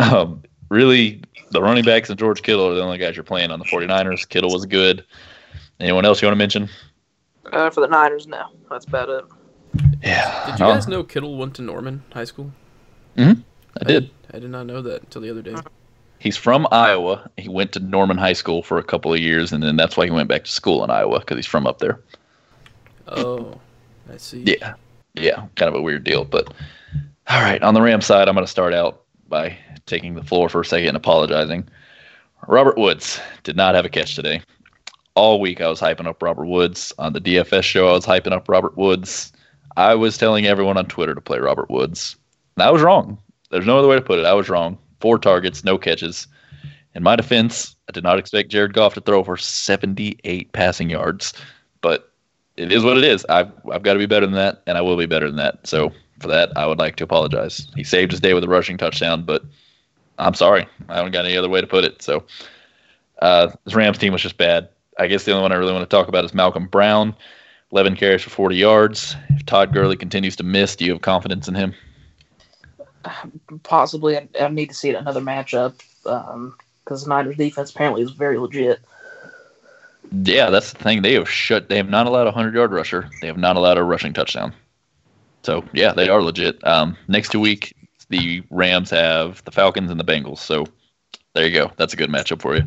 Um, 0.00 0.42
really, 0.68 1.22
the 1.52 1.62
running 1.62 1.84
backs 1.84 2.10
and 2.10 2.18
George 2.18 2.42
Kittle 2.42 2.68
are 2.68 2.74
the 2.74 2.82
only 2.82 2.98
guys 2.98 3.16
you're 3.16 3.24
playing 3.24 3.50
on 3.50 3.58
the 3.58 3.64
49ers. 3.64 4.28
Kittle 4.28 4.52
was 4.52 4.66
good. 4.66 5.04
Anyone 5.80 6.04
else 6.04 6.20
you 6.20 6.28
want 6.28 6.34
to 6.34 6.38
mention? 6.38 6.68
Uh, 7.50 7.70
for 7.70 7.80
the 7.80 7.88
Niners, 7.88 8.26
no. 8.26 8.44
That's 8.68 8.84
about 8.84 9.08
it. 9.08 9.24
Yeah. 10.02 10.46
Did 10.46 10.60
you 10.60 10.66
guys 10.66 10.88
know 10.88 11.02
Kittle 11.02 11.36
went 11.36 11.54
to 11.56 11.62
Norman 11.62 12.02
High 12.12 12.24
School? 12.24 12.50
hmm 13.16 13.32
I, 13.76 13.80
I 13.82 13.84
did. 13.84 14.10
I 14.32 14.38
did 14.38 14.50
not 14.50 14.66
know 14.66 14.82
that 14.82 15.02
until 15.02 15.22
the 15.22 15.30
other 15.30 15.42
day. 15.42 15.54
He's 16.18 16.36
from 16.36 16.66
Iowa. 16.72 17.30
He 17.36 17.48
went 17.48 17.72
to 17.72 17.80
Norman 17.80 18.18
High 18.18 18.32
School 18.32 18.62
for 18.62 18.78
a 18.78 18.82
couple 18.82 19.12
of 19.12 19.20
years, 19.20 19.52
and 19.52 19.62
then 19.62 19.76
that's 19.76 19.96
why 19.96 20.04
he 20.04 20.10
went 20.10 20.28
back 20.28 20.44
to 20.44 20.50
school 20.50 20.82
in 20.82 20.90
Iowa 20.90 21.20
because 21.20 21.36
he's 21.36 21.46
from 21.46 21.66
up 21.66 21.78
there. 21.78 22.00
Oh, 23.06 23.60
I 24.12 24.16
see. 24.16 24.42
Yeah, 24.44 24.74
yeah, 25.14 25.46
kind 25.54 25.68
of 25.68 25.74
a 25.74 25.80
weird 25.82 26.04
deal. 26.04 26.24
But 26.24 26.52
all 27.28 27.40
right, 27.42 27.62
on 27.62 27.74
the 27.74 27.82
Ram 27.82 28.00
side, 28.00 28.28
I'm 28.28 28.34
going 28.34 28.44
to 28.44 28.50
start 28.50 28.74
out 28.74 29.02
by 29.28 29.56
taking 29.86 30.14
the 30.14 30.24
floor 30.24 30.48
for 30.48 30.60
a 30.60 30.64
second 30.64 30.88
and 30.88 30.96
apologizing. 30.96 31.68
Robert 32.46 32.78
Woods 32.78 33.20
did 33.44 33.56
not 33.56 33.74
have 33.74 33.84
a 33.84 33.88
catch 33.88 34.14
today. 34.14 34.40
all 35.14 35.40
week 35.40 35.60
I 35.60 35.68
was 35.68 35.80
hyping 35.80 36.06
up 36.06 36.22
Robert 36.22 36.46
Woods. 36.46 36.92
On 36.98 37.12
the 37.12 37.20
DFS 37.20 37.62
show, 37.64 37.88
I 37.88 37.92
was 37.92 38.06
hyping 38.06 38.32
up 38.32 38.48
Robert 38.48 38.76
Woods. 38.76 39.32
I 39.78 39.94
was 39.94 40.18
telling 40.18 40.44
everyone 40.44 40.76
on 40.76 40.86
Twitter 40.86 41.14
to 41.14 41.20
play 41.20 41.38
Robert 41.38 41.70
Woods. 41.70 42.16
And 42.56 42.64
I 42.64 42.70
was 42.72 42.82
wrong. 42.82 43.16
There's 43.50 43.64
no 43.64 43.78
other 43.78 43.86
way 43.86 43.94
to 43.94 44.02
put 44.02 44.18
it. 44.18 44.26
I 44.26 44.34
was 44.34 44.48
wrong. 44.48 44.76
Four 44.98 45.20
targets, 45.20 45.62
no 45.62 45.78
catches. 45.78 46.26
In 46.96 47.04
my 47.04 47.14
defense, 47.14 47.76
I 47.88 47.92
did 47.92 48.02
not 48.02 48.18
expect 48.18 48.50
Jared 48.50 48.74
Goff 48.74 48.94
to 48.94 49.00
throw 49.00 49.22
for 49.22 49.36
78 49.36 50.50
passing 50.52 50.90
yards, 50.90 51.32
but 51.80 52.12
it 52.56 52.72
is 52.72 52.82
what 52.82 52.98
it 52.98 53.04
is. 53.04 53.24
I've, 53.28 53.52
I've 53.70 53.84
got 53.84 53.92
to 53.92 54.00
be 54.00 54.06
better 54.06 54.26
than 54.26 54.34
that, 54.34 54.64
and 54.66 54.76
I 54.76 54.80
will 54.80 54.96
be 54.96 55.06
better 55.06 55.28
than 55.28 55.36
that. 55.36 55.64
So 55.64 55.92
for 56.18 56.26
that, 56.26 56.50
I 56.56 56.66
would 56.66 56.80
like 56.80 56.96
to 56.96 57.04
apologize. 57.04 57.68
He 57.76 57.84
saved 57.84 58.10
his 58.10 58.20
day 58.20 58.34
with 58.34 58.42
a 58.42 58.48
rushing 58.48 58.78
touchdown, 58.78 59.22
but 59.22 59.44
I'm 60.18 60.34
sorry. 60.34 60.66
I 60.88 60.96
haven't 60.96 61.12
got 61.12 61.24
any 61.24 61.36
other 61.36 61.48
way 61.48 61.60
to 61.60 61.68
put 61.68 61.84
it. 61.84 62.02
So 62.02 62.24
uh, 63.22 63.52
this 63.64 63.76
Rams 63.76 63.98
team 63.98 64.12
was 64.12 64.22
just 64.22 64.38
bad. 64.38 64.70
I 64.98 65.06
guess 65.06 65.22
the 65.22 65.30
only 65.30 65.42
one 65.42 65.52
I 65.52 65.56
really 65.56 65.72
want 65.72 65.88
to 65.88 65.96
talk 65.96 66.08
about 66.08 66.24
is 66.24 66.34
Malcolm 66.34 66.66
Brown. 66.66 67.14
11 67.72 67.96
carries 67.96 68.22
for 68.22 68.30
40 68.30 68.56
yards. 68.56 69.16
If 69.30 69.44
Todd 69.46 69.72
Gurley 69.72 69.96
continues 69.96 70.36
to 70.36 70.42
miss, 70.42 70.76
do 70.76 70.84
you 70.84 70.92
have 70.92 71.02
confidence 71.02 71.48
in 71.48 71.54
him? 71.54 71.74
Possibly. 73.62 74.16
I, 74.16 74.28
I 74.40 74.48
need 74.48 74.68
to 74.68 74.74
see 74.74 74.90
it 74.90 74.94
another 74.94 75.20
matchup 75.20 75.78
because 76.02 77.04
um, 77.04 77.08
Niners 77.08 77.36
defense 77.36 77.70
apparently 77.70 78.02
is 78.02 78.12
very 78.12 78.38
legit. 78.38 78.80
Yeah, 80.10 80.50
that's 80.50 80.72
the 80.72 80.78
thing. 80.78 81.02
They 81.02 81.14
have 81.14 81.28
shut. 81.28 81.68
They 81.68 81.76
have 81.76 81.90
not 81.90 82.06
allowed 82.06 82.26
a 82.26 82.32
hundred 82.32 82.54
yard 82.54 82.72
rusher. 82.72 83.10
They 83.20 83.26
have 83.26 83.36
not 83.36 83.56
allowed 83.56 83.76
a 83.76 83.82
rushing 83.82 84.12
touchdown. 84.12 84.54
So 85.42 85.64
yeah, 85.72 85.92
they 85.92 86.08
are 86.08 86.22
legit. 86.22 86.66
Um, 86.66 86.96
next 87.08 87.34
week, 87.34 87.74
the 88.08 88.42
Rams 88.50 88.90
have 88.90 89.44
the 89.44 89.50
Falcons 89.50 89.90
and 89.90 90.00
the 90.00 90.04
Bengals. 90.04 90.38
So 90.38 90.66
there 91.34 91.46
you 91.46 91.52
go. 91.52 91.70
That's 91.76 91.92
a 91.92 91.96
good 91.96 92.10
matchup 92.10 92.40
for 92.40 92.56
you. 92.56 92.62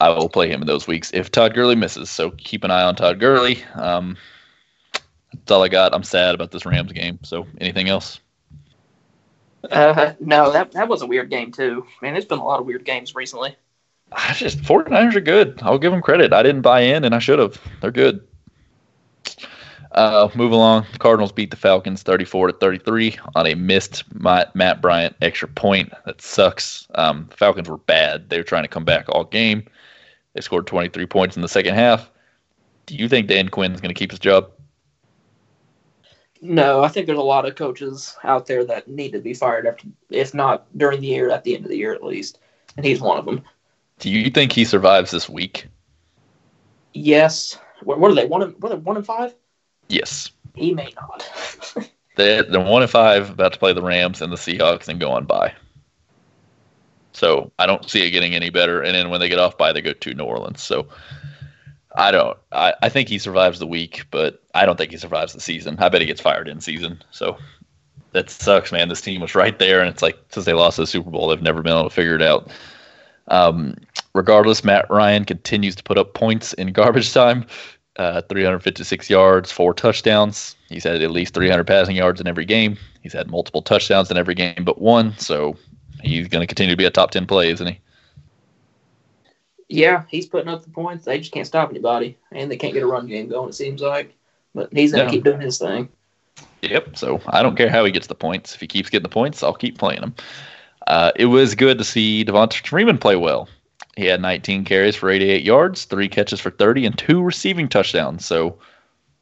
I 0.00 0.10
will 0.10 0.28
play 0.28 0.50
him 0.50 0.60
in 0.60 0.66
those 0.66 0.86
weeks 0.86 1.10
if 1.12 1.30
Todd 1.30 1.54
Gurley 1.54 1.74
misses. 1.74 2.10
So 2.10 2.30
keep 2.32 2.64
an 2.64 2.70
eye 2.70 2.82
on 2.82 2.96
Todd 2.96 3.20
Gurley. 3.20 3.62
Um, 3.74 4.16
that's 5.32 5.50
all 5.50 5.62
I 5.62 5.68
got. 5.68 5.94
I'm 5.94 6.02
sad 6.02 6.34
about 6.34 6.50
this 6.50 6.66
Rams 6.66 6.92
game. 6.92 7.18
So 7.22 7.46
anything 7.60 7.88
else? 7.88 8.20
Uh, 9.70 10.14
no, 10.20 10.52
that 10.52 10.72
that 10.72 10.88
was 10.88 11.02
a 11.02 11.06
weird 11.06 11.30
game 11.30 11.52
too. 11.52 11.86
Man, 12.00 12.14
there's 12.14 12.24
been 12.24 12.38
a 12.38 12.44
lot 12.44 12.60
of 12.60 12.66
weird 12.66 12.84
games 12.84 13.14
recently. 13.14 13.56
I 14.12 14.32
just 14.32 14.58
49ers 14.58 15.14
are 15.14 15.20
good. 15.20 15.60
I'll 15.62 15.78
give 15.78 15.92
them 15.92 16.02
credit. 16.02 16.32
I 16.32 16.42
didn't 16.42 16.62
buy 16.62 16.80
in, 16.80 17.04
and 17.04 17.14
I 17.14 17.18
should 17.18 17.38
have. 17.38 17.60
They're 17.80 17.92
good. 17.92 18.26
Uh, 19.92 20.28
move 20.34 20.52
along. 20.52 20.86
The 20.92 20.98
Cardinals 20.98 21.32
beat 21.32 21.50
the 21.50 21.56
Falcons 21.56 22.02
34 22.02 22.48
to 22.48 22.52
33 22.54 23.18
on 23.34 23.46
a 23.46 23.54
missed 23.54 24.04
Matt 24.14 24.80
Bryant 24.80 25.16
extra 25.20 25.48
point. 25.48 25.92
That 26.06 26.22
sucks. 26.22 26.86
Um, 26.94 27.28
Falcons 27.28 27.68
were 27.68 27.76
bad. 27.76 28.30
They 28.30 28.38
were 28.38 28.44
trying 28.44 28.62
to 28.62 28.68
come 28.68 28.84
back 28.84 29.06
all 29.08 29.24
game. 29.24 29.64
They 30.34 30.40
scored 30.40 30.66
23 30.66 31.06
points 31.06 31.36
in 31.36 31.42
the 31.42 31.48
second 31.48 31.74
half. 31.74 32.10
Do 32.86 32.94
you 32.94 33.08
think 33.08 33.26
Dan 33.26 33.48
Quinn 33.48 33.72
is 33.72 33.80
going 33.80 33.94
to 33.94 33.98
keep 33.98 34.10
his 34.10 34.20
job? 34.20 34.50
No, 36.42 36.82
I 36.82 36.88
think 36.88 37.06
there's 37.06 37.18
a 37.18 37.22
lot 37.22 37.46
of 37.46 37.54
coaches 37.54 38.16
out 38.24 38.46
there 38.46 38.64
that 38.64 38.88
need 38.88 39.12
to 39.12 39.20
be 39.20 39.34
fired 39.34 39.66
after, 39.66 39.86
if 40.08 40.32
not 40.32 40.66
during 40.76 41.00
the 41.00 41.08
year, 41.08 41.30
at 41.30 41.44
the 41.44 41.54
end 41.54 41.64
of 41.64 41.70
the 41.70 41.76
year 41.76 41.92
at 41.92 42.02
least, 42.02 42.38
and 42.76 42.86
he's 42.86 43.00
one 43.00 43.18
of 43.18 43.26
them. 43.26 43.42
Do 43.98 44.08
you 44.08 44.30
think 44.30 44.52
he 44.52 44.64
survives 44.64 45.10
this 45.10 45.28
week? 45.28 45.66
Yes. 46.94 47.58
What, 47.82 48.00
what 48.00 48.10
are 48.10 48.14
they? 48.14 48.24
One 48.24 48.42
are 48.42 48.46
they, 48.46 48.74
one 48.76 48.96
and 48.96 49.04
five? 49.04 49.34
Yes. 49.88 50.30
He 50.54 50.72
may 50.72 50.94
not. 50.96 51.30
they, 52.16 52.42
they're 52.42 52.60
one 52.60 52.82
and 52.82 52.90
five, 52.90 53.30
about 53.30 53.52
to 53.52 53.58
play 53.58 53.74
the 53.74 53.82
Rams 53.82 54.22
and 54.22 54.32
the 54.32 54.36
Seahawks 54.36 54.88
and 54.88 54.98
go 54.98 55.10
on 55.10 55.26
by. 55.26 55.52
So 57.12 57.50
I 57.58 57.66
don't 57.66 57.88
see 57.88 58.06
it 58.06 58.10
getting 58.10 58.34
any 58.34 58.50
better. 58.50 58.82
And 58.82 58.94
then 58.94 59.10
when 59.10 59.20
they 59.20 59.28
get 59.28 59.38
off 59.38 59.58
by, 59.58 59.72
they 59.72 59.82
go 59.82 59.92
to 59.92 60.14
New 60.14 60.24
Orleans. 60.24 60.62
So 60.62 60.86
I 61.96 62.10
don't. 62.10 62.38
I, 62.52 62.74
I 62.82 62.88
think 62.88 63.08
he 63.08 63.18
survives 63.18 63.58
the 63.58 63.66
week, 63.66 64.04
but 64.10 64.42
I 64.54 64.64
don't 64.64 64.76
think 64.76 64.92
he 64.92 64.96
survives 64.96 65.32
the 65.32 65.40
season. 65.40 65.76
I 65.78 65.88
bet 65.88 66.00
he 66.00 66.06
gets 66.06 66.20
fired 66.20 66.48
in 66.48 66.60
season. 66.60 67.02
So 67.10 67.36
that 68.12 68.30
sucks, 68.30 68.72
man. 68.72 68.88
This 68.88 69.00
team 69.00 69.20
was 69.20 69.34
right 69.34 69.58
there, 69.58 69.80
and 69.80 69.88
it's 69.88 70.02
like 70.02 70.18
since 70.30 70.46
they 70.46 70.52
lost 70.52 70.76
the 70.76 70.86
Super 70.86 71.10
Bowl, 71.10 71.28
they've 71.28 71.42
never 71.42 71.62
been 71.62 71.72
able 71.72 71.88
to 71.88 71.94
figure 71.94 72.14
it 72.14 72.22
out. 72.22 72.50
Um, 73.28 73.76
regardless, 74.14 74.64
Matt 74.64 74.90
Ryan 74.90 75.24
continues 75.24 75.76
to 75.76 75.82
put 75.82 75.98
up 75.98 76.14
points 76.14 76.52
in 76.54 76.72
garbage 76.72 77.12
time. 77.12 77.46
Uh, 77.96 78.22
356 78.22 79.10
yards, 79.10 79.52
four 79.52 79.74
touchdowns. 79.74 80.56
He's 80.68 80.84
had 80.84 81.02
at 81.02 81.10
least 81.10 81.34
300 81.34 81.66
passing 81.66 81.96
yards 81.96 82.20
in 82.20 82.26
every 82.26 82.46
game. 82.46 82.78
He's 83.02 83.12
had 83.12 83.28
multiple 83.28 83.62
touchdowns 83.62 84.10
in 84.10 84.16
every 84.16 84.34
game 84.34 84.64
but 84.64 84.80
one. 84.80 85.18
So 85.18 85.56
he's 86.02 86.28
going 86.28 86.42
to 86.42 86.46
continue 86.46 86.72
to 86.72 86.76
be 86.76 86.84
a 86.84 86.90
top 86.90 87.10
10 87.10 87.26
play, 87.26 87.50
isn't 87.50 87.66
he? 87.66 87.80
Yeah, 89.68 90.02
he's 90.08 90.26
putting 90.26 90.48
up 90.48 90.64
the 90.64 90.70
points. 90.70 91.04
They 91.04 91.18
just 91.18 91.32
can't 91.32 91.46
stop 91.46 91.70
anybody, 91.70 92.18
and 92.32 92.50
they 92.50 92.56
can't 92.56 92.74
get 92.74 92.82
a 92.82 92.86
run 92.86 93.06
game 93.06 93.28
going. 93.28 93.50
It 93.50 93.54
seems 93.54 93.80
like, 93.80 94.12
but 94.54 94.72
he's 94.72 94.92
going 94.92 95.06
to 95.06 95.12
keep 95.12 95.22
doing 95.24 95.40
his 95.40 95.58
thing. 95.58 95.88
Yep. 96.62 96.96
So 96.96 97.20
I 97.28 97.42
don't 97.42 97.56
care 97.56 97.70
how 97.70 97.84
he 97.84 97.92
gets 97.92 98.08
the 98.08 98.14
points. 98.14 98.54
If 98.54 98.60
he 98.60 98.66
keeps 98.66 98.90
getting 98.90 99.04
the 99.04 99.08
points, 99.08 99.42
I'll 99.42 99.54
keep 99.54 99.78
playing 99.78 100.02
him. 100.02 100.14
Uh, 100.86 101.12
it 101.14 101.26
was 101.26 101.54
good 101.54 101.78
to 101.78 101.84
see 101.84 102.24
Devonta 102.24 102.66
Freeman 102.66 102.98
play 102.98 103.16
well. 103.16 103.48
He 103.96 104.06
had 104.06 104.20
19 104.20 104.64
carries 104.64 104.96
for 104.96 105.10
88 105.10 105.44
yards, 105.44 105.84
three 105.84 106.08
catches 106.08 106.40
for 106.40 106.50
30, 106.50 106.86
and 106.86 106.98
two 106.98 107.22
receiving 107.22 107.68
touchdowns. 107.68 108.24
So 108.24 108.58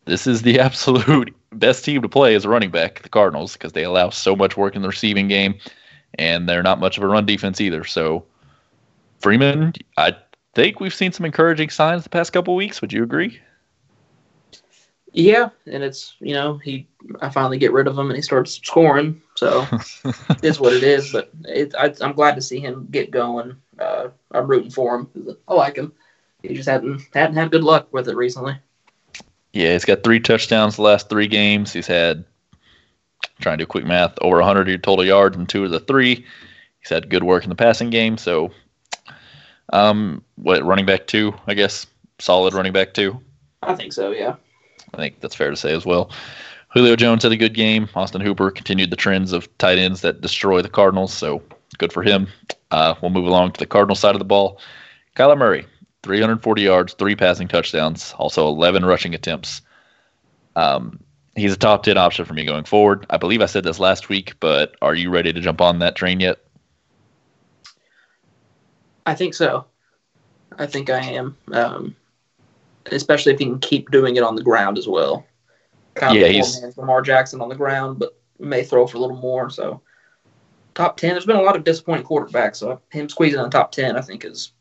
this 0.05 0.27
is 0.27 0.43
the 0.43 0.59
absolute 0.61 1.35
best 1.53 1.85
team 1.85 2.03
to 2.03 2.09
play 2.09 2.35
as 2.35 2.45
a 2.45 2.49
running 2.49 2.71
back, 2.71 3.03
the 3.03 3.09
Cardinals, 3.09 3.55
because 3.55 3.73
they 3.73 3.85
allow 3.85 4.11
so 4.11 4.37
much 4.37 4.57
work 4.57 4.77
in 4.77 4.83
the 4.83 4.89
receiving 4.89 5.29
game, 5.29 5.59
and 6.15 6.49
they're 6.49 6.63
not 6.63 6.81
much 6.81 6.97
of 6.97 7.05
a 7.05 7.07
run 7.07 7.27
defense 7.27 7.61
either. 7.61 7.85
So 7.85 8.25
Freeman, 9.21 9.73
I 9.97 10.17
think 10.55 10.81
we've 10.81 10.95
seen 10.95 11.13
some 11.13 11.27
encouraging 11.27 11.71
signs 11.71 12.05
the 12.05 12.11
past 12.11 12.33
couple 12.33 12.55
weeks. 12.55 12.81
Would 12.81 12.93
you 12.93 13.03
agree? 13.03 13.41
Yeah, 15.13 15.49
and 15.67 15.83
it's 15.83 16.15
you 16.21 16.35
know 16.35 16.59
he 16.59 16.87
I 17.21 17.31
finally 17.31 17.59
get 17.59 17.73
rid 17.73 17.87
of 17.87 17.99
him 17.99 18.09
and 18.09 18.17
he 18.17 18.23
starts 18.23 18.61
scoring, 18.63 19.21
so 19.37 19.67
it's 20.43 20.61
what 20.61 20.75
it 20.75 20.83
is. 20.83 21.13
But 21.13 21.31
it, 21.45 21.75
I, 21.77 21.95
am 22.01 22.13
glad 22.13 22.35
to 22.35 22.43
see 22.43 22.61
him 22.61 22.87
get 22.91 23.11
going. 23.11 23.57
Uh, 23.79 24.09
I'm 24.33 24.47
rooting 24.47 24.71
for 24.71 24.97
him. 24.97 25.37
I 25.49 25.55
like 25.55 25.77
him. 25.77 25.93
He 26.43 26.55
just 26.55 26.69
hadn't 26.69 27.03
hadn't 27.15 27.37
had 27.37 27.51
good 27.51 27.65
luck 27.65 27.89
with 27.93 28.09
it 28.09 28.17
recently. 28.17 28.59
Yeah, 29.53 29.73
he's 29.73 29.85
got 29.85 30.05
three 30.05 30.21
touchdowns 30.21 30.77
the 30.77 30.83
last 30.83 31.09
three 31.09 31.27
games. 31.27 31.73
He's 31.73 31.87
had 31.87 32.25
trying 33.41 33.59
to 33.59 33.65
do 33.65 33.67
quick 33.67 33.85
math 33.85 34.15
over 34.21 34.37
100 34.37 34.83
total 34.83 35.05
yards 35.05 35.37
and 35.37 35.49
two 35.49 35.65
of 35.65 35.71
the 35.71 35.81
three. 35.81 36.25
He's 36.81 36.91
had 36.91 37.11
good 37.11 37.25
work 37.25 37.45
in 37.45 37.51
the 37.51 37.57
passing 37.57 37.91
game. 37.91 38.19
So, 38.19 38.51
um, 39.73 40.23
what 40.37 40.65
running 40.65 40.87
back 40.87 41.07
two? 41.07 41.35
I 41.47 41.55
guess 41.55 41.87
solid 42.19 42.55
running 42.55 42.73
back 42.73 42.95
two. 42.95 43.21
I 43.63 43.75
think 43.75 43.93
so. 43.93 44.11
Yeah. 44.11 44.37
I 44.95 44.97
think 44.97 45.21
that's 45.21 45.35
fair 45.35 45.51
to 45.51 45.57
say 45.57 45.75
as 45.75 45.85
well. 45.85 46.11
Julio 46.69 46.97
Jones 46.97 47.23
had 47.23 47.33
a 47.33 47.37
good 47.37 47.55
game. 47.55 47.89
Austin 47.95 48.21
Hooper 48.21 48.51
continued 48.51 48.91
the 48.91 48.97
trends 48.97 49.33
of 49.33 49.57
tight 49.59 49.79
ends 49.79 50.03
that 50.03 50.21
destroy 50.21 50.61
the 50.63 50.69
Cardinals, 50.69 51.13
so 51.13 51.43
good 51.79 51.93
for 51.93 52.03
him. 52.03 52.29
Uh, 52.71 52.95
we'll 53.01 53.11
move 53.11 53.27
along 53.27 53.53
to 53.53 53.59
the 53.59 53.67
Cardinal 53.67 53.97
side 53.97 54.15
of 54.15 54.19
the 54.19 54.25
ball. 54.25 54.61
Kyler 55.17 55.39
Murray, 55.39 55.67
340 56.03 56.63
yards, 56.63 56.95
three 56.95 57.17
passing 57.17 57.49
touchdowns, 57.49 58.15
also 58.19 58.47
11 58.49 58.85
rushing 58.85 59.15
attempts. 59.15 59.63
Um, 60.57 61.01
he's 61.41 61.53
a 61.53 61.57
top 61.57 61.83
10 61.83 61.97
option 61.97 62.25
for 62.25 62.35
me 62.35 62.45
going 62.45 62.65
forward. 62.65 63.07
I 63.11 63.17
believe 63.17 63.43
I 63.43 63.47
said 63.47 63.65
this 63.65 63.79
last 63.79 64.09
week, 64.09 64.35
but 64.41 64.77
are 64.83 64.95
you 64.95 65.11
ready 65.11 65.33
to 65.33 65.41
jump 65.41 65.61
on 65.61 65.79
that 65.81 65.97
train 65.97 66.21
yet? 66.21 66.39
I 69.07 69.15
think 69.15 69.35
so. 69.35 69.65
I 70.59 70.67
think 70.67 70.91
I 70.91 71.01
am. 71.01 71.37
Um, 71.53 71.97
especially 72.93 73.33
if 73.33 73.39
he 73.39 73.47
can 73.47 73.59
keep 73.59 73.91
doing 73.91 74.17
it 74.17 74.23
on 74.23 74.35
the 74.35 74.43
ground 74.43 74.79
as 74.79 74.89
well. 74.89 75.27
Kind 75.95 76.17
of 76.17 76.23
yeah, 76.23 76.29
he's 76.29 76.77
Lamar 76.77 77.03
Jackson 77.03 77.41
on 77.41 77.49
the 77.49 77.55
ground, 77.55 77.99
but 77.99 78.19
may 78.39 78.63
throw 78.63 78.87
for 78.87 78.97
a 78.99 79.01
little 79.01 79.17
more. 79.17 79.51
So 79.51 79.81
top 80.75 80.97
ten. 80.97 81.11
There's 81.11 81.27
been 81.27 81.37
a 81.37 81.43
lot 81.43 81.57
of 81.57 81.65
disappointing 81.65 82.07
quarterbacks, 82.07 82.57
so 82.57 82.81
him 82.91 83.09
squeezing 83.09 83.41
on 83.41 83.51
top 83.51 83.73
ten, 83.73 83.97
I 83.97 84.01
think, 84.01 84.25
is 84.25 84.53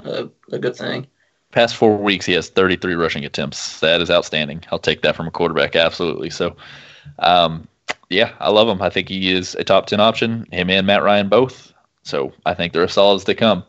a, 0.00 0.28
a 0.50 0.58
good 0.58 0.76
thing. 0.76 1.06
Past 1.52 1.76
four 1.76 1.96
weeks, 1.96 2.26
he 2.26 2.32
has 2.32 2.48
33 2.48 2.94
rushing 2.94 3.24
attempts. 3.24 3.80
That 3.80 4.00
is 4.00 4.10
outstanding. 4.10 4.64
I'll 4.72 4.78
take 4.78 5.02
that 5.02 5.14
from 5.14 5.26
a 5.26 5.30
quarterback, 5.30 5.76
absolutely. 5.76 6.30
So, 6.30 6.56
um, 7.18 7.68
yeah, 8.08 8.32
I 8.40 8.50
love 8.50 8.68
him. 8.68 8.82
I 8.82 8.90
think 8.90 9.08
he 9.08 9.32
is 9.32 9.54
a 9.54 9.64
top 9.64 9.86
10 9.86 10.00
option. 10.00 10.46
Him 10.50 10.70
and 10.70 10.86
Matt 10.86 11.02
Ryan 11.02 11.28
both. 11.28 11.72
So 12.02 12.32
I 12.46 12.54
think 12.54 12.72
they're 12.72 12.84
as 12.84 12.94
solid 12.94 13.16
as 13.16 13.24
they 13.24 13.34
come. 13.34 13.64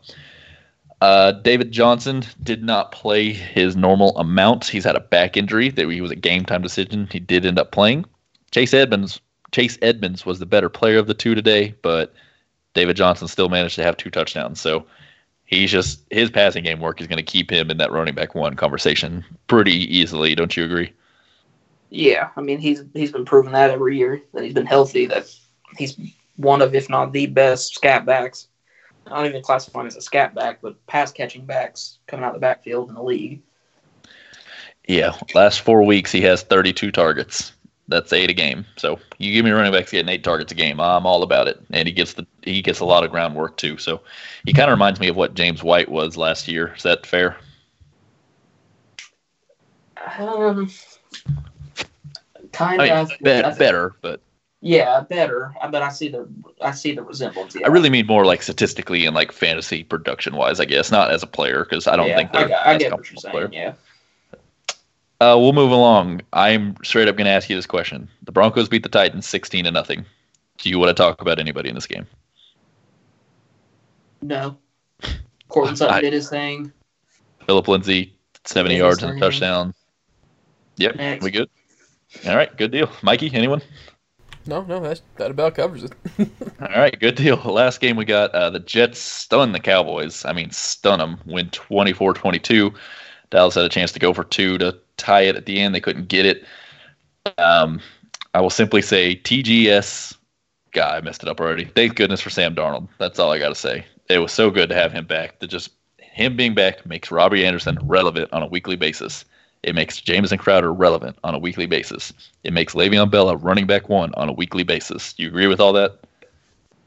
Uh, 1.00 1.32
David 1.32 1.70
Johnson 1.70 2.24
did 2.42 2.64
not 2.64 2.90
play 2.90 3.32
his 3.32 3.76
normal 3.76 4.16
amount. 4.18 4.66
He's 4.66 4.84
had 4.84 4.96
a 4.96 5.00
back 5.00 5.36
injury 5.36 5.68
that 5.70 5.88
he 5.88 6.00
was 6.00 6.10
a 6.10 6.16
game 6.16 6.44
time 6.44 6.62
decision. 6.62 7.08
He 7.12 7.20
did 7.20 7.44
end 7.44 7.58
up 7.58 7.72
playing. 7.72 8.06
Chase 8.50 8.72
Edmonds 8.72 9.20
Chase 9.54 9.78
Edmonds 9.82 10.26
was 10.26 10.40
the 10.40 10.46
better 10.46 10.68
player 10.68 10.98
of 10.98 11.06
the 11.06 11.14
two 11.14 11.36
today, 11.36 11.74
but 11.82 12.12
David 12.74 12.96
Johnson 12.96 13.28
still 13.28 13.48
managed 13.48 13.76
to 13.76 13.84
have 13.84 13.96
two 13.96 14.10
touchdowns. 14.10 14.60
So 14.60 14.84
he's 15.46 15.70
just 15.70 16.02
his 16.10 16.30
passing 16.30 16.64
game 16.64 16.80
work 16.80 17.00
is 17.00 17.06
going 17.06 17.18
to 17.18 17.22
keep 17.22 17.50
him 17.50 17.70
in 17.70 17.78
that 17.78 17.92
running 17.92 18.14
back 18.14 18.34
one 18.34 18.54
conversation 18.54 19.24
pretty 19.46 19.96
easily. 19.96 20.34
Don't 20.34 20.56
you 20.56 20.64
agree? 20.64 20.92
Yeah, 21.90 22.30
I 22.36 22.40
mean 22.40 22.58
he's 22.58 22.82
he's 22.92 23.12
been 23.12 23.24
proving 23.24 23.52
that 23.52 23.70
every 23.70 23.96
year 23.98 24.22
that 24.32 24.42
he's 24.44 24.54
been 24.54 24.66
healthy. 24.66 25.06
That 25.06 25.32
he's 25.76 25.98
one 26.36 26.62
of, 26.62 26.74
if 26.74 26.90
not 26.90 27.12
the 27.12 27.26
best 27.26 27.74
scat 27.74 28.04
backs 28.04 28.48
I 29.06 29.16
don't 29.16 29.26
even 29.26 29.42
classify 29.42 29.80
him 29.80 29.86
as 29.86 29.96
a 29.96 30.00
scat 30.00 30.34
back, 30.34 30.60
but 30.62 30.84
pass 30.86 31.12
catching 31.12 31.44
backs 31.44 31.98
coming 32.06 32.24
out 32.24 32.28
of 32.28 32.34
the 32.34 32.40
backfield 32.40 32.88
in 32.88 32.94
the 32.94 33.02
league. 33.02 33.42
Yeah, 34.88 35.12
last 35.34 35.60
four 35.60 35.82
weeks 35.82 36.12
he 36.12 36.20
has 36.22 36.42
32 36.42 36.90
targets. 36.90 37.52
That's 37.86 38.12
eight 38.14 38.30
a 38.30 38.34
game. 38.34 38.64
So 38.76 38.98
you 39.18 39.32
give 39.32 39.44
me 39.44 39.50
running 39.50 39.72
backs 39.72 39.90
getting 39.90 40.08
eight 40.08 40.24
targets 40.24 40.50
a 40.52 40.54
game, 40.54 40.80
I'm 40.80 41.04
all 41.06 41.22
about 41.22 41.48
it. 41.48 41.60
And 41.70 41.86
he 41.86 41.92
gets 41.92 42.14
the 42.14 42.26
he 42.42 42.62
gets 42.62 42.80
a 42.80 42.84
lot 42.84 43.04
of 43.04 43.10
groundwork 43.10 43.56
too. 43.58 43.76
So 43.76 44.00
he 44.46 44.52
kind 44.52 44.70
of 44.70 44.76
reminds 44.76 45.00
me 45.00 45.08
of 45.08 45.16
what 45.16 45.34
James 45.34 45.62
White 45.62 45.90
was 45.90 46.16
last 46.16 46.48
year. 46.48 46.72
Is 46.74 46.82
that 46.82 47.06
fair? 47.06 47.36
Um, 50.18 50.70
kind 52.52 52.80
I 52.80 52.84
mean, 52.84 52.92
of 52.92 53.12
be- 53.22 53.30
I 53.32 53.54
better, 53.54 53.94
but 54.00 54.20
Yeah, 54.60 55.00
better. 55.00 55.54
But 55.70 55.82
I 55.82 55.90
see 55.90 56.08
the 56.08 56.26
I 56.62 56.70
see 56.70 56.94
the 56.94 57.02
resemblance. 57.02 57.54
Yeah. 57.54 57.66
I 57.66 57.68
really 57.68 57.90
mean 57.90 58.06
more 58.06 58.24
like 58.24 58.42
statistically 58.42 59.04
and 59.04 59.14
like 59.14 59.30
fantasy 59.30 59.84
production 59.84 60.36
wise, 60.36 60.58
I 60.58 60.64
guess, 60.64 60.90
not 60.90 61.10
as 61.10 61.22
a 61.22 61.26
player 61.26 61.64
because 61.64 61.86
I 61.86 61.96
don't 61.96 62.08
yeah, 62.08 62.16
think 62.16 62.30
I, 62.34 62.44
they're 62.44 62.56
I 62.56 62.74
as 62.74 62.78
get 62.78 62.92
what 62.92 63.10
you're 63.10 63.18
saying. 63.18 63.32
player. 63.32 63.48
Yeah. 63.52 63.74
Uh, 65.24 65.38
we'll 65.38 65.54
move 65.54 65.70
along. 65.70 66.20
I'm 66.34 66.76
straight 66.84 67.08
up 67.08 67.16
going 67.16 67.24
to 67.24 67.30
ask 67.30 67.48
you 67.48 67.56
this 67.56 67.64
question: 67.64 68.08
The 68.24 68.32
Broncos 68.32 68.68
beat 68.68 68.82
the 68.82 68.90
Titans 68.90 69.26
16 69.26 69.64
to 69.64 69.70
nothing. 69.70 70.04
Do 70.58 70.68
you 70.68 70.78
want 70.78 70.94
to 70.94 71.02
talk 71.02 71.22
about 71.22 71.38
anybody 71.38 71.70
in 71.70 71.74
this 71.74 71.86
game? 71.86 72.06
No. 74.20 74.58
Courtland 75.48 75.78
Sutton 75.78 75.94
I- 75.98 76.00
did 76.02 76.12
his 76.12 76.28
thing. 76.28 76.70
Phillip 77.46 77.68
Lindsay, 77.68 78.14
70 78.44 78.76
yards 78.76 79.02
and 79.02 79.16
a 79.16 79.20
touchdown. 79.20 79.72
Yep, 80.76 80.96
Next. 80.96 81.24
we 81.24 81.30
good. 81.30 81.48
All 82.26 82.36
right, 82.36 82.54
good 82.56 82.70
deal. 82.70 82.90
Mikey, 83.02 83.30
anyone? 83.34 83.62
No, 84.46 84.62
no, 84.62 84.80
that's, 84.80 85.02
that 85.16 85.30
about 85.30 85.54
covers 85.54 85.84
it. 85.84 85.92
All 86.60 86.68
right, 86.68 86.98
good 87.00 87.14
deal. 87.14 87.36
Last 87.36 87.80
game 87.80 87.96
we 87.96 88.04
got 88.04 88.30
uh, 88.34 88.50
the 88.50 88.60
Jets 88.60 88.98
stun 88.98 89.52
the 89.52 89.60
Cowboys. 89.60 90.24
I 90.24 90.32
mean, 90.32 90.50
stun 90.50 90.98
them. 90.98 91.18
Win 91.26 91.48
24-22. 91.50 92.74
Dallas 93.34 93.56
had 93.56 93.64
a 93.64 93.68
chance 93.68 93.90
to 93.90 93.98
go 93.98 94.14
for 94.14 94.22
two 94.22 94.58
to 94.58 94.78
tie 94.96 95.22
it 95.22 95.34
at 95.34 95.44
the 95.44 95.58
end. 95.58 95.74
They 95.74 95.80
couldn't 95.80 96.06
get 96.06 96.24
it. 96.24 96.44
Um, 97.36 97.80
I 98.32 98.40
will 98.40 98.48
simply 98.48 98.80
say 98.80 99.16
TGS. 99.16 100.16
God, 100.70 100.94
I 100.94 101.00
messed 101.00 101.24
it 101.24 101.28
up 101.28 101.40
already. 101.40 101.64
Thank 101.64 101.96
goodness 101.96 102.20
for 102.20 102.30
Sam 102.30 102.54
Darnold. 102.54 102.86
That's 102.98 103.18
all 103.18 103.32
I 103.32 103.40
got 103.40 103.48
to 103.48 103.56
say. 103.56 103.84
It 104.08 104.18
was 104.18 104.30
so 104.30 104.50
good 104.50 104.68
to 104.68 104.76
have 104.76 104.92
him 104.92 105.04
back. 105.04 105.40
That 105.40 105.48
just 105.48 105.70
him 105.98 106.36
being 106.36 106.54
back 106.54 106.86
makes 106.86 107.10
Robbie 107.10 107.44
Anderson 107.44 107.76
relevant 107.82 108.32
on 108.32 108.44
a 108.44 108.46
weekly 108.46 108.76
basis. 108.76 109.24
It 109.64 109.74
makes 109.74 110.00
Jameson 110.00 110.38
Crowder 110.38 110.72
relevant 110.72 111.18
on 111.24 111.34
a 111.34 111.38
weekly 111.38 111.66
basis. 111.66 112.12
It 112.44 112.52
makes 112.52 112.74
Le'Veon 112.74 113.10
Bell 113.10 113.30
a 113.30 113.36
running 113.36 113.66
back 113.66 113.88
one 113.88 114.14
on 114.14 114.28
a 114.28 114.32
weekly 114.32 114.62
basis. 114.62 115.12
Do 115.12 115.24
you 115.24 115.28
agree 115.28 115.48
with 115.48 115.58
all 115.58 115.72
that? 115.72 115.98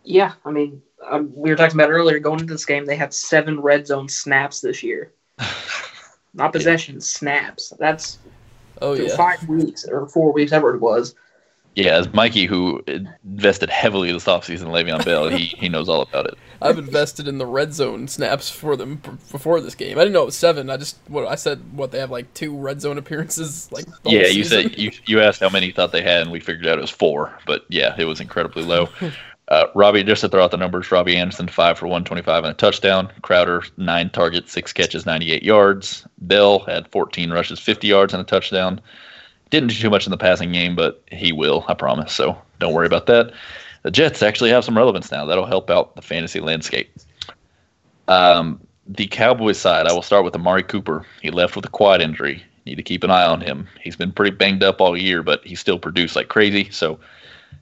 Yeah, 0.05 0.31
I 0.45 0.51
mean, 0.51 0.81
um, 1.09 1.29
we 1.35 1.49
were 1.49 1.57
talking 1.57 1.75
about 1.75 1.89
earlier 1.89 2.19
going 2.19 2.39
into 2.39 2.53
this 2.53 2.65
game. 2.65 2.85
They 2.85 2.95
had 2.95 3.13
seven 3.13 3.59
red 3.59 3.85
zone 3.85 4.07
snaps 4.07 4.61
this 4.61 4.81
year. 4.81 5.11
Not 6.34 6.53
possessions, 6.53 7.09
snaps. 7.09 7.73
That's 7.80 8.19
Oh 8.82 8.93
yeah. 8.93 9.15
five 9.15 9.47
weeks 9.47 9.86
or 9.88 10.07
four 10.07 10.32
weeks, 10.32 10.51
ever 10.51 10.75
it 10.75 10.82
was. 10.82 11.15
Yeah, 11.75 11.95
as 11.95 12.11
Mikey, 12.11 12.47
who 12.47 12.84
invested 12.88 13.69
heavily 13.69 14.11
this 14.11 14.25
offseason 14.25 14.63
in 14.63 14.67
Le'Veon 14.69 15.05
Bell, 15.05 15.30
he, 15.30 15.45
he 15.59 15.69
knows 15.69 15.88
all 15.88 16.01
about 16.01 16.25
it. 16.25 16.34
I've 16.59 16.80
invested 16.80 17.28
in 17.28 17.38
the 17.38 17.45
red 17.45 17.71
zone 17.71 18.07
snaps 18.07 18.49
for 18.49 18.75
them 18.75 18.95
before 19.32 19.61
this 19.61 19.75
game. 19.75 19.95
I 19.99 20.01
didn't 20.01 20.13
know 20.13 20.23
it 20.23 20.25
was 20.25 20.36
seven. 20.36 20.71
I 20.71 20.78
just 20.78 20.97
what 21.07 21.28
I 21.28 21.36
said. 21.36 21.61
What 21.73 21.91
they 21.91 21.99
have 21.99 22.09
like 22.09 22.34
two 22.34 22.57
red 22.57 22.82
zone 22.82 22.97
appearances. 22.97 23.69
Like 23.78 23.86
the 23.86 24.09
whole 24.09 24.13
Yeah, 24.13 24.28
you 24.28 24.43
said 24.43 24.75
you, 24.75 24.91
you 25.05 25.21
asked 25.21 25.39
how 25.39 25.49
many 25.49 25.67
you 25.67 25.73
thought 25.73 25.91
they 25.91 26.01
had, 26.01 26.23
and 26.23 26.32
we 26.32 26.39
figured 26.39 26.65
out 26.65 26.80
it 26.80 26.82
was 26.82 26.89
four. 26.89 27.38
But 27.45 27.65
yeah, 27.69 27.93
it 27.95 28.05
was 28.05 28.21
incredibly 28.21 28.63
low. 28.63 28.89
Uh, 29.49 29.67
Robbie, 29.75 30.03
just 30.03 30.21
to 30.21 30.29
throw 30.29 30.43
out 30.43 30.51
the 30.51 30.57
numbers, 30.57 30.91
Robbie 30.91 31.15
Anderson 31.15 31.47
five 31.47 31.77
for 31.77 31.87
one 31.87 32.03
twenty 32.03 32.21
five 32.21 32.43
and 32.43 32.51
a 32.51 32.53
touchdown. 32.53 33.09
Crowder 33.21 33.63
nine 33.77 34.09
targets, 34.09 34.51
six 34.51 34.73
catches, 34.73 35.05
ninety 35.05 35.31
eight 35.31 35.43
yards. 35.43 36.05
Bell 36.19 36.59
had 36.59 36.87
fourteen 36.89 37.31
rushes, 37.31 37.59
fifty 37.59 37.87
yards 37.87 38.13
and 38.13 38.21
a 38.21 38.25
touchdown. 38.25 38.81
Didn't 39.49 39.69
do 39.69 39.75
too 39.75 39.89
much 39.89 40.05
in 40.05 40.11
the 40.11 40.17
passing 40.17 40.51
game, 40.51 40.75
but 40.75 41.01
he 41.11 41.31
will, 41.31 41.63
I 41.69 41.73
promise. 41.73 42.11
So 42.11 42.37
don't 42.59 42.73
worry 42.73 42.87
about 42.87 43.05
that. 43.05 43.31
The 43.83 43.91
Jets 43.91 44.21
actually 44.21 44.49
have 44.49 44.65
some 44.65 44.75
relevance 44.75 45.11
now. 45.11 45.23
That'll 45.23 45.45
help 45.45 45.69
out 45.69 45.95
the 45.95 46.01
fantasy 46.01 46.41
landscape. 46.41 46.93
Um, 48.09 48.59
the 48.85 49.07
Cowboys 49.07 49.57
side, 49.57 49.87
I 49.87 49.93
will 49.93 50.01
start 50.01 50.25
with 50.25 50.35
Amari 50.35 50.63
Cooper. 50.63 51.05
He 51.21 51.31
left 51.31 51.55
with 51.55 51.63
a 51.63 51.69
quad 51.69 52.01
injury. 52.01 52.43
Need 52.65 52.75
to 52.75 52.83
keep 52.83 53.05
an 53.05 53.11
eye 53.11 53.25
on 53.25 53.39
him. 53.39 53.65
He's 53.79 53.95
been 53.95 54.11
pretty 54.11 54.35
banged 54.35 54.63
up 54.63 54.81
all 54.81 54.97
year, 54.97 55.23
but 55.23 55.45
he 55.45 55.55
still 55.55 55.79
produced 55.79 56.17
like 56.17 56.27
crazy. 56.27 56.69
So 56.69 56.99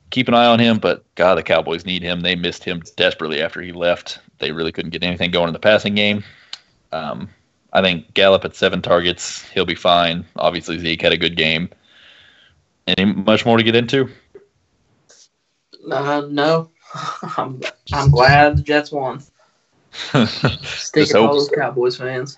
keep 0.10 0.28
an 0.28 0.34
eye 0.34 0.46
on 0.46 0.60
him. 0.60 0.78
But 0.78 1.04
God, 1.16 1.36
the 1.36 1.44
Cowboys 1.44 1.86
need 1.86 2.02
him. 2.02 2.22
They 2.22 2.36
missed 2.36 2.64
him 2.64 2.82
desperately 2.96 3.42
after 3.42 3.62
he 3.62 3.72
left. 3.72 4.20
They 4.40 4.52
really 4.52 4.72
couldn't 4.72 4.92
get 4.92 5.04
anything 5.04 5.32
going 5.32 5.48
in 5.48 5.54
the 5.54 5.60
passing 5.60 5.96
game. 5.96 6.24
Um, 6.92 7.30
I 7.74 7.82
think 7.82 8.14
Gallup 8.14 8.46
at 8.46 8.56
seven 8.56 8.82
targets, 8.82 9.42
he'll 9.50 9.66
be 9.66 9.76
fine. 9.76 10.26
Obviously, 10.38 10.80
Zeke 10.80 11.02
had 11.02 11.12
a 11.14 11.18
good 11.18 11.36
game. 11.36 11.70
Any 12.88 13.14
much 13.14 13.46
more 13.46 13.58
to 13.58 13.64
get 13.64 13.76
into? 13.76 14.10
Uh, 15.92 16.22
no, 16.30 16.70
I'm 17.38 17.62
I'm 17.94 18.10
glad 18.12 18.58
the 18.58 18.62
Jets 18.62 18.92
won. 18.92 19.22
Stick 20.64 21.10
to 21.10 21.18
all 21.20 21.28
hope- 21.28 21.38
those 21.38 21.50
Cowboys 21.50 21.98
fans. 21.98 22.38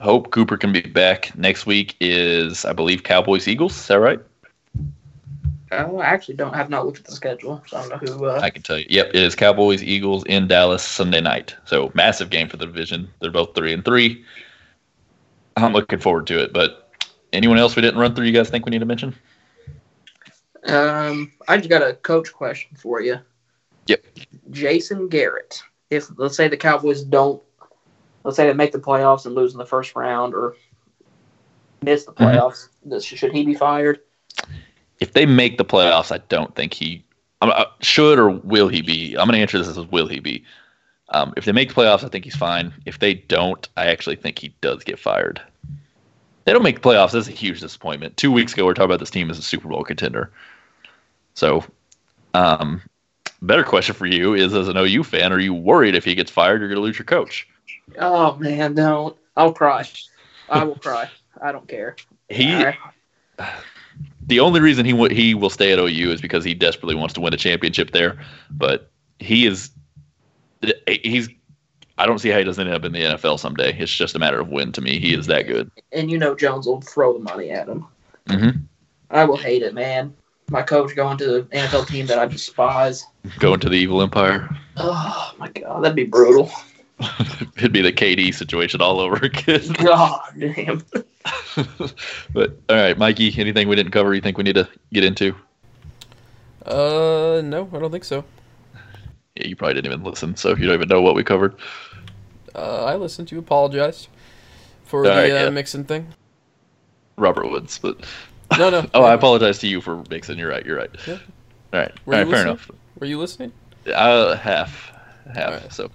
Hope 0.00 0.32
Cooper 0.32 0.56
can 0.56 0.72
be 0.72 0.80
back 0.80 1.36
next 1.38 1.66
week. 1.66 1.96
Is 2.00 2.64
I 2.64 2.72
believe 2.72 3.04
Cowboys 3.04 3.46
Eagles. 3.46 3.76
Is 3.76 3.86
that 3.86 4.00
right? 4.00 4.20
I 5.74 6.04
actually 6.04 6.34
don't 6.36 6.54
have 6.54 6.70
not 6.70 6.86
looked 6.86 6.98
at 6.98 7.04
the 7.04 7.12
schedule, 7.12 7.62
so 7.66 7.76
I 7.76 7.80
don't 7.88 7.90
know 7.90 8.12
who. 8.12 8.24
Uh, 8.26 8.40
I 8.42 8.50
can 8.50 8.62
tell 8.62 8.78
you. 8.78 8.86
Yep, 8.88 9.08
it 9.08 9.22
is 9.22 9.34
Cowboys 9.34 9.82
Eagles 9.82 10.24
in 10.24 10.46
Dallas 10.48 10.82
Sunday 10.82 11.20
night. 11.20 11.54
So 11.64 11.90
massive 11.94 12.30
game 12.30 12.48
for 12.48 12.56
the 12.56 12.66
division. 12.66 13.08
They're 13.20 13.30
both 13.30 13.54
three 13.54 13.72
and 13.72 13.84
three. 13.84 14.24
I'm 15.56 15.72
looking 15.72 15.98
forward 15.98 16.26
to 16.28 16.38
it. 16.42 16.52
But 16.52 16.90
anyone 17.32 17.58
else 17.58 17.76
we 17.76 17.82
didn't 17.82 18.00
run 18.00 18.14
through? 18.14 18.26
You 18.26 18.32
guys 18.32 18.50
think 18.50 18.64
we 18.66 18.70
need 18.70 18.80
to 18.80 18.86
mention? 18.86 19.14
um, 20.66 21.30
I 21.48 21.56
just 21.58 21.68
got 21.68 21.82
a 21.86 21.94
coach 21.94 22.32
question 22.32 22.76
for 22.76 23.00
you. 23.00 23.18
Yep. 23.86 24.04
Jason 24.50 25.08
Garrett. 25.08 25.62
If 25.90 26.08
let's 26.16 26.36
say 26.36 26.48
the 26.48 26.56
Cowboys 26.56 27.02
don't, 27.02 27.42
let's 28.24 28.36
say 28.36 28.46
they 28.46 28.54
make 28.54 28.72
the 28.72 28.78
playoffs 28.78 29.26
and 29.26 29.34
lose 29.34 29.52
in 29.52 29.58
the 29.58 29.66
first 29.66 29.94
round 29.94 30.34
or 30.34 30.56
miss 31.82 32.04
the 32.04 32.12
Mhm. 32.12 32.16
playoffs, 32.16 32.68
does- 32.88 33.04
should 33.04 33.32
he 33.32 33.44
be 33.44 33.54
fired? 33.54 34.00
If 35.04 35.12
they 35.12 35.26
make 35.26 35.58
the 35.58 35.66
playoffs, 35.66 36.10
I 36.10 36.16
don't 36.30 36.54
think 36.54 36.72
he 36.72 37.04
I'm, 37.42 37.50
uh, 37.50 37.66
should 37.82 38.18
or 38.18 38.30
will 38.30 38.68
he 38.68 38.80
be. 38.80 39.16
I'm 39.18 39.26
going 39.26 39.34
to 39.34 39.42
answer 39.42 39.58
this 39.58 39.68
as 39.68 39.76
will 39.88 40.06
he 40.06 40.18
be. 40.18 40.42
Um, 41.10 41.34
if 41.36 41.44
they 41.44 41.52
make 41.52 41.68
the 41.68 41.74
playoffs, 41.74 42.02
I 42.02 42.08
think 42.08 42.24
he's 42.24 42.34
fine. 42.34 42.72
If 42.86 43.00
they 43.00 43.12
don't, 43.12 43.68
I 43.76 43.88
actually 43.88 44.16
think 44.16 44.38
he 44.38 44.54
does 44.62 44.82
get 44.82 44.98
fired. 44.98 45.42
They 46.46 46.54
don't 46.54 46.62
make 46.62 46.80
the 46.80 46.88
playoffs. 46.88 47.12
That's 47.12 47.28
a 47.28 47.32
huge 47.32 47.60
disappointment. 47.60 48.16
Two 48.16 48.32
weeks 48.32 48.54
ago, 48.54 48.62
we 48.62 48.68
were 48.68 48.74
talking 48.74 48.86
about 48.86 49.00
this 49.00 49.10
team 49.10 49.30
as 49.30 49.38
a 49.38 49.42
Super 49.42 49.68
Bowl 49.68 49.84
contender. 49.84 50.32
So, 51.34 51.62
um, 52.32 52.80
better 53.42 53.62
question 53.62 53.94
for 53.94 54.06
you 54.06 54.32
is: 54.32 54.54
as 54.54 54.68
an 54.68 54.78
OU 54.78 55.04
fan, 55.04 55.30
are 55.30 55.38
you 55.38 55.52
worried 55.52 55.94
if 55.94 56.06
he 56.06 56.14
gets 56.14 56.30
fired, 56.30 56.60
you're 56.60 56.70
going 56.70 56.80
to 56.80 56.82
lose 56.82 56.98
your 56.98 57.04
coach? 57.04 57.46
Oh 57.98 58.36
man, 58.36 58.74
don't. 58.74 59.14
I'll 59.36 59.52
cry. 59.52 59.86
I 60.48 60.64
will 60.64 60.76
cry. 60.76 61.10
I 61.42 61.52
don't 61.52 61.68
care. 61.68 61.96
He 62.30 62.54
right. 62.54 62.78
The 64.26 64.40
only 64.40 64.60
reason 64.60 64.84
he 64.84 64.92
w- 64.92 65.14
he 65.14 65.34
will 65.34 65.50
stay 65.50 65.72
at 65.72 65.78
OU 65.78 66.12
is 66.12 66.20
because 66.20 66.44
he 66.44 66.54
desperately 66.54 66.94
wants 66.94 67.14
to 67.14 67.20
win 67.20 67.34
a 67.34 67.36
championship 67.36 67.90
there. 67.90 68.18
But 68.50 68.90
he 69.18 69.46
is 69.46 69.70
he's 70.86 71.28
I 71.96 72.06
don't 72.06 72.18
see 72.18 72.30
how 72.30 72.38
he 72.38 72.44
doesn't 72.44 72.66
end 72.66 72.74
up 72.74 72.84
in 72.84 72.92
the 72.92 73.00
NFL 73.00 73.38
someday. 73.38 73.76
It's 73.78 73.94
just 73.94 74.16
a 74.16 74.18
matter 74.18 74.40
of 74.40 74.48
when 74.48 74.72
to 74.72 74.80
me. 74.80 74.98
He 74.98 75.14
is 75.14 75.26
that 75.26 75.46
good. 75.46 75.70
And 75.92 76.10
you 76.10 76.18
know 76.18 76.34
Jones 76.34 76.66
will 76.66 76.80
throw 76.80 77.12
the 77.12 77.20
money 77.20 77.50
at 77.50 77.68
him. 77.68 77.86
Mm-hmm. 78.28 78.58
I 79.10 79.24
will 79.24 79.36
hate 79.36 79.62
it, 79.62 79.74
man. 79.74 80.14
My 80.50 80.62
coach 80.62 80.94
going 80.94 81.16
to 81.18 81.26
the 81.26 81.42
NFL 81.52 81.86
team 81.86 82.06
that 82.06 82.18
I 82.18 82.26
despise. 82.26 83.06
Going 83.38 83.60
to 83.60 83.68
the 83.68 83.76
evil 83.76 84.02
empire. 84.02 84.48
Oh 84.76 85.32
my 85.38 85.48
god, 85.48 85.82
that'd 85.82 85.96
be 85.96 86.04
brutal. 86.04 86.50
It'd 87.56 87.72
be 87.72 87.82
the 87.82 87.92
KD 87.92 88.32
situation 88.34 88.80
all 88.80 89.00
over 89.00 89.16
again. 89.16 89.72
God 89.84 90.20
damn. 90.38 90.82
but 92.32 92.56
all 92.68 92.76
right, 92.76 92.96
Mikey, 92.96 93.34
anything 93.38 93.68
we 93.68 93.76
didn't 93.76 93.92
cover 93.92 94.14
you 94.14 94.20
think 94.20 94.38
we 94.38 94.44
need 94.44 94.54
to 94.54 94.68
get 94.92 95.04
into? 95.04 95.34
Uh, 96.64 97.42
no, 97.44 97.68
I 97.72 97.78
don't 97.78 97.90
think 97.90 98.04
so. 98.04 98.24
Yeah, 99.34 99.48
you 99.48 99.56
probably 99.56 99.74
didn't 99.74 99.92
even 99.92 100.04
listen, 100.04 100.36
so 100.36 100.50
you 100.50 100.66
don't 100.66 100.74
even 100.74 100.88
know 100.88 101.02
what 101.02 101.14
we 101.14 101.24
covered. 101.24 101.56
Uh, 102.54 102.84
I 102.84 102.94
listened 102.96 103.28
to 103.28 103.34
you. 103.34 103.40
Apologize 103.40 104.08
for 104.84 104.98
All 105.00 105.04
the 105.04 105.10
right, 105.10 105.30
uh, 105.32 105.34
yeah. 105.44 105.50
mixing 105.50 105.84
thing. 105.84 106.06
Robert 107.16 107.50
Woods, 107.50 107.78
but 107.78 108.04
No, 108.58 108.70
no. 108.70 108.88
oh, 108.94 109.02
I 109.02 109.14
apologize 109.14 109.58
to 109.60 109.66
you 109.66 109.80
for 109.80 110.04
mixing. 110.10 110.38
You're 110.38 110.50
right. 110.50 110.64
You're 110.64 110.76
right. 110.76 110.90
Yeah. 111.06 111.18
All 111.72 111.80
right. 111.80 112.06
Were 112.06 112.14
all 112.14 112.20
you. 112.20 112.26
Fair 112.26 112.30
listening? 112.30 112.46
enough. 112.46 112.70
Were 113.00 113.06
you 113.06 113.18
listening? 113.18 113.52
Uh, 113.92 114.36
half, 114.36 114.92
half. 115.34 115.52
Alright. 115.52 115.72
So 115.72 115.90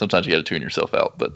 sometimes 0.00 0.26
you 0.26 0.32
got 0.32 0.38
to 0.38 0.42
tune 0.42 0.62
yourself 0.62 0.92
out. 0.94 1.16
But 1.16 1.30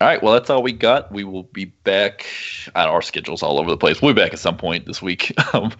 all 0.00 0.08
right, 0.08 0.20
well, 0.20 0.32
that's 0.32 0.50
all 0.50 0.62
we 0.62 0.72
got. 0.72 1.12
We 1.12 1.22
will 1.22 1.44
be 1.44 1.66
back. 1.66 2.26
I 2.74 2.84
know 2.86 2.90
our 2.90 3.02
schedule's 3.02 3.42
all 3.44 3.60
over 3.60 3.70
the 3.70 3.76
place. 3.76 4.02
We'll 4.02 4.12
be 4.14 4.20
back 4.20 4.32
at 4.32 4.40
some 4.40 4.56
point 4.56 4.86
this 4.86 5.00
week. 5.00 5.32
Um, 5.54 5.72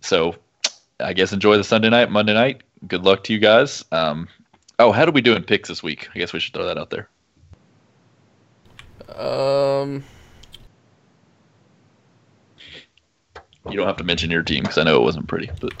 so 0.00 0.34
I 1.00 1.12
guess 1.14 1.32
enjoy 1.32 1.56
the 1.56 1.64
Sunday 1.64 1.88
night, 1.88 2.10
Monday 2.10 2.34
night. 2.34 2.62
Good 2.86 3.04
luck 3.04 3.24
to 3.24 3.32
you 3.32 3.38
guys. 3.38 3.84
Um, 3.90 4.28
Oh, 4.78 4.90
how 4.90 5.04
do 5.04 5.12
we 5.12 5.20
do 5.20 5.34
in 5.34 5.44
picks 5.44 5.68
this 5.68 5.82
week? 5.82 6.08
I 6.14 6.18
guess 6.18 6.32
we 6.32 6.40
should 6.40 6.52
throw 6.52 6.66
that 6.66 6.78
out 6.78 6.90
there. 6.90 7.08
Um, 9.16 10.02
You 13.70 13.76
don't 13.78 13.86
have 13.86 13.96
to 13.96 14.04
mention 14.04 14.30
your 14.30 14.42
team 14.42 14.62
because 14.62 14.76
I 14.78 14.82
know 14.82 14.96
it 14.96 15.04
wasn't 15.04 15.26
pretty, 15.26 15.50
but 15.60 15.72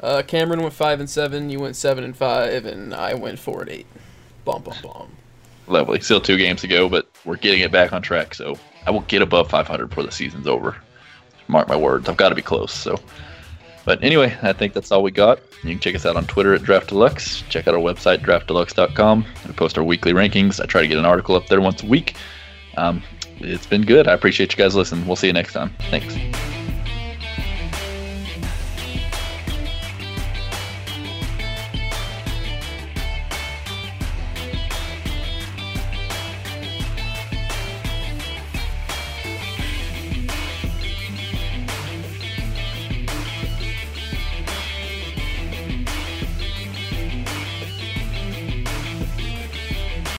uh, 0.00 0.22
Cameron 0.26 0.60
went 0.60 0.74
five 0.74 1.00
and 1.00 1.08
seven. 1.08 1.48
You 1.48 1.58
went 1.58 1.74
seven 1.74 2.04
and 2.04 2.14
five, 2.14 2.66
and 2.66 2.94
I 2.94 3.14
went 3.14 3.38
four 3.38 3.62
and 3.62 3.70
eight. 3.70 3.86
Bum 4.44 4.62
bum 4.62 4.74
bum. 4.82 5.16
Lovely. 5.70 6.00
Still 6.00 6.20
two 6.20 6.36
games 6.36 6.60
to 6.62 6.68
go, 6.68 6.88
but 6.88 7.08
we're 7.24 7.36
getting 7.36 7.60
it 7.60 7.72
back 7.72 7.92
on 7.92 8.02
track. 8.02 8.34
So 8.34 8.56
I 8.86 8.90
will 8.90 9.00
get 9.02 9.22
above 9.22 9.50
500 9.50 9.86
before 9.86 10.04
the 10.04 10.12
season's 10.12 10.46
over. 10.46 10.76
Mark 11.48 11.68
my 11.68 11.76
words. 11.76 12.08
I've 12.08 12.16
got 12.16 12.28
to 12.30 12.34
be 12.34 12.42
close. 12.42 12.72
So, 12.72 12.98
but 13.84 14.02
anyway, 14.02 14.36
I 14.42 14.52
think 14.52 14.72
that's 14.72 14.92
all 14.92 15.02
we 15.02 15.10
got. 15.10 15.40
You 15.62 15.70
can 15.70 15.80
check 15.80 15.94
us 15.94 16.06
out 16.06 16.16
on 16.16 16.26
Twitter 16.26 16.54
at 16.54 16.62
Draft 16.62 16.88
Deluxe. 16.88 17.42
Check 17.48 17.66
out 17.66 17.74
our 17.74 17.80
website 17.80 18.18
draftdeluxe.com. 18.18 19.26
We 19.46 19.52
post 19.52 19.76
our 19.76 19.84
weekly 19.84 20.12
rankings. 20.12 20.60
I 20.60 20.66
try 20.66 20.82
to 20.82 20.88
get 20.88 20.98
an 20.98 21.04
article 21.04 21.34
up 21.34 21.48
there 21.48 21.60
once 21.60 21.82
a 21.82 21.86
week. 21.86 22.16
Um, 22.76 23.02
it's 23.38 23.66
been 23.66 23.82
good. 23.82 24.06
I 24.06 24.12
appreciate 24.12 24.52
you 24.52 24.58
guys 24.58 24.74
listening. 24.74 25.06
We'll 25.06 25.16
see 25.16 25.26
you 25.26 25.32
next 25.32 25.52
time. 25.52 25.74
Thanks. 25.90 26.14